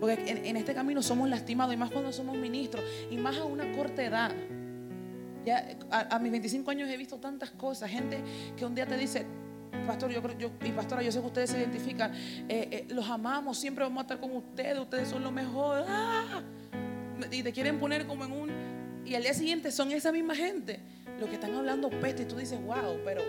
Porque 0.00 0.14
en, 0.26 0.56
este 0.56 0.72
camino 0.72 1.02
somos 1.02 1.28
lastimados 1.28 1.74
y 1.74 1.76
más 1.76 1.90
cuando 1.90 2.10
somos 2.10 2.38
ministros 2.38 2.82
y 3.10 3.18
más 3.18 3.36
a 3.36 3.44
una 3.44 3.70
corta 3.72 4.02
edad. 4.02 4.32
Ya 5.44 5.76
a, 5.90 6.18
mis 6.18 6.30
25 6.30 6.70
años 6.70 6.88
he 6.88 6.96
visto 6.96 7.18
tantas 7.18 7.50
cosas, 7.50 7.90
gente 7.90 8.18
que 8.56 8.64
un 8.64 8.74
día 8.74 8.86
te 8.86 8.96
dice, 8.96 9.26
pastor, 9.86 10.10
yo, 10.10 10.22
yo 10.38 10.50
y 10.64 10.72
pastora, 10.72 11.02
yo 11.02 11.12
sé 11.12 11.20
que 11.20 11.26
ustedes 11.26 11.50
se 11.50 11.58
identifican, 11.58 12.14
eh, 12.14 12.68
eh, 12.70 12.86
los 12.88 13.10
amamos, 13.10 13.58
siempre 13.58 13.84
vamos 13.84 13.98
a 13.98 14.02
estar 14.02 14.20
con 14.20 14.34
ustedes, 14.34 14.78
ustedes 14.78 15.06
son 15.06 15.22
lo 15.22 15.30
mejor. 15.30 15.84
¡Ah! 15.86 16.42
Y 17.30 17.42
te 17.42 17.52
quieren 17.52 17.78
poner 17.78 18.06
como 18.06 18.24
en 18.24 18.32
un 18.32 18.50
y 19.04 19.14
al 19.14 19.22
día 19.22 19.34
siguiente 19.34 19.70
son 19.70 19.92
esa 19.92 20.12
misma 20.12 20.34
gente 20.34 20.80
los 21.20 21.28
que 21.28 21.34
están 21.34 21.54
hablando 21.54 21.90
peste 21.90 22.22
y 22.22 22.24
tú 22.24 22.36
dices, 22.36 22.58
wow, 22.64 22.98
pero, 23.04 23.22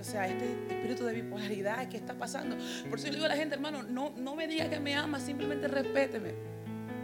o 0.00 0.04
sea, 0.04 0.26
este 0.26 0.44
espíritu 0.68 1.04
de 1.04 1.12
bipolaridad, 1.12 1.86
¿qué 1.88 1.98
está 1.98 2.14
pasando? 2.14 2.56
Por 2.88 2.98
eso 2.98 3.08
yo 3.08 3.14
digo 3.14 3.26
a 3.26 3.28
la 3.28 3.36
gente, 3.36 3.54
hermano, 3.54 3.82
no, 3.82 4.10
no 4.16 4.34
me 4.34 4.48
diga 4.48 4.68
que 4.70 4.80
me 4.80 4.94
ama, 4.94 5.20
simplemente 5.20 5.68
respéteme. 5.68 6.32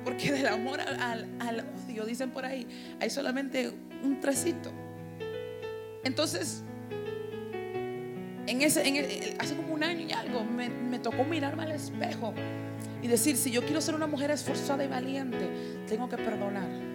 Porque 0.04 0.32
del 0.32 0.46
amor 0.46 0.80
al, 0.80 1.28
odio, 1.86 2.06
dicen 2.06 2.30
por 2.30 2.46
ahí, 2.46 2.66
hay 2.98 3.10
solamente 3.10 3.70
un 4.02 4.18
trecito. 4.20 4.72
Entonces, 6.02 6.64
en 8.46 8.62
ese, 8.62 8.88
en 8.88 9.38
hace 9.38 9.54
como 9.54 9.74
un 9.74 9.84
año 9.84 10.06
y 10.08 10.12
algo, 10.12 10.42
me 10.44 10.98
tocó 10.98 11.24
mirarme 11.24 11.64
al 11.64 11.72
espejo 11.72 12.32
y 13.02 13.08
decir, 13.08 13.36
si 13.36 13.50
yo 13.50 13.62
quiero 13.62 13.82
ser 13.82 13.94
una 13.94 14.06
mujer 14.06 14.30
esforzada 14.30 14.82
y 14.82 14.88
valiente, 14.88 15.84
tengo 15.86 16.08
que 16.08 16.16
perdonar 16.16 16.89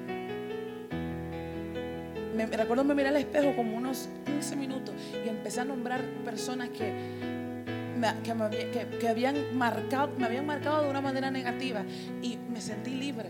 me, 2.35 2.45
recuerdo 2.45 2.83
me 2.83 2.93
miré 2.93 3.09
al 3.09 3.17
espejo 3.17 3.55
como 3.55 3.77
unos 3.77 4.09
15 4.25 4.55
minutos 4.55 4.93
y 5.25 5.29
empecé 5.29 5.61
a 5.61 5.65
nombrar 5.65 6.01
personas 6.23 6.69
que, 6.69 6.93
que, 8.99 9.07
habían 9.07 9.57
marcado, 9.57 10.11
me 10.17 10.25
habían 10.25 10.45
marcado 10.45 10.83
de 10.83 10.89
una 10.89 11.01
manera 11.01 11.31
negativa 11.31 11.83
y 12.21 12.37
me 12.37 12.61
sentí 12.61 12.91
libre. 12.91 13.29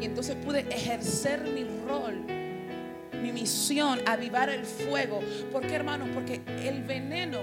Y 0.00 0.04
entonces 0.04 0.36
pude 0.36 0.60
ejercer 0.60 1.42
mi 1.42 1.64
rol, 1.86 2.24
mi 3.20 3.32
misión, 3.32 4.00
avivar 4.06 4.48
el 4.48 4.64
fuego. 4.64 5.20
¿Por 5.52 5.66
qué, 5.66 5.74
hermanos? 5.74 6.08
Porque 6.14 6.40
el 6.64 6.82
veneno 6.82 7.38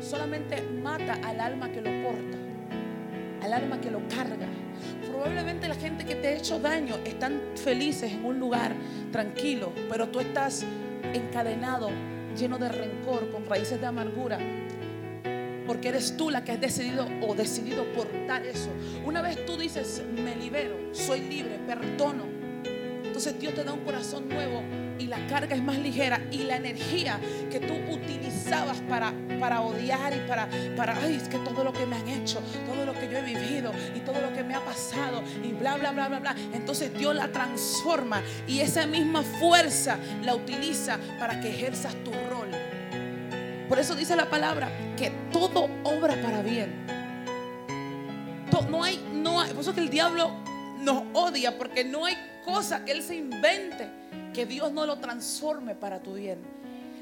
solamente 0.00 0.62
mata 0.82 1.14
al 1.24 1.40
alma 1.40 1.70
que 1.70 1.80
lo 1.80 1.90
porta, 2.02 2.38
al 3.42 3.52
alma 3.52 3.80
que 3.80 3.90
lo 3.90 4.00
carga. 4.08 4.48
Probablemente 5.22 5.68
la 5.68 5.76
gente 5.76 6.04
que 6.04 6.16
te 6.16 6.26
ha 6.26 6.32
hecho 6.32 6.58
daño 6.58 6.96
están 7.04 7.40
felices 7.54 8.10
en 8.10 8.24
un 8.24 8.40
lugar 8.40 8.74
tranquilo, 9.12 9.72
pero 9.88 10.08
tú 10.08 10.18
estás 10.18 10.64
encadenado, 11.14 11.90
lleno 12.36 12.58
de 12.58 12.68
rencor, 12.68 13.30
con 13.30 13.46
raíces 13.46 13.80
de 13.80 13.86
amargura. 13.86 14.40
Porque 15.64 15.90
eres 15.90 16.16
tú 16.16 16.28
la 16.28 16.42
que 16.42 16.50
has 16.50 16.60
decidido 16.60 17.06
o 17.20 17.36
decidido 17.36 17.84
portar 17.92 18.44
eso. 18.44 18.70
Una 19.04 19.22
vez 19.22 19.46
tú 19.46 19.56
dices, 19.56 20.02
me 20.12 20.34
libero, 20.34 20.76
soy 20.90 21.20
libre, 21.20 21.60
perdono. 21.68 22.24
Entonces 23.04 23.38
Dios 23.38 23.54
te 23.54 23.62
da 23.62 23.74
un 23.74 23.84
corazón 23.84 24.28
nuevo 24.28 24.60
y 25.02 25.08
la 25.08 25.26
carga 25.26 25.56
es 25.56 25.62
más 25.62 25.76
ligera 25.78 26.20
y 26.30 26.44
la 26.44 26.56
energía 26.56 27.18
que 27.50 27.58
tú 27.58 27.74
utilizabas 27.92 28.78
para, 28.88 29.12
para 29.40 29.60
odiar 29.60 30.14
y 30.14 30.20
para, 30.28 30.48
para, 30.76 30.96
ay, 31.02 31.16
es 31.16 31.28
que 31.28 31.38
todo 31.38 31.64
lo 31.64 31.72
que 31.72 31.84
me 31.86 31.96
han 31.96 32.08
hecho, 32.08 32.40
todo 32.66 32.86
lo 32.86 32.92
que 32.92 33.08
yo 33.10 33.18
he 33.18 33.22
vivido 33.22 33.72
y 33.96 34.00
todo 34.00 34.20
lo 34.20 34.32
que 34.32 34.44
me 34.44 34.54
ha 34.54 34.64
pasado 34.64 35.22
y 35.42 35.52
bla, 35.52 35.76
bla, 35.76 35.90
bla, 35.90 36.08
bla, 36.08 36.20
bla. 36.20 36.36
Entonces 36.52 36.96
Dios 36.96 37.16
la 37.16 37.32
transforma 37.32 38.22
y 38.46 38.60
esa 38.60 38.86
misma 38.86 39.22
fuerza 39.22 39.98
la 40.22 40.36
utiliza 40.36 40.98
para 41.18 41.40
que 41.40 41.50
ejerzas 41.50 41.94
tu 42.04 42.12
rol. 42.12 42.50
Por 43.68 43.80
eso 43.80 43.96
dice 43.96 44.14
la 44.14 44.30
palabra 44.30 44.70
que 44.96 45.10
todo 45.32 45.68
obra 45.82 46.14
para 46.22 46.42
bien. 46.42 46.86
No 48.70 48.84
hay, 48.84 49.04
no 49.12 49.40
hay, 49.40 49.50
por 49.50 49.62
eso 49.62 49.74
que 49.74 49.80
el 49.80 49.90
diablo 49.90 50.30
nos 50.78 51.02
odia 51.12 51.58
porque 51.58 51.84
no 51.84 52.04
hay 52.04 52.16
cosa 52.44 52.84
que 52.84 52.92
él 52.92 53.02
se 53.02 53.16
invente 53.16 53.88
que 54.32 54.46
Dios 54.46 54.72
no 54.72 54.86
lo 54.86 54.98
transforme 54.98 55.74
para 55.74 56.02
tu 56.02 56.14
bien. 56.14 56.38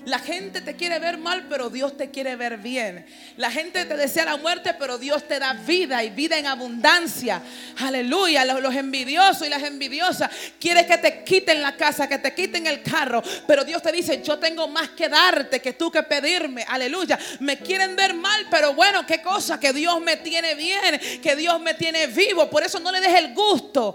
La 0.06 0.18
gente 0.18 0.60
te 0.60 0.76
quiere 0.76 0.98
ver 0.98 1.18
mal, 1.18 1.46
pero 1.48 1.68
Dios 1.68 1.96
te 1.96 2.10
quiere 2.10 2.34
ver 2.36 2.56
bien. 2.58 3.04
La 3.36 3.50
gente 3.50 3.84
te 3.84 3.96
desea 3.96 4.24
la 4.24 4.36
muerte, 4.36 4.74
pero 4.78 4.98
Dios 4.98 5.26
te 5.28 5.38
da 5.38 5.52
vida 5.52 6.02
y 6.02 6.10
vida 6.10 6.38
en 6.38 6.46
abundancia. 6.46 7.42
Aleluya. 7.78 8.44
Los, 8.44 8.74
envidiosos 8.74 9.46
y 9.46 9.50
las 9.50 9.62
envidiosas 9.62 10.30
quieren 10.58 10.86
que 10.86 10.98
te 10.98 11.22
quiten 11.24 11.60
la 11.60 11.76
casa, 11.76 12.08
que 12.08 12.18
te 12.18 12.34
quiten 12.34 12.66
el 12.66 12.82
carro. 12.82 13.22
Pero 13.46 13.64
Dios 13.64 13.82
te 13.82 13.92
dice, 13.92 14.22
yo 14.22 14.38
tengo 14.38 14.68
más 14.68 14.90
que 14.90 15.08
darte 15.08 15.60
que 15.60 15.74
tú 15.74 15.90
que 15.90 16.02
pedirme. 16.02 16.64
Aleluya. 16.66 17.18
Me 17.40 17.58
quieren 17.58 17.94
ver 17.94 18.14
mal, 18.14 18.46
pero 18.50 18.72
bueno, 18.74 19.04
qué 19.06 19.20
cosa, 19.20 19.60
que 19.60 19.72
Dios 19.72 20.00
me 20.00 20.16
tiene 20.16 20.54
bien, 20.54 21.00
que 21.22 21.36
Dios 21.36 21.60
me 21.60 21.74
tiene 21.74 22.06
vivo. 22.06 22.48
Por 22.48 22.62
eso 22.62 22.80
no 22.80 22.90
le 22.90 23.00
dejes 23.00 23.18
el 23.18 23.34
gusto 23.34 23.94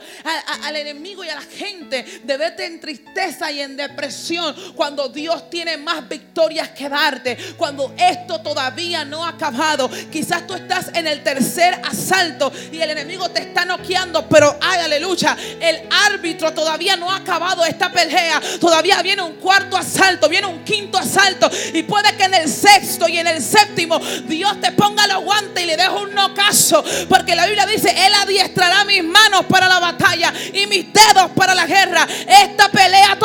al 0.64 0.76
enemigo 0.76 1.24
y 1.24 1.30
a 1.30 1.36
la 1.36 1.41
gente 1.41 2.03
de 2.24 2.38
verte 2.38 2.66
en 2.66 2.80
tristeza 2.80 3.51
y 3.51 3.62
en 3.62 3.76
depresión 3.76 4.56
cuando 4.76 5.10
Dios 5.10 5.49
tiene 5.49 5.78
más 5.78 5.95
victorias 6.02 6.70
que 6.70 6.89
darte. 6.89 7.38
Cuando 7.58 7.93
esto 7.98 8.39
todavía 8.41 9.06
no 9.06 9.26
ha 9.26 9.30
acabado. 9.30 9.89
Quizás 10.12 10.46
tú 10.48 10.54
estás 10.54 10.91
en 10.93 11.08
el 11.08 11.24
tercer 11.24 11.82
asalto 11.84 12.52
y 12.72 12.80
el 12.80 12.91
enemigo 12.91 13.30
te 13.30 13.41
está 13.41 13.66
noqueando. 13.66 14.28
Pero 14.28 14.58
ay, 14.62 14.82
aleluya. 14.82 15.36
El 15.60 15.88
árbitro 16.08 16.54
todavía 16.54 16.96
no 16.96 17.12
ha 17.12 17.18
acabado 17.18 17.66
esta 17.66 17.91
pelea. 17.91 18.41
Todavía 18.60 19.02
viene 19.02 19.22
un 19.22 19.34
cuarto 19.36 19.78
asalto. 19.78 20.30
Viene 20.30 20.48
un 20.48 20.64
quinto 20.64 20.98
asalto. 20.98 21.50
Y 21.74 21.84
puede 21.84 22.16
que 22.16 22.24
en 22.24 22.34
el 22.34 22.50
sexto 22.50 23.08
y 23.08 23.18
en 23.18 23.28
el 23.28 23.41
séptimo 23.41 24.00
Dios 24.28 24.60
te 24.62 24.72
ponga 24.72 25.08
los 25.08 25.24
guantes 25.24 25.64
y 25.64 25.68
le 25.68 25.78
deje 25.78 25.89
un 25.89 26.14
nocaso. 26.14 26.84
Porque 27.10 27.36
la 27.36 27.46
Biblia 27.46 27.66
dice: 27.66 27.89
Él 28.06 28.14
adiestrará 28.14 28.84
mis 28.86 29.04
manos 29.04 29.46
para 29.46 29.68
la 29.68 29.80
batalla 29.80 30.34
y 30.54 30.68
mis 30.68 30.91
dedos 30.91 31.32
para 31.36 31.54
la 31.56 31.66
guerra. 31.66 32.08
Pelea 32.28 32.55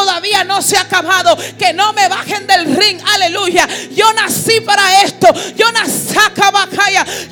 todavía 0.00 0.44
no 0.44 0.62
se 0.62 0.76
ha 0.76 0.82
acabado. 0.82 1.36
Que 1.58 1.72
no 1.72 1.92
me 1.92 2.08
bajen 2.08 2.46
del 2.46 2.74
ring, 2.74 3.00
aleluya. 3.14 3.68
Yo 3.90 4.10
nací 4.14 4.60
para 4.60 5.02
esto. 5.02 5.28
Yo 5.56 5.70
nací, 5.72 6.00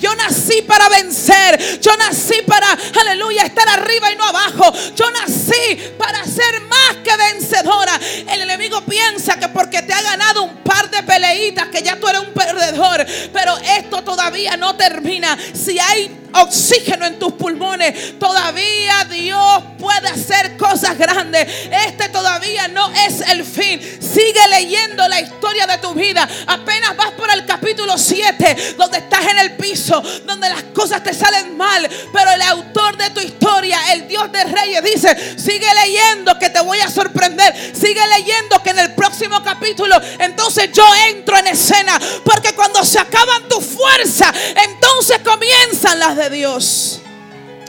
yo 0.01 0.15
nací 0.15 0.63
para 0.63 0.89
vencer. 0.89 1.81
Yo 1.81 1.97
nací 1.97 2.43
para, 2.47 2.77
aleluya, 3.01 3.45
estar 3.45 3.69
arriba 3.69 4.11
y 4.13 4.17
no 4.17 4.25
abajo. 4.25 4.73
Yo 4.95 5.11
nací 5.11 5.95
para 5.97 6.25
ser 6.25 6.61
más 6.63 6.97
que 7.05 7.17
vencedora. 7.17 7.99
El 8.29 8.43
enemigo 8.43 8.81
piensa 8.83 9.39
que 9.39 9.49
porque 9.49 9.83
te 9.83 9.93
ha 9.93 10.03
ganado 10.03 10.43
un 10.43 10.57
par 10.69 10.91
de 10.91 11.03
peleitas, 11.03 11.69
que 11.69 11.83
ya 11.83 11.97
tú 11.97 12.07
eres 12.09 12.21
un 12.21 12.35
perdedor. 12.35 13.07
Pero 13.33 13.57
esto 13.57 14.03
todavía 14.03 14.57
no 14.59 14.77
termina. 14.77 15.37
Si 15.55 15.79
hay 15.79 16.15
oxígeno 16.35 17.07
en 17.07 17.19
tus 17.19 17.33
pulmones, 17.33 18.19
todavía 18.19 19.07
Dios 19.11 19.63
puede 19.79 20.09
hacer 20.09 20.59
cosas 20.59 20.99
grandes. 20.99 21.47
Este 21.87 22.11
todavía 22.11 22.69
no 22.69 22.91
es 22.93 23.21
el 23.31 23.45
fin. 23.45 23.81
Sigue 23.81 24.41
leyendo 24.51 25.09
la 25.09 25.21
historia 25.21 25.67
de 25.67 25.79
tu 25.79 25.95
vida. 25.95 26.29
Apenas 26.47 26.97
vas 26.97 27.13
por 27.13 27.31
el 27.33 27.47
capítulo 27.47 27.97
7, 27.97 28.75
donde 28.77 28.99
estás 28.99 29.27
en 29.27 29.39
el 29.39 29.57
piso, 29.57 30.03
donde 30.27 30.51
las 30.51 30.65
cosas 30.75 31.03
te 31.03 31.15
salen 31.15 31.57
mal. 31.57 31.89
Pero 32.13 32.31
el 32.31 32.43
autor 32.43 32.97
de 32.99 33.11
tu 33.11 33.21
historia, 33.21 33.79
el 33.93 34.07
Dios 34.07 34.31
de 34.31 34.45
reyes, 34.45 34.85
dice, 34.85 35.39
sigue 35.39 35.67
leyendo 35.83 36.39
que 36.39 36.51
te 36.51 36.61
voy 36.61 36.81
a 36.81 36.91
sorprender. 36.91 37.55
Sigue 37.75 38.01
leyendo 38.19 38.63
que 38.63 38.71
en 38.71 38.81
el 38.81 38.95
próximo 38.95 39.43
capítulo, 39.43 39.97
entonces 40.19 40.58
yo 40.67 40.85
entro 41.09 41.37
en 41.39 41.49
escena. 41.49 41.99
Porque 42.25 42.55
cuando 42.55 42.85
se 42.85 42.99
acaban 42.99 43.49
tu 43.49 43.61
fuerza, 43.61 44.33
entonces 44.65 45.21
comienzan 45.25 45.99
las 45.99 46.17
de 46.17 46.31
Dios. 46.31 47.01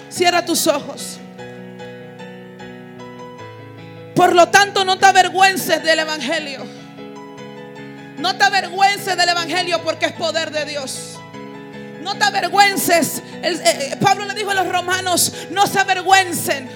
Cierra 0.09 0.43
tus 0.43 0.67
ojos. 0.67 1.17
Por 4.15 4.35
lo 4.35 4.49
tanto, 4.49 4.83
no 4.83 4.97
te 4.97 5.05
avergüences 5.05 5.81
del 5.83 5.99
Evangelio. 5.99 6.65
No 8.17 8.35
te 8.35 8.43
avergüences 8.43 9.15
del 9.15 9.29
Evangelio 9.29 9.81
porque 9.81 10.07
es 10.07 10.13
poder 10.13 10.51
de 10.51 10.65
Dios. 10.65 11.17
No 12.01 12.17
te 12.17 12.25
avergüences. 12.25 13.23
Eh, 13.41 13.61
eh, 13.63 13.97
Pablo 14.01 14.25
le 14.25 14.33
dijo 14.33 14.51
a 14.51 14.55
los 14.55 14.67
romanos, 14.67 15.33
no 15.51 15.67
se 15.67 15.79
avergüencen. 15.79 16.69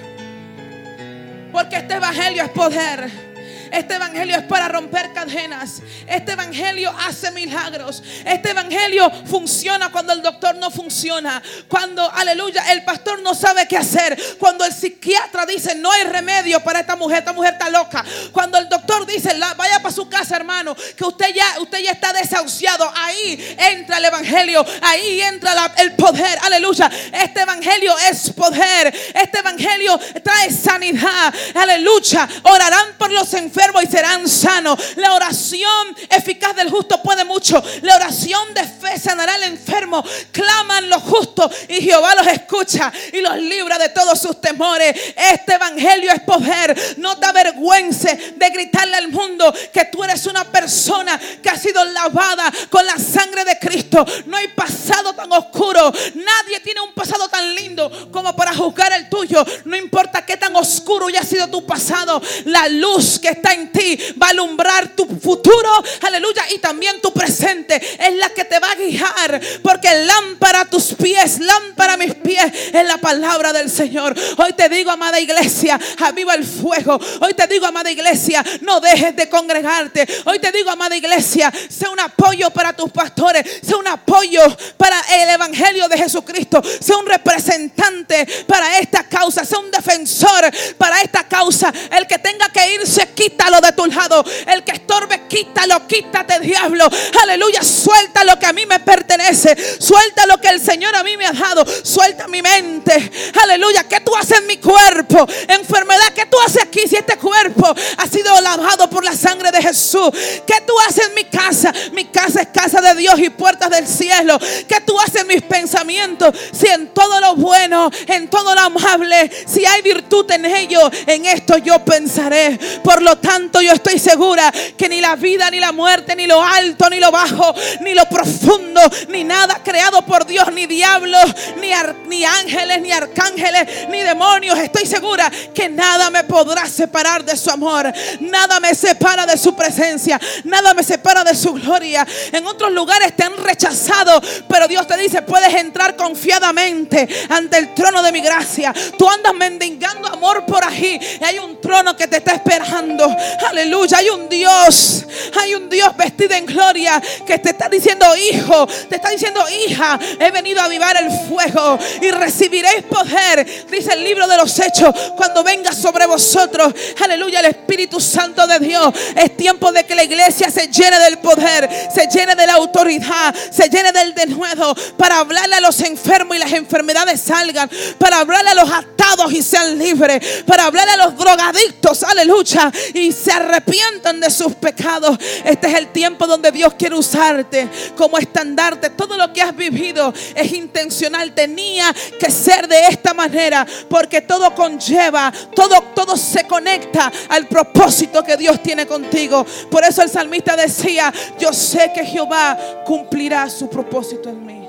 Porque 1.51 1.77
este 1.77 1.95
Evangelio 1.95 2.43
es 2.43 2.49
poder. 2.51 3.32
Este 3.73 3.95
evangelio 3.95 4.37
es 4.37 4.43
para 4.43 4.67
romper 4.67 5.11
cadenas. 5.13 5.81
Este 6.05 6.33
evangelio 6.33 6.93
hace 7.07 7.31
milagros. 7.31 8.03
Este 8.23 8.51
evangelio 8.51 9.11
funciona 9.25 9.91
cuando 9.91 10.13
el 10.13 10.21
doctor 10.21 10.55
no 10.57 10.69
funciona. 10.69 11.41
Cuando, 11.67 12.07
aleluya, 12.13 12.71
el 12.71 12.83
pastor 12.83 13.23
no 13.23 13.33
sabe 13.33 13.67
qué 13.67 13.77
hacer. 13.77 14.15
Cuando 14.37 14.63
el 14.63 14.71
psiquiatra 14.71 15.47
dice 15.47 15.73
no 15.73 15.91
hay 15.91 16.03
remedio 16.03 16.59
para 16.63 16.81
esta 16.81 16.95
mujer, 16.95 17.19
esta 17.19 17.33
mujer 17.33 17.53
está 17.53 17.71
loca. 17.71 18.05
Cuando 18.31 18.59
el 18.59 18.69
doctor 18.69 19.07
dice 19.07 19.33
vaya 19.57 19.79
para 19.81 19.91
su 19.91 20.07
casa, 20.07 20.35
hermano, 20.35 20.75
que 20.95 21.03
usted 21.03 21.33
ya, 21.33 21.59
usted 21.59 21.79
ya 21.79 21.93
está 21.93 22.13
desahuciado. 22.13 22.91
Ahí 22.95 23.55
entra 23.57 23.97
el 23.97 24.05
evangelio. 24.05 24.63
Ahí 24.83 25.19
entra 25.19 25.73
el 25.77 25.93
poder. 25.95 26.37
Aleluya. 26.43 26.91
Este 27.11 27.41
evangelio 27.41 27.97
es 28.07 28.31
poder. 28.33 28.93
Este 29.15 29.39
evangelio 29.39 29.99
trae 30.23 30.51
sanidad. 30.51 31.33
Aleluya. 31.55 32.29
Orarán 32.43 32.89
por 32.99 33.11
los 33.11 33.33
enfermos 33.33 33.62
y 33.81 33.87
serán 33.87 34.27
sanos. 34.27 34.77
La 34.97 35.13
oración 35.13 35.95
eficaz 36.09 36.55
del 36.55 36.69
justo 36.69 37.01
puede 37.01 37.23
mucho. 37.23 37.63
La 37.81 37.95
oración 37.95 38.53
de 38.53 38.63
fe 38.63 38.99
sanará 38.99 39.35
al 39.35 39.43
enfermo. 39.43 40.03
Claman 40.31 40.89
los 40.89 41.01
justos 41.03 41.51
y 41.69 41.81
Jehová 41.81 42.15
los 42.15 42.27
escucha 42.27 42.91
y 43.11 43.21
los 43.21 43.37
libra 43.37 43.77
de 43.77 43.89
todos 43.89 44.19
sus 44.19 44.39
temores. 44.41 44.95
Este 45.15 45.55
evangelio 45.55 46.11
es 46.11 46.21
poder. 46.21 46.95
No 46.97 47.17
te 47.17 47.25
avergüences 47.25 48.37
de 48.37 48.49
gritarle 48.49 48.97
al 48.97 49.07
mundo 49.09 49.53
que 49.71 49.85
tú 49.85 50.03
eres 50.03 50.25
una 50.25 50.43
persona 50.43 51.19
que 51.41 51.49
ha 51.49 51.57
sido 51.57 51.83
lavada 51.85 52.51
con 52.69 52.85
la 52.85 52.97
sangre 52.97 53.45
de 53.45 53.57
Cristo. 53.59 54.05
No 54.25 54.37
hay 54.37 54.49
pasado 54.49 55.13
tan 55.13 55.31
oscuro. 55.31 55.91
Nadie 56.15 56.59
tiene 56.59 56.81
un 56.81 56.93
pasado 56.93 57.27
tan 57.29 57.55
lindo 57.55 58.09
como 58.11 58.35
para 58.35 58.53
juzgar 58.53 58.91
el 58.93 59.09
tuyo. 59.09 59.43
No 59.65 59.75
importa 59.75 60.25
qué 60.25 60.37
tan 60.37 60.55
oscuro 60.55 61.07
haya 61.07 61.23
sido 61.23 61.47
tu 61.47 61.65
pasado. 61.65 62.21
La 62.45 62.67
luz 62.67 63.19
que 63.19 63.29
está 63.29 63.42
en 63.51 63.71
ti 63.71 63.97
va 64.21 64.27
a 64.27 64.29
alumbrar 64.29 64.95
tu 64.95 65.05
futuro, 65.05 65.69
aleluya, 66.01 66.43
y 66.55 66.59
también 66.59 67.01
tu 67.01 67.11
presente. 67.11 67.75
Es 67.75 68.15
la 68.15 68.29
que 68.29 68.45
te 68.45 68.59
va 68.59 68.71
a 68.71 68.75
guiar, 68.75 69.41
porque 69.61 69.93
lámpara 70.05 70.61
a 70.61 70.65
tus 70.65 70.93
pies, 70.93 71.39
lámpara 71.39 71.93
a 71.93 71.97
mis 71.97 72.15
pies, 72.15 72.45
es 72.71 72.85
la 72.85 72.97
palabra 72.97 73.51
del 73.51 73.69
Señor. 73.69 74.15
Hoy 74.37 74.53
te 74.53 74.69
digo, 74.69 74.91
amada 74.91 75.19
iglesia, 75.19 75.79
aviva 75.99 76.35
el 76.35 76.45
fuego. 76.45 76.99
Hoy 77.19 77.33
te 77.33 77.47
digo, 77.47 77.65
amada 77.65 77.91
iglesia, 77.91 78.43
no 78.61 78.79
dejes 78.79 79.15
de 79.15 79.27
congregarte. 79.27 80.07
Hoy 80.25 80.39
te 80.39 80.51
digo, 80.51 80.69
amada 80.69 80.95
iglesia, 80.95 81.51
sea 81.69 81.89
un 81.89 81.99
apoyo 81.99 82.49
para 82.51 82.73
tus 82.73 82.91
pastores, 82.91 83.59
sea 83.61 83.77
un 83.77 83.87
apoyo 83.87 84.41
para 84.77 84.99
el 85.11 85.29
evangelio 85.29 85.87
de 85.89 85.97
Jesucristo, 85.97 86.61
sea 86.79 86.97
un 86.97 87.05
representante 87.05 88.25
para 88.47 88.79
esta 88.79 89.03
causa, 89.07 89.43
sea 89.43 89.59
un 89.59 89.71
defensor 89.71 90.49
para 90.77 91.01
esta 91.01 91.27
causa. 91.27 91.73
El 91.91 92.07
que 92.07 92.19
tenga 92.19 92.49
que 92.49 92.75
irse, 92.75 93.09
quita 93.13 93.32
quítalo 93.33 93.59
de 93.61 93.71
tu 93.71 93.85
lado. 93.85 94.23
El 94.47 94.63
que 94.63 94.73
estorbe, 94.73 95.27
quítalo, 95.27 95.87
quítate, 95.87 96.39
diablo. 96.39 96.87
Aleluya, 97.23 97.63
suelta 97.63 98.23
lo 98.23 98.37
que 98.37 98.45
a 98.45 98.53
mí 98.53 98.65
me 98.65 98.79
pertenece. 98.79 99.55
Suelta 99.79 100.25
lo 100.25 100.39
que 100.39 100.49
el 100.49 100.61
Señor 100.61 100.95
a 100.95 101.03
mí 101.03 101.17
me 101.17 101.25
ha 101.25 101.31
dado. 101.31 101.65
Suelta 101.83 102.27
mi 102.27 102.41
mente. 102.41 103.11
Aleluya, 103.41 103.83
¿qué 103.85 103.99
tú 104.01 104.15
haces 104.15 104.39
en 104.39 104.47
mi 104.47 104.57
cuerpo? 104.57 105.27
Enfermedad, 105.47 106.13
¿qué 106.15 106.25
tú 106.27 106.37
haces 106.45 106.63
aquí 106.63 106.81
si 106.87 106.95
este 106.95 107.17
cuerpo 107.17 107.73
ha 107.97 108.07
sido 108.07 108.39
lavado 108.41 108.89
por 108.89 109.03
la 109.03 109.15
sangre 109.15 109.51
de 109.51 109.61
Jesús? 109.61 110.09
¿Qué 110.45 110.61
tú 110.65 110.73
haces 110.87 111.07
en 111.07 111.15
mi 111.15 111.25
casa? 111.25 111.73
Mi 111.91 112.05
casa 112.05 112.41
es 112.41 112.47
casa 112.49 112.81
de 112.81 112.95
Dios 112.95 113.19
y 113.19 113.29
puertas 113.29 113.69
del 113.69 113.87
cielo. 113.87 114.37
¿Qué 114.67 114.81
tú 114.81 114.99
haces 114.99 115.21
en 115.21 115.27
mis 115.27 115.41
pensamientos? 115.41 116.35
Si 116.51 116.67
en 116.67 116.93
todo 116.93 117.19
lo 117.19 117.35
bueno, 117.35 117.89
en 118.07 118.29
todo 118.29 118.53
lo 118.53 118.61
amable, 118.61 119.31
si 119.47 119.65
hay 119.65 119.81
virtud 119.81 120.29
en 120.31 120.45
ello, 120.45 120.79
en 121.07 121.25
esto 121.25 121.57
yo 121.57 121.83
pensaré. 121.83 122.59
Por 122.83 123.01
lo 123.01 123.19
tanto, 123.23 123.61
yo 123.61 123.71
estoy 123.71 123.97
segura 123.97 124.51
que 124.77 124.89
ni 124.89 124.99
la 124.99 125.15
vida, 125.15 125.49
ni 125.49 125.59
la 125.59 125.71
muerte, 125.71 126.15
ni 126.15 126.27
lo 126.27 126.43
alto, 126.43 126.89
ni 126.89 126.99
lo 126.99 127.09
bajo, 127.09 127.55
ni 127.79 127.93
lo 127.93 128.03
profundo, 128.05 128.81
ni 129.07 129.23
nada 129.23 129.61
creado 129.63 130.05
por 130.05 130.25
Dios, 130.25 130.51
ni 130.51 130.67
diablos, 130.67 131.23
ni, 131.61 131.71
ni 132.07 132.25
ángeles, 132.25 132.81
ni 132.81 132.91
arcángeles, 132.91 133.87
ni 133.89 133.99
demonios. 134.01 134.59
Estoy 134.59 134.85
segura 134.85 135.31
que 135.55 135.69
nada 135.69 136.09
me 136.09 136.25
podrá 136.25 136.67
separar 136.67 137.23
de 137.23 137.37
su 137.37 137.49
amor. 137.49 137.91
Nada 138.19 138.59
me 138.59 138.75
separa 138.75 139.25
de 139.25 139.37
su 139.37 139.55
presencia. 139.55 140.19
Nada 140.43 140.73
me 140.73 140.83
separa 140.83 141.23
de 141.23 141.33
su 141.33 141.53
gloria. 141.53 142.05
En 142.31 142.45
otros 142.45 142.71
lugares 142.73 143.15
te 143.15 143.23
han 143.23 143.37
rechazado, 143.37 144.21
pero 144.49 144.67
Dios 144.67 144.85
te 144.85 144.97
dice, 144.97 145.21
puedes 145.21 145.53
entrar 145.55 145.95
confiadamente 145.95 147.07
ante 147.29 147.57
el 147.57 147.73
trono 147.73 148.03
de 148.03 148.11
mi 148.11 148.19
gracia. 148.19 148.73
Tú 148.97 149.09
andas 149.09 149.33
mendigando 149.33 150.09
amor 150.09 150.45
por 150.45 150.63
ahí. 150.63 150.99
Y 151.21 151.23
hay 151.23 151.39
un 151.39 151.61
trono 151.61 151.95
que 151.95 152.07
te 152.07 152.17
está 152.17 152.33
esperando. 152.33 153.12
Aleluya. 153.49 153.97
Hay 153.97 154.09
un 154.09 154.29
Dios. 154.29 155.05
Hay 155.39 155.55
un 155.55 155.69
Dios 155.69 155.95
vestido 155.95 156.35
en 156.35 156.45
gloria 156.45 157.01
que 157.25 157.39
te 157.39 157.49
está 157.49 157.69
diciendo 157.69 158.05
hijo. 158.15 158.67
Te 158.89 158.95
está 158.95 159.09
diciendo 159.09 159.43
hija. 159.65 159.99
He 160.19 160.31
venido 160.31 160.61
a 160.61 160.65
avivar 160.65 160.97
el 160.97 161.09
fuego 161.27 161.77
y 162.01 162.11
recibiréis 162.11 162.83
poder, 162.83 163.45
dice 163.69 163.93
el 163.93 164.03
libro 164.03 164.27
de 164.27 164.37
los 164.37 164.59
Hechos, 164.59 164.93
cuando 165.15 165.43
venga 165.43 165.71
sobre 165.71 166.05
vosotros. 166.05 166.73
Aleluya, 167.03 167.39
el 167.39 167.47
Espíritu 167.47 167.99
Santo 167.99 168.45
de 168.47 168.59
Dios. 168.59 168.93
Es 169.15 169.35
tiempo 169.37 169.71
de 169.71 169.83
que 169.85 169.95
la 169.95 170.03
iglesia 170.03 170.49
se 170.49 170.67
llene 170.67 170.99
del 170.99 171.19
poder, 171.19 171.69
se 171.93 172.07
llene 172.07 172.35
de 172.35 172.47
la 172.47 172.53
autoridad, 172.53 173.33
se 173.51 173.69
llene 173.69 173.91
del 173.91 174.13
denuedo 174.13 174.75
para 174.97 175.19
hablarle 175.19 175.55
a 175.55 175.61
los 175.61 175.79
enfermos 175.81 176.35
y 176.35 176.39
las 176.39 176.51
enfermedades 176.51 177.21
salgan, 177.21 177.69
para 177.97 178.19
hablarle 178.19 178.51
a 178.51 178.55
los 178.55 178.71
atados 178.71 179.31
y 179.33 179.41
sean 179.41 179.77
libres, 179.77 180.43
para 180.45 180.65
hablarle 180.65 180.93
a 180.93 180.97
los 181.05 181.17
drogadictos, 181.17 182.03
aleluya, 182.03 182.71
se 183.11 183.31
arrepientan 183.31 184.19
de 184.19 184.29
sus 184.29 184.53
pecados. 184.55 185.17
Este 185.43 185.67
es 185.67 185.75
el 185.75 185.87
tiempo 185.87 186.27
donde 186.27 186.51
Dios 186.51 186.73
quiere 186.75 186.95
usarte 186.95 187.67
como 187.95 188.17
estandarte. 188.17 188.89
Todo 188.89 189.17
lo 189.17 189.31
que 189.33 189.41
has 189.41 189.55
vivido 189.55 190.13
es 190.35 190.51
intencional, 190.53 191.33
tenía 191.33 191.93
que 192.19 192.31
ser 192.31 192.67
de 192.67 192.87
esta 192.87 193.13
manera, 193.13 193.65
porque 193.89 194.21
todo 194.21 194.53
conlleva, 194.55 195.31
todo, 195.55 195.81
todo 195.95 196.15
se 196.17 196.45
conecta 196.45 197.11
al 197.29 197.47
propósito 197.47 198.23
que 198.23 198.37
Dios 198.37 198.61
tiene 198.61 198.85
contigo. 198.85 199.45
Por 199.69 199.83
eso 199.83 200.01
el 200.01 200.09
salmista 200.09 200.55
decía, 200.55 201.13
yo 201.39 201.53
sé 201.53 201.91
que 201.93 202.05
Jehová 202.05 202.57
cumplirá 202.85 203.49
su 203.49 203.69
propósito 203.69 204.29
en 204.29 204.45
mí. 204.45 204.67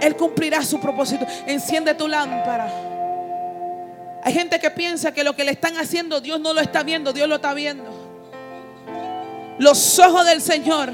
Él 0.00 0.16
cumplirá 0.16 0.62
su 0.62 0.80
propósito. 0.80 1.26
Enciende 1.46 1.94
tu 1.94 2.06
lámpara. 2.08 2.97
Hay 4.22 4.32
gente 4.32 4.58
que 4.58 4.70
piensa 4.70 5.12
que 5.12 5.24
lo 5.24 5.34
que 5.34 5.44
le 5.44 5.52
están 5.52 5.76
haciendo 5.76 6.20
Dios 6.20 6.40
no 6.40 6.52
lo 6.52 6.60
está 6.60 6.82
viendo, 6.82 7.12
Dios 7.12 7.28
lo 7.28 7.36
está 7.36 7.54
viendo. 7.54 7.84
Los 9.58 9.98
ojos 9.98 10.24
del 10.26 10.40
Señor 10.40 10.92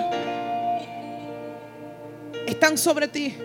están 2.47 2.79
sobre 2.79 3.09
ti. 3.09 3.37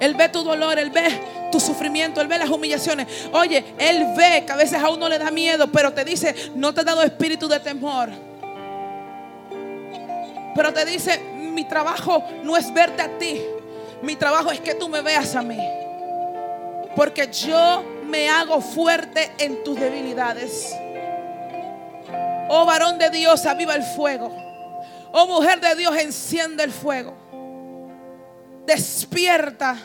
Él 0.00 0.14
ve 0.14 0.28
tu 0.28 0.42
dolor, 0.42 0.78
Él 0.78 0.90
ve 0.90 1.04
tu 1.50 1.60
sufrimiento, 1.60 2.20
Él 2.20 2.28
ve 2.28 2.38
las 2.38 2.50
humillaciones. 2.50 3.06
Oye, 3.32 3.64
Él 3.78 4.14
ve 4.16 4.44
que 4.44 4.52
a 4.52 4.56
veces 4.56 4.82
a 4.82 4.90
uno 4.90 5.08
le 5.08 5.18
da 5.18 5.30
miedo, 5.30 5.70
pero 5.70 5.92
te 5.92 6.04
dice, 6.04 6.34
no 6.54 6.74
te 6.74 6.82
he 6.82 6.84
dado 6.84 7.02
espíritu 7.02 7.48
de 7.48 7.60
temor. 7.60 8.10
Pero 10.54 10.72
te 10.72 10.84
dice, 10.84 11.20
mi 11.34 11.64
trabajo 11.64 12.24
no 12.42 12.56
es 12.56 12.72
verte 12.72 13.02
a 13.02 13.18
ti, 13.18 13.40
mi 14.02 14.16
trabajo 14.16 14.50
es 14.50 14.60
que 14.60 14.74
tú 14.74 14.88
me 14.88 15.02
veas 15.02 15.34
a 15.34 15.42
mí. 15.42 15.58
Porque 16.94 17.30
yo 17.30 17.95
me 18.06 18.28
hago 18.28 18.60
fuerte 18.60 19.32
en 19.38 19.62
tus 19.64 19.78
debilidades. 19.78 20.74
Oh 22.48 22.64
varón 22.64 22.98
de 22.98 23.10
Dios, 23.10 23.44
aviva 23.46 23.74
el 23.74 23.82
fuego. 23.82 24.34
Oh 25.12 25.26
mujer 25.26 25.60
de 25.60 25.74
Dios, 25.74 25.96
enciende 25.96 26.64
el 26.64 26.72
fuego. 26.72 27.14
Despierta 28.66 29.76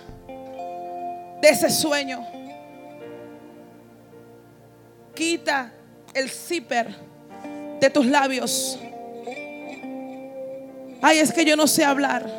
de 1.42 1.50
ese 1.50 1.70
sueño. 1.70 2.26
Quita 5.16 5.72
el 6.14 6.30
zipper 6.30 6.96
de 7.80 7.90
tus 7.90 8.06
labios. 8.06 8.80
Ay, 11.02 11.20
es 11.20 11.34
que 11.34 11.44
yo 11.46 11.56
no 11.56 11.68
sé 11.68 11.84
hablar. 11.84 12.30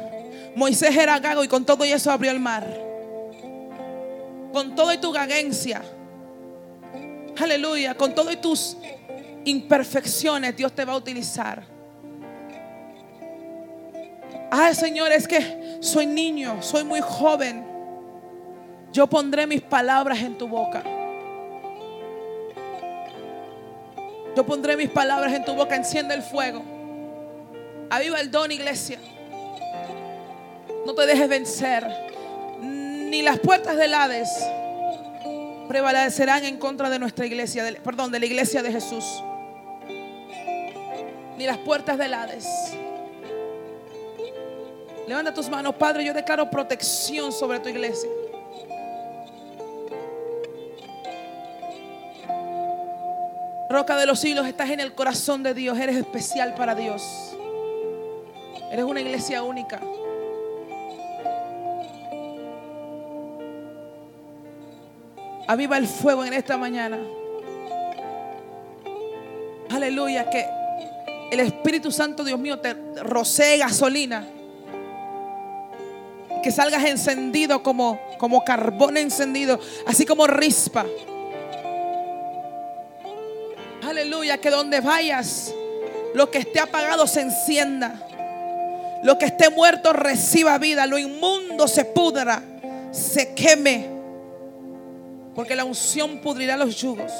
Moisés 0.54 0.96
era 0.96 1.18
gago 1.18 1.42
y 1.42 1.48
con 1.48 1.64
todo 1.64 1.84
eso 1.84 2.10
abrió 2.10 2.30
el 2.30 2.38
mar. 2.38 2.91
Con 4.52 4.74
todo 4.74 4.92
y 4.92 4.98
tu 4.98 5.12
gaguencia. 5.12 5.82
Aleluya. 7.40 7.94
Con 7.94 8.14
todo 8.14 8.30
y 8.30 8.36
tus 8.36 8.76
imperfecciones 9.44 10.56
Dios 10.56 10.72
te 10.72 10.84
va 10.84 10.92
a 10.92 10.96
utilizar. 10.96 11.64
Ay, 14.50 14.74
Señor, 14.74 15.10
es 15.12 15.26
que 15.26 15.78
soy 15.80 16.06
niño, 16.06 16.62
soy 16.62 16.84
muy 16.84 17.00
joven. 17.00 17.64
Yo 18.92 19.06
pondré 19.06 19.46
mis 19.46 19.62
palabras 19.62 20.18
en 20.20 20.36
tu 20.36 20.46
boca. 20.46 20.82
Yo 24.36 24.44
pondré 24.44 24.76
mis 24.76 24.90
palabras 24.90 25.32
en 25.32 25.44
tu 25.44 25.54
boca. 25.54 25.74
Enciende 25.74 26.14
el 26.14 26.22
fuego. 26.22 26.62
Aviva 27.88 28.20
el 28.20 28.30
don, 28.30 28.50
iglesia. 28.52 28.98
No 30.84 30.94
te 30.94 31.06
dejes 31.06 31.28
vencer. 31.28 32.11
Ni 33.12 33.20
las 33.20 33.38
puertas 33.40 33.76
del 33.76 33.92
Hades 33.92 34.30
prevalecerán 35.68 36.46
en 36.46 36.56
contra 36.56 36.88
de 36.88 36.98
nuestra 36.98 37.26
iglesia, 37.26 37.62
perdón, 37.84 38.10
de 38.10 38.18
la 38.18 38.24
iglesia 38.24 38.62
de 38.62 38.72
Jesús. 38.72 39.04
Ni 41.36 41.44
las 41.44 41.58
puertas 41.58 41.98
del 41.98 42.14
Hades. 42.14 42.46
Levanta 45.06 45.34
tus 45.34 45.50
manos, 45.50 45.74
Padre. 45.74 46.06
Yo 46.06 46.14
declaro 46.14 46.48
protección 46.48 47.32
sobre 47.32 47.60
tu 47.60 47.68
iglesia. 47.68 48.08
Roca 53.68 53.98
de 53.98 54.06
los 54.06 54.20
siglos, 54.20 54.46
estás 54.46 54.70
en 54.70 54.80
el 54.80 54.94
corazón 54.94 55.42
de 55.42 55.52
Dios. 55.52 55.78
Eres 55.78 55.96
especial 55.96 56.54
para 56.54 56.74
Dios. 56.74 57.02
Eres 58.70 58.86
una 58.86 59.02
iglesia 59.02 59.42
única. 59.42 59.82
Aviva 65.52 65.76
el 65.76 65.86
fuego 65.86 66.24
en 66.24 66.32
esta 66.32 66.56
mañana. 66.56 66.98
Aleluya, 69.68 70.30
que 70.30 70.46
el 71.30 71.40
Espíritu 71.40 71.92
Santo, 71.92 72.24
Dios 72.24 72.38
mío, 72.40 72.58
te 72.58 72.72
rocee 73.02 73.58
gasolina. 73.58 74.26
Que 76.42 76.50
salgas 76.50 76.82
encendido 76.86 77.62
como, 77.62 78.00
como 78.16 78.42
carbón 78.44 78.96
encendido, 78.96 79.60
así 79.86 80.06
como 80.06 80.26
rispa. 80.26 80.86
Aleluya, 83.86 84.38
que 84.38 84.48
donde 84.48 84.80
vayas, 84.80 85.52
lo 86.14 86.30
que 86.30 86.38
esté 86.38 86.60
apagado 86.60 87.06
se 87.06 87.20
encienda. 87.20 88.00
Lo 89.02 89.18
que 89.18 89.26
esté 89.26 89.50
muerto 89.50 89.92
reciba 89.92 90.56
vida. 90.56 90.86
Lo 90.86 90.96
inmundo 90.96 91.68
se 91.68 91.84
pudra, 91.84 92.42
se 92.90 93.34
queme. 93.34 93.91
Porque 95.34 95.56
la 95.56 95.64
unción 95.64 96.18
pudrirá 96.18 96.56
los 96.56 96.76
yugos. 96.76 97.12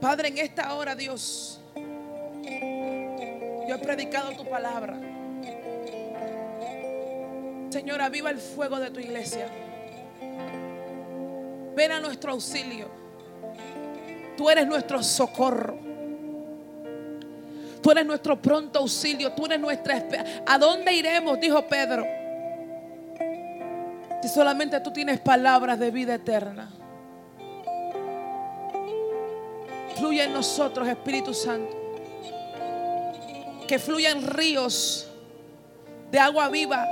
Padre, 0.00 0.28
en 0.28 0.38
esta 0.38 0.74
hora, 0.74 0.94
Dios, 0.94 1.60
yo 1.74 3.74
he 3.74 3.78
predicado 3.78 4.32
tu 4.32 4.48
palabra. 4.48 4.98
Señor, 7.70 8.00
aviva 8.00 8.30
el 8.30 8.38
fuego 8.38 8.78
de 8.78 8.90
tu 8.90 9.00
iglesia. 9.00 9.48
Ven 11.74 11.92
a 11.92 12.00
nuestro 12.00 12.32
auxilio. 12.32 12.88
Tú 14.36 14.48
eres 14.48 14.66
nuestro 14.66 15.02
socorro. 15.02 15.78
Tú 17.82 17.90
eres 17.90 18.06
nuestro 18.06 18.40
pronto 18.40 18.78
auxilio. 18.78 19.32
Tú 19.32 19.46
eres 19.46 19.60
nuestra 19.60 19.96
esperanza. 19.96 20.42
¿A 20.46 20.58
dónde 20.58 20.92
iremos? 20.92 21.38
Dijo 21.38 21.66
Pedro. 21.66 22.06
Solamente 24.28 24.80
tú 24.80 24.92
tienes 24.92 25.20
palabras 25.20 25.78
de 25.78 25.90
vida 25.90 26.14
eterna. 26.14 26.70
Fluye 29.96 30.24
en 30.24 30.32
nosotros, 30.32 30.86
Espíritu 30.88 31.32
Santo. 31.32 31.74
Que 33.66 33.78
fluyan 33.78 34.22
ríos 34.26 35.08
de 36.10 36.18
agua 36.18 36.48
viva 36.48 36.86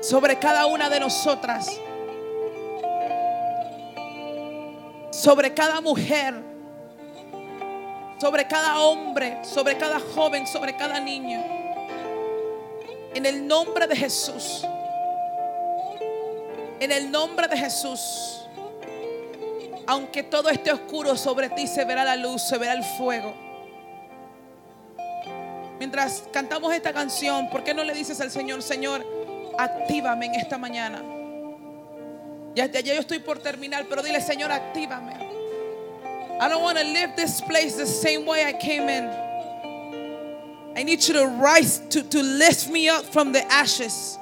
sobre 0.00 0.38
cada 0.38 0.66
una 0.66 0.88
de 0.88 1.00
nosotras. 1.00 1.68
Sobre 5.10 5.52
cada 5.52 5.80
mujer. 5.80 6.34
Sobre 8.20 8.46
cada 8.46 8.80
hombre. 8.80 9.38
Sobre 9.44 9.76
cada 9.76 10.00
joven. 10.00 10.46
Sobre 10.46 10.76
cada 10.76 11.00
niño. 11.00 11.42
En 13.14 13.26
el 13.26 13.46
nombre 13.46 13.86
de 13.86 13.96
Jesús. 13.96 14.66
En 16.82 16.90
el 16.90 17.12
nombre 17.12 17.46
de 17.46 17.56
Jesús. 17.56 18.40
Aunque 19.86 20.24
todo 20.24 20.48
esté 20.48 20.72
oscuro 20.72 21.16
sobre 21.16 21.48
ti, 21.48 21.68
se 21.68 21.84
verá 21.84 22.02
la 22.02 22.16
luz, 22.16 22.42
se 22.42 22.58
verá 22.58 22.72
el 22.72 22.82
fuego. 22.82 23.32
Mientras 25.78 26.24
cantamos 26.32 26.74
esta 26.74 26.92
canción, 26.92 27.48
¿por 27.50 27.62
qué 27.62 27.72
no 27.72 27.84
le 27.84 27.94
dices 27.94 28.20
al 28.20 28.32
Señor, 28.32 28.64
Señor, 28.64 29.06
actívame 29.56 30.26
en 30.26 30.34
esta 30.34 30.58
mañana? 30.58 31.00
Ya, 32.56 32.66
ya, 32.66 32.80
yo 32.80 32.94
estoy 32.94 33.20
por 33.20 33.38
terminar, 33.38 33.86
pero 33.88 34.02
dile, 34.02 34.20
Señor, 34.20 34.50
actívame. 34.50 35.12
I 36.40 36.48
don't 36.48 36.64
want 36.64 36.78
to 36.78 36.84
leave 36.84 37.14
this 37.14 37.40
place 37.42 37.76
the 37.76 37.86
same 37.86 38.26
way 38.26 38.44
I 38.44 38.54
came 38.54 38.88
in. 38.88 39.08
I 40.76 40.82
need 40.82 41.00
you 41.06 41.14
to 41.14 41.28
rise, 41.28 41.80
to, 41.90 42.02
to 42.02 42.24
lift 42.24 42.68
me 42.70 42.88
up 42.88 43.04
from 43.04 43.30
the 43.30 43.44
ashes. 43.52 44.18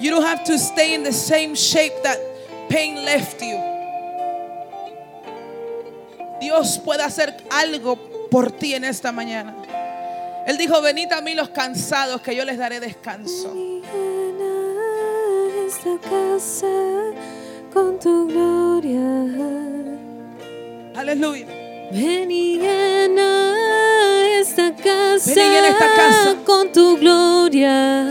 You 0.00 0.10
don't 0.10 0.24
have 0.24 0.44
to 0.44 0.58
stay 0.58 0.94
in 0.94 1.02
the 1.02 1.12
same 1.12 1.54
shape 1.54 2.02
that 2.04 2.18
pain 2.68 3.04
left 3.04 3.42
you. 3.42 3.58
Dios 6.40 6.78
puede 6.78 7.02
hacer 7.02 7.36
algo 7.50 7.96
por 8.30 8.50
ti 8.50 8.74
en 8.74 8.84
esta 8.84 9.12
mañana. 9.12 9.54
Él 10.46 10.56
dijo, 10.56 10.80
venid 10.80 11.12
a 11.12 11.20
mí 11.20 11.34
los 11.34 11.50
cansados, 11.50 12.22
que 12.22 12.34
yo 12.34 12.44
les 12.46 12.56
daré 12.56 12.80
descanso. 12.80 13.54
Esta 15.66 15.98
casa 16.08 16.66
con 17.72 17.98
tu 17.98 18.26
gloria. 18.26 19.00
Aleluya. 20.96 21.46
Ven 21.92 22.30
y 22.30 22.56
llena 22.58 24.38
esta 24.40 24.74
casa, 24.74 25.30
Ven 25.34 25.38
y 25.38 25.50
llena 25.54 25.68
esta 25.68 25.94
casa. 25.94 26.36
con 26.44 26.72
tu 26.72 26.96
gloria. 26.96 28.06